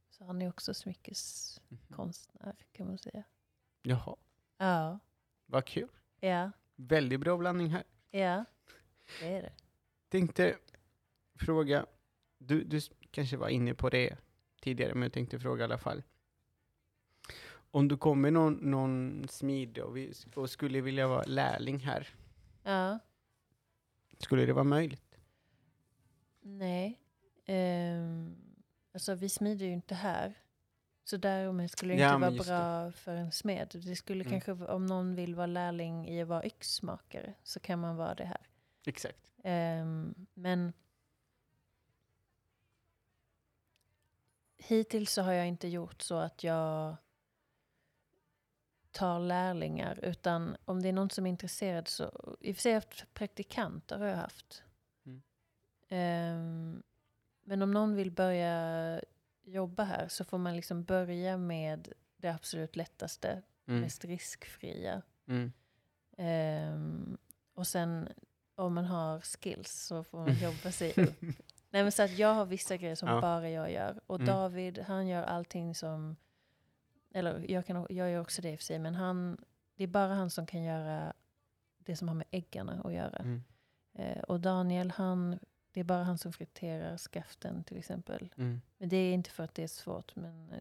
Så 0.09 0.25
han 0.25 0.41
är 0.41 0.49
också 0.49 0.73
smyckeskonstnär 0.73 2.55
kan 2.71 2.87
man 2.87 2.97
säga. 2.97 3.23
Jaha, 3.81 4.15
Ja, 4.57 4.99
vad 5.45 5.65
kul. 5.65 5.89
ja, 6.19 6.51
Väldigt 6.75 7.19
bra 7.19 7.37
blandning 7.37 7.69
här. 7.69 7.83
ja, 8.11 8.45
det 9.19 9.35
är 9.37 9.41
det. 9.41 9.53
Tänkte 10.09 10.57
fråga, 11.39 11.85
du, 12.37 12.63
du 12.63 12.81
kanske 13.11 13.37
var 13.37 13.49
inne 13.49 13.73
på 13.73 13.89
det 13.89 14.17
tidigare, 14.61 14.93
men 14.93 15.03
jag 15.03 15.13
tänkte 15.13 15.39
fråga 15.39 15.61
i 15.61 15.63
alla 15.63 15.77
fall. 15.77 16.03
Om 17.73 17.87
du 17.87 17.97
kommer 17.97 18.31
någon, 18.31 18.53
någon 18.53 19.27
smid 19.29 19.77
och, 19.77 19.97
vi, 19.97 20.13
och 20.35 20.49
skulle 20.49 20.81
vilja 20.81 21.07
vara 21.07 21.23
lärling 21.23 21.79
här, 21.79 22.07
Ja, 22.63 22.99
skulle 24.17 24.45
det 24.45 24.53
vara 24.53 24.63
möjligt? 24.63 25.17
nej. 26.41 26.97
Um, 27.47 28.35
alltså 28.93 29.15
vi 29.15 29.29
smider 29.29 29.65
ju 29.65 29.71
inte 29.73 29.95
här. 29.95 30.33
Så 31.03 31.17
därmed 31.17 31.71
skulle 31.71 31.93
det 31.93 31.99
Ja, 32.01 32.07
inte 32.07 32.19
men 32.19 32.21
vara 32.29 32.35
just 32.37 32.47
bra 32.47 32.91
för 32.91 33.15
en 33.15 33.31
smed. 33.31 33.67
Det 33.85 33.95
skulle 33.95 34.23
Mm. 34.23 34.41
kanske, 34.41 34.65
om 34.65 34.85
någon 34.85 35.15
vill 35.15 35.35
vara 35.35 35.45
lärling 35.47 36.07
i 36.07 36.21
att 36.21 36.27
vara 36.27 36.45
yxmakare 36.45 37.33
så 37.43 37.59
kan 37.59 37.79
man 37.79 37.95
vara 37.95 38.15
det 38.15 38.25
här. 38.25 38.47
Exakt. 38.85 39.31
Ehm, 39.43 40.15
men 40.33 40.73
hittills 44.67 45.13
så 45.13 45.21
har 45.21 45.31
jag 45.33 45.47
inte 45.47 45.67
gjort 45.67 46.01
så 46.01 46.15
att 46.15 46.43
jag 46.43 46.95
tar 48.91 49.19
lärlingar. 49.19 49.99
Utan 50.03 50.57
om 50.65 50.81
det 50.81 50.89
är 50.89 50.93
någon 50.93 51.09
som 51.09 51.25
är 51.25 51.29
intresserad 51.29 51.87
så, 51.87 52.35
i 52.39 52.51
och 52.51 52.55
för 52.55 52.61
sig 52.61 52.73
haft 52.73 53.13
praktikanter 53.13 53.97
har 53.99 54.05
jag 54.05 54.17
haft. 54.17 54.63
Mm. 55.05 55.21
Ehm, 55.89 56.83
men 57.43 57.61
om 57.61 57.71
någon 57.71 57.95
vill 57.95 58.11
börja 58.11 59.01
jobba 59.43 59.83
här 59.83 60.07
så 60.07 60.23
får 60.23 60.37
man 60.37 60.55
liksom 60.55 60.83
börja 60.83 61.37
med 61.37 61.93
det 62.17 62.29
absolut 62.29 62.75
lättaste, 62.75 63.41
Mm. 63.65 63.81
mest 63.81 64.05
riskfria. 64.05 65.01
Mm. 65.27 65.51
Ehm, 66.17 67.17
och 67.53 67.67
sen 67.67 68.09
om 68.55 68.73
man 68.73 68.85
har 68.85 69.19
skills 69.21 69.71
så 69.71 70.03
får 70.03 70.17
man 70.17 70.33
jobba 70.41 70.71
sig 70.71 70.93
upp. 70.97 71.23
Nej 71.73 71.83
men 71.83 71.91
så 71.91 72.03
att 72.03 72.17
jag 72.17 72.33
har 72.33 72.45
vissa 72.45 72.77
grejer 72.77 72.95
som 72.95 73.09
Ja. 73.09 73.21
bara 73.21 73.49
jag 73.49 73.71
gör. 73.71 73.99
Och 74.07 74.15
Mm. 74.15 74.27
David 74.27 74.79
han 74.79 75.07
gör 75.07 75.23
allting 75.23 75.75
som, 75.75 76.15
eller 77.13 77.51
jag, 77.51 77.65
kan, 77.65 77.85
jag 77.89 78.11
gör 78.11 78.21
också 78.21 78.41
det 78.41 78.51
i 78.51 78.55
och 78.55 78.59
för 78.59 78.63
sig, 78.65 78.79
men 78.79 78.95
han, 78.95 79.37
det 79.75 79.83
är 79.83 79.87
bara 79.87 80.13
han 80.13 80.29
som 80.29 80.45
kan 80.45 80.63
göra 80.63 81.13
det 81.77 81.95
som 81.95 82.07
har 82.07 82.15
med 82.15 82.27
äggarna 82.31 82.81
att 82.83 82.93
göra. 82.93 83.17
Mm. 83.17 83.41
Eh, 83.93 84.21
och 84.23 84.39
Daniel 84.39 84.91
han, 84.91 85.39
det 85.71 85.79
är 85.79 85.83
bara 85.83 86.03
han 86.03 86.17
som 86.17 86.33
friterar 86.33 86.97
skaften 86.97 87.63
till 87.63 87.77
exempel. 87.77 88.33
Mm. 88.37 88.61
Men 88.77 88.89
det 88.89 88.97
är 88.97 89.13
inte 89.13 89.29
för 89.29 89.43
att 89.43 89.55
det 89.55 89.63
är 89.63 89.67
svårt, 89.67 90.15
men 90.15 90.53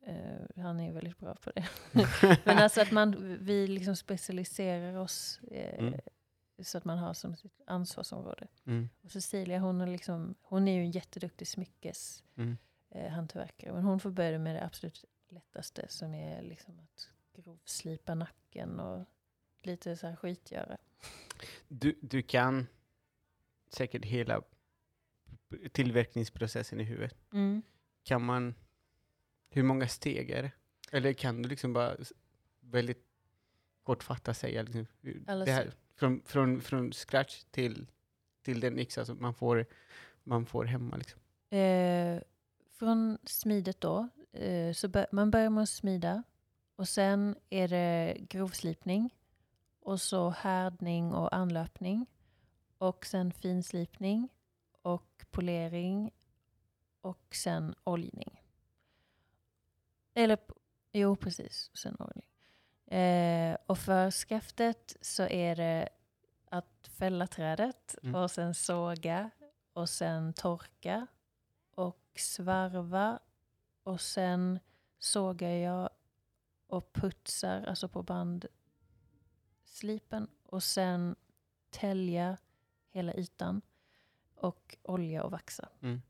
eh, 0.00 0.62
han 0.62 0.80
är 0.80 0.92
väldigt 0.92 1.18
bra 1.18 1.34
på 1.34 1.50
det. 1.54 1.68
men 2.44 2.58
alltså 2.58 2.80
att 2.80 2.90
man, 2.90 3.36
vi 3.40 3.66
liksom 3.66 3.96
specialiserar 3.96 4.96
oss 4.96 5.40
eh, 5.50 5.78
Mm. 5.78 6.00
Så 6.62 6.78
att 6.78 6.84
man 6.84 6.98
har 6.98 7.14
som 7.14 7.36
sitt 7.36 7.60
ansvarsområde. 7.66 8.48
Mm. 8.64 8.88
Och 9.02 9.12
Cecilia 9.12 9.58
hon 9.58 9.80
är, 9.80 9.86
liksom, 9.86 10.34
hon 10.42 10.68
är 10.68 10.72
ju 10.74 10.80
en 10.80 10.90
jätteduktig 10.90 11.48
smyckes 11.48 12.24
Mm. 12.36 12.56
eh. 12.90 13.72
Men 13.72 13.82
hon 13.82 14.00
får 14.00 14.10
börja 14.10 14.38
med 14.38 14.54
det 14.56 14.64
absolut 14.64 15.04
lättaste 15.28 15.86
som 15.88 16.14
är 16.14 16.42
liksom 16.42 16.78
att 16.78 17.10
grovslipa 17.32 18.14
nacken 18.14 18.80
och 18.80 19.06
lite 19.62 19.96
så 19.96 20.06
här 20.06 20.16
skitgöra. 20.16 20.76
Du, 21.68 21.98
du 22.02 22.22
kan 22.22 22.66
säkert 23.68 24.04
hela 24.04 24.42
tillverkningsprocessen 25.72 26.80
i 26.80 26.84
huvudet. 26.84 27.16
Mm. 27.32 27.62
Kan 28.02 28.24
man, 28.24 28.54
hur 29.48 29.62
många 29.62 29.88
steg 29.88 30.30
är 30.30 30.42
det? 30.42 30.52
Eller 30.92 31.12
kan 31.12 31.42
du 31.42 31.48
liksom 31.48 31.72
bara 31.72 31.96
väldigt 32.60 33.04
kortfattat 33.82 34.36
säga 34.36 34.62
liksom, 34.62 34.86
Alltså- 35.26 35.44
det 35.44 35.52
här, 35.52 35.72
från, 35.96 36.22
från, 36.24 36.60
från 36.60 36.92
scratch 36.92 37.44
till, 37.50 37.86
till 38.42 38.60
den 38.60 38.78
yxa 38.78 39.04
som 39.04 39.20
man 39.20 39.34
får, 39.34 39.66
man 40.24 40.46
får 40.46 40.64
hemma? 40.64 40.96
Liksom. 40.96 41.20
Eh, 41.58 42.20
från 42.70 43.18
smidet 43.24 43.80
då, 43.80 44.08
eh, 44.32 44.72
så 44.72 44.88
bör, 44.88 45.06
man 45.12 45.30
börjar 45.30 45.50
med 45.50 45.62
att 45.62 45.68
smida 45.68 46.22
och 46.76 46.88
sen 46.88 47.36
är 47.50 47.68
det 47.68 48.16
grovslipning 48.20 49.14
och 49.80 50.00
så 50.00 50.30
härdning 50.30 51.12
och 51.12 51.34
anlöpning 51.34 52.06
och 52.78 53.06
sen 53.06 53.32
finslipning 53.32 54.28
och 54.82 55.26
polering 55.30 56.10
och 57.00 57.34
sen 57.34 57.74
oljning. 57.84 58.42
Eller, 60.14 60.38
jo 60.92 61.16
precis, 61.16 61.70
sen 61.74 61.96
oljning. 61.98 62.26
Eh, 62.86 63.56
och 63.66 63.78
för 63.78 64.10
skaftet 64.10 64.96
så 65.00 65.22
är 65.22 65.56
det 65.56 65.88
att 66.48 66.88
fälla 66.98 67.26
trädet 67.26 67.96
Mm. 68.02 68.14
och 68.14 68.30
sen 68.30 68.54
såga 68.54 69.30
och 69.72 69.88
sen 69.88 70.32
torka 70.32 71.06
och 71.74 72.10
svarva 72.16 73.18
och 73.82 74.00
sen 74.00 74.58
sågar 74.98 75.50
jag 75.50 75.90
och 76.66 76.92
putsar, 76.92 77.64
alltså 77.64 77.88
på 77.88 78.02
bandslipen 79.62 80.28
och 80.42 80.62
sen 80.62 81.16
tälja 81.70 82.36
hela 82.90 83.14
ytan 83.14 83.62
och 84.34 84.76
olja 84.82 85.24
och 85.24 85.30
vaxa. 85.30 85.68
Mm. 85.80 86.02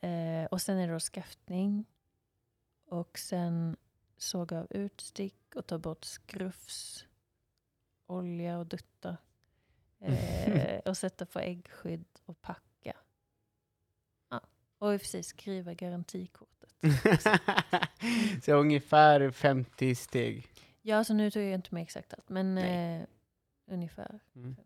Eh, 0.00 0.46
och 0.46 0.62
sen 0.62 0.78
är 0.78 0.86
det 0.86 0.92
då 0.92 1.00
skaftning 1.00 1.84
och 2.86 3.18
sen 3.18 3.76
såga 4.16 4.58
av 4.58 4.66
utstick 4.70 5.56
och 5.56 5.66
ta 5.66 5.78
bort 5.78 6.04
skrufs, 6.04 7.06
olja 8.06 8.58
och 8.58 8.66
dutta. 8.66 9.16
Eh, 10.00 10.78
och 10.78 10.96
sätta 10.96 11.26
på 11.26 11.40
äggskydd 11.40 12.06
och 12.24 12.40
packa. 12.40 12.96
Ja. 14.28 14.40
Och 14.78 14.94
i 14.94 14.96
och 14.96 15.00
för 15.00 15.08
sig 15.08 15.22
skriva 15.22 15.74
garantikortet. 15.74 16.74
Så 18.44 18.52
ungefär 18.52 19.30
50 19.30 19.94
steg. 19.94 20.46
Ja, 20.82 21.04
så 21.04 21.14
nu 21.14 21.30
tog 21.30 21.42
jag 21.42 21.54
inte 21.54 21.74
med 21.74 21.82
exakt 21.82 22.14
allt, 22.14 22.28
men 22.28 22.58
eh, 22.58 23.06
ungefär. 23.66 24.20
Mm. 24.34 24.56
50. 24.56 24.62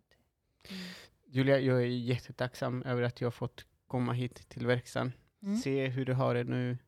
Mm. 0.69 0.83
Julia, 1.27 1.59
jag 1.59 1.83
är 1.83 1.87
jättetacksam 1.87 2.83
över 2.83 3.03
att 3.03 3.21
jag 3.21 3.27
har 3.27 3.33
fått 3.33 3.65
komma 3.87 4.13
hit 4.13 4.49
till 4.49 4.67
verkstaden. 4.67 5.13
Mm. 5.43 5.57
Se 5.57 5.89
hur 5.89 6.05
du 6.05 6.13
har 6.13 6.35
det 6.35 6.45
nu. 6.45 6.79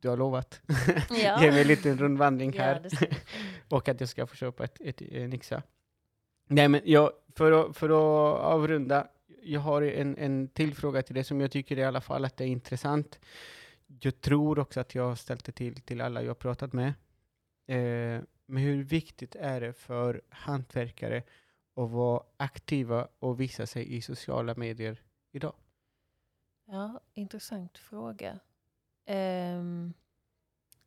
Du 0.00 0.08
har 0.08 0.16
lovat. 0.16 0.60
Ja. 1.10 1.42
Ge 1.42 1.50
mig 1.50 1.60
en 1.60 1.68
liten 1.68 1.98
rundvandring 1.98 2.54
Ja, 2.54 2.62
här. 2.62 2.88
ska 2.88 3.06
och 3.76 3.88
att 3.88 4.00
jag 4.00 4.08
ska 4.08 4.26
få 4.26 4.36
köpa 4.36 4.64
ett, 4.64 4.80
ett, 4.80 5.02
en 5.02 5.32
yxa. 5.32 5.62
Nej, 6.46 6.68
men 6.68 6.80
jag, 6.84 7.12
för, 7.36 7.52
att, 7.52 7.76
för 7.76 7.88
att 7.88 8.40
avrunda, 8.44 9.08
jag 9.42 9.60
har 9.60 9.82
en, 9.82 10.16
en 10.16 10.48
till 10.48 10.74
fråga 10.74 11.02
till 11.02 11.14
dig 11.14 11.24
som 11.24 11.40
jag 11.40 11.50
tycker 11.50 11.78
i 11.78 11.84
alla 11.84 12.00
fall 12.00 12.24
att 12.24 12.36
det 12.36 12.44
är 12.44 12.48
intressant. 12.48 13.20
Jag 14.00 14.20
tror 14.20 14.58
också 14.58 14.80
att 14.80 14.94
jag 14.94 15.08
har 15.08 15.14
ställt 15.14 15.44
det 15.44 15.52
till, 15.52 15.80
till 15.82 16.00
alla 16.00 16.22
jag 16.22 16.30
har 16.30 16.34
pratat 16.34 16.72
med. 16.72 16.88
Eh, 17.66 18.22
men 18.46 18.62
hur 18.62 18.82
viktigt 18.84 19.34
är 19.34 19.60
det 19.60 19.72
för 19.72 20.22
hantverkare 20.28 21.22
att 21.76 21.90
vara 21.90 22.22
aktiva 22.36 23.08
och 23.18 23.40
visa 23.40 23.66
sig 23.66 23.96
i 23.96 24.02
sociala 24.02 24.54
medier 24.54 25.02
idag? 25.32 25.54
Ja, 26.66 27.00
intressant 27.14 27.78
fråga. 27.78 28.38
Ehm, 29.12 29.92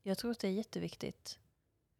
jag 0.03 0.17
tror 0.17 0.31
att 0.31 0.39
det 0.39 0.47
är 0.47 0.51
jätteviktigt. 0.51 1.39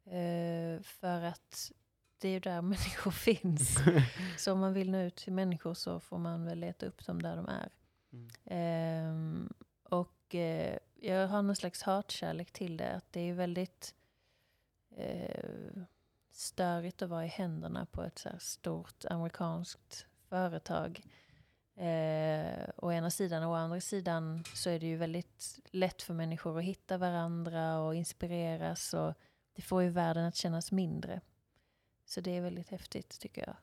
Eh, 0.06 0.82
för 0.82 1.22
att 1.22 1.72
det 2.18 2.28
är 2.28 2.32
ju 2.32 2.40
där 2.40 2.62
människor 2.62 3.12
finns. 3.12 3.78
Så 4.38 4.54
om 4.54 4.60
man 4.60 4.74
vill 4.74 4.92
nå 4.92 5.00
ut 5.00 5.16
till 5.16 5.34
människor 5.34 5.74
så 5.74 6.00
får 6.00 6.18
man 6.18 6.46
väl 6.46 6.60
leta 6.60 6.86
upp 6.86 7.06
dem 7.06 7.22
där 7.22 7.36
de 7.36 7.48
är. 7.48 7.70
Mm. 8.14 8.30
Ehm, 8.46 9.54
och 9.84 10.36
eh, 10.36 10.78
jag 10.96 11.28
har 11.28 11.42
någon 11.42 11.56
slags 11.56 11.82
hatkärlek 11.82 12.52
till 12.52 12.78
det. 12.78 12.92
Att 12.92 13.12
det 13.14 13.30
är 13.30 13.34
väldigt 13.34 13.96
eh, 14.96 15.82
störigt 16.32 17.02
att 17.02 17.10
vara 17.10 17.26
i 17.26 17.28
händerna 17.28 17.86
på 17.86 18.04
ett 18.04 18.20
så 18.20 18.30
här 18.30 18.40
stort 18.40 19.06
amerikanskt 19.06 20.06
företag. 20.30 21.02
Eh, 21.76 22.70
å 22.78 22.92
ena 22.92 23.10
sidan. 23.10 23.44
Å 23.44 23.54
andra 23.54 23.82
sidan 23.82 24.44
så 24.54 24.70
är 24.70 24.80
det 24.80 24.88
ju 24.88 24.98
väldigt 24.98 25.60
lätt 25.72 26.02
för 26.02 26.14
människor 26.14 26.58
att 26.58 26.64
hitta 26.64 26.98
varandra 26.98 27.80
och 27.80 27.96
inspireras. 27.96 28.94
Och 28.94 29.14
det 29.54 29.62
får 29.62 29.84
ju 29.84 29.90
världen 29.90 30.26
att 30.26 30.36
kännas 30.36 30.72
mindre. 30.72 31.22
Så 32.06 32.22
det 32.22 32.38
är 32.38 32.42
väldigt 32.42 32.70
häftigt 32.70 33.20
tycker 33.20 33.48
jag. 33.48 33.56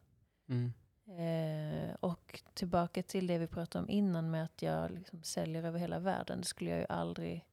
Mm. 0.49 0.73
Eh, 1.11 1.95
och 2.01 2.43
tillbaka 2.55 3.03
till 3.03 3.27
det 3.27 3.39
vi 3.39 3.47
pratade 3.47 3.85
om 3.85 3.91
innan 3.91 4.31
med 4.31 4.45
att 4.45 4.63
jag 4.63 4.91
liksom 4.91 5.23
säljer 5.23 5.65
över 5.65 5.79
hela 5.79 5.99
världen. 5.99 6.41
Det 6.41 6.47
skulle 6.47 6.71
jag 6.71 6.79
ju 6.79 6.87
aldrig 6.89 7.47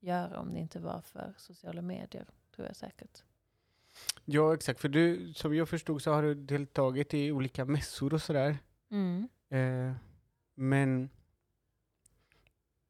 göra 0.00 0.40
om 0.40 0.52
det 0.52 0.60
inte 0.60 0.78
var 0.80 1.00
för 1.00 1.34
sociala 1.36 1.82
medier, 1.82 2.26
tror 2.54 2.66
jag 2.66 2.76
säkert. 2.76 3.22
Ja, 4.24 4.54
exakt. 4.54 4.80
För 4.80 4.88
du, 4.88 5.32
som 5.34 5.54
jag 5.54 5.68
förstod 5.68 6.02
så 6.02 6.12
har 6.12 6.22
du 6.22 6.34
deltagit 6.34 7.14
i 7.14 7.32
olika 7.32 7.64
mässor 7.64 8.14
och 8.14 8.22
sådär. 8.22 8.58
Mm. 8.90 9.28
Eh, 9.48 9.92
men 10.54 11.10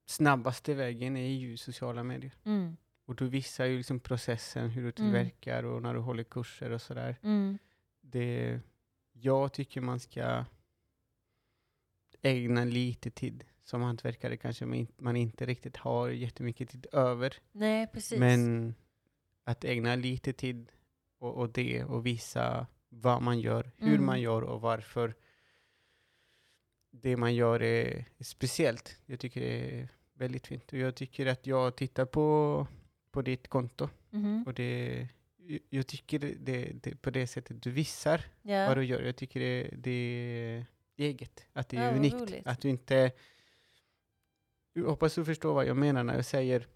snabbaste 0.06 0.74
vägen 0.74 1.16
är 1.16 1.28
ju 1.28 1.56
sociala 1.56 2.02
medier. 2.02 2.32
Mm. 2.44 2.76
Och 3.04 3.14
du 3.16 3.28
visar 3.28 3.64
ju 3.64 3.76
liksom 3.76 4.00
processen, 4.00 4.70
hur 4.70 4.82
du 4.84 4.92
tillverkar 4.92 5.62
och 5.62 5.82
när 5.82 5.94
du 5.94 6.00
håller 6.00 6.24
kurser 6.24 6.70
och 6.70 6.82
sådär. 6.82 7.16
Mm. 7.22 7.58
Det, 8.00 8.60
jag 9.12 9.52
tycker 9.52 9.80
man 9.80 10.00
ska 10.00 10.44
ägna 12.22 12.64
lite 12.64 13.10
tid 13.10 13.44
som 13.64 13.82
hantverkare 13.82 14.36
kanske 14.36 14.66
man 14.66 14.74
in- 14.78 14.92
man 14.96 15.16
inte 15.16 15.46
riktigt 15.46 15.76
har 15.76 16.08
jättemycket 16.08 16.68
tid 16.70 16.86
över. 16.92 17.34
Nej, 17.52 17.86
precis. 17.86 18.18
Men 18.18 18.74
att 19.44 19.64
ägna 19.64 19.96
lite 19.96 20.32
tid 20.32 20.72
och, 21.18 21.34
och 21.34 21.50
det 21.52 21.84
och 21.84 22.06
visa 22.06 22.66
vad 22.88 23.22
man 23.22 23.40
gör, 23.40 23.70
hur 23.76 23.92
Mm. 23.94 24.06
man 24.06 24.20
gör 24.20 24.42
och 24.42 24.60
varför 24.60 25.14
det 27.02 27.16
man 27.16 27.34
gör 27.34 27.62
är, 27.62 28.04
är 28.18 28.24
speciellt. 28.24 28.98
Jag 29.06 29.20
tycker 29.20 29.40
det 29.40 29.80
är 29.80 29.88
väldigt 30.14 30.46
fint. 30.46 30.72
Och 30.72 30.78
jag 30.78 30.94
tycker 30.94 31.26
att 31.26 31.46
jag 31.46 31.76
tittar 31.76 32.04
på, 32.04 32.66
på 33.10 33.22
ditt 33.22 33.48
konto 33.48 33.88
Mhm. 34.10 34.42
och 34.46 34.54
det, 34.54 35.08
jag 35.70 35.86
tycker 35.86 36.18
det, 36.18 36.72
det, 36.82 37.02
på 37.02 37.10
det 37.10 37.26
sättet 37.26 37.62
du 37.62 37.70
visar 37.70 38.20
ja. 38.42 38.66
vad 38.68 38.76
du 38.76 38.84
gör. 38.84 39.02
Jag 39.02 39.16
tycker 39.16 39.40
det, 39.40 39.70
det 39.76 39.90
är 39.90 40.66
eget, 40.96 41.46
att 41.52 41.68
det 41.68 41.76
är 41.76 41.90
Ja, 41.90 41.96
unikt. 41.96 42.14
roligt. 42.16 42.46
Att 42.46 42.60
du 42.60 42.68
inte... 42.68 43.12
Jag 44.72 44.84
hoppas 44.84 45.14
du 45.14 45.24
förstår 45.24 45.54
vad 45.54 45.66
jag 45.66 45.76
menar 45.76 46.04
när 46.04 46.14
jag 46.14 46.24
säger 46.24 46.66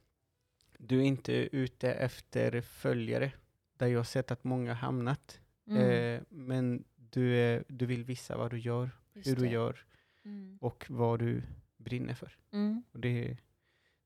du 0.79 0.99
är 0.99 1.03
inte 1.05 1.33
ute 1.57 1.93
efter 1.93 2.61
följare, 2.61 3.33
där 3.79 3.87
jag 3.87 3.99
har 3.99 4.05
sett 4.05 4.31
att 4.31 4.45
många 4.45 4.75
hamnat. 4.75 5.41
Mm. 5.67 5.91
Eh, 5.91 6.21
men 6.29 6.85
du, 6.97 7.37
är, 7.37 7.65
du 7.69 7.87
vill 7.87 8.05
visa 8.05 8.37
vad 8.37 8.51
du 8.51 8.59
gör, 8.59 8.91
Just 9.15 9.29
hur 9.29 9.37
du 9.37 9.43
det. 9.43 9.49
gör 9.53 9.85
Mm. 10.31 10.59
och 10.61 10.87
vad 10.89 11.19
du 11.19 11.43
brinner 11.77 12.15
för. 12.15 12.37
Mm. 12.51 12.83
Och 12.93 13.01
det, 13.01 13.37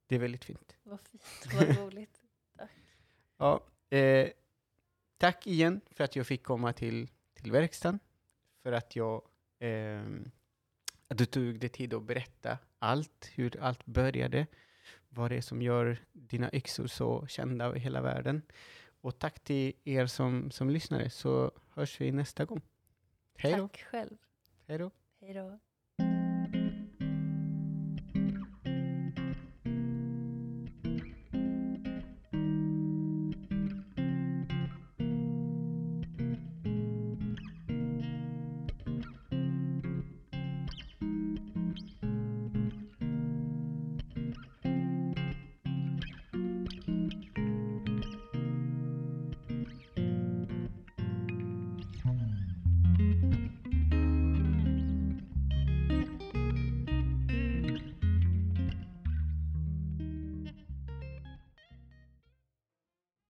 Det 0.06 0.14
är 0.14 0.18
väldigt 0.18 0.44
fint. 0.44 0.76
Vad 0.82 1.01
fint, 1.01 1.24
vad 1.55 1.78
roligt. 1.78 2.20
Ja, 3.36 3.60
eh, 3.90 4.28
tack 5.16 5.46
igen 5.46 5.80
för 5.90 6.05
att 6.05 6.16
jag 6.16 6.26
fick 6.26 6.42
komma 6.42 6.72
till, 6.72 7.10
till 7.34 7.52
verkstaden. 7.52 7.98
För 8.62 8.72
att 8.72 8.96
jag 8.96 9.22
eh, 9.59 10.02
att 11.09 11.18
du 11.18 11.26
tog 11.26 11.60
dig 11.60 11.68
tid 11.68 11.94
att 11.94 12.02
berätta 12.02 12.59
allt, 12.78 13.30
hur 13.34 13.60
allt 13.60 13.86
började, 13.86 14.46
vad 15.09 15.30
det 15.30 15.36
är 15.36 15.40
som 15.40 15.62
gör 15.62 15.98
dina 16.12 16.51
yxor 16.52 16.86
så 16.86 17.26
kända 17.26 17.64
över 17.64 17.78
hela 17.78 18.01
världen. 18.01 18.42
Och 19.01 19.18
tack 19.18 19.40
till 19.40 19.72
er 19.84 20.06
som, 20.06 20.51
som 20.51 20.70
lyssnare, 20.70 21.10
så 21.10 21.52
hörs 21.70 22.01
vi 22.01 22.12
nästa 22.12 22.44
gång. 22.44 22.60
Hej 23.36 23.52
då. 23.52 23.68
Tack 23.68 23.82
själv. 23.82 24.16
Hej 24.66 24.78
då. 24.78 24.90
Hej 25.20 25.34
då. 25.34 25.59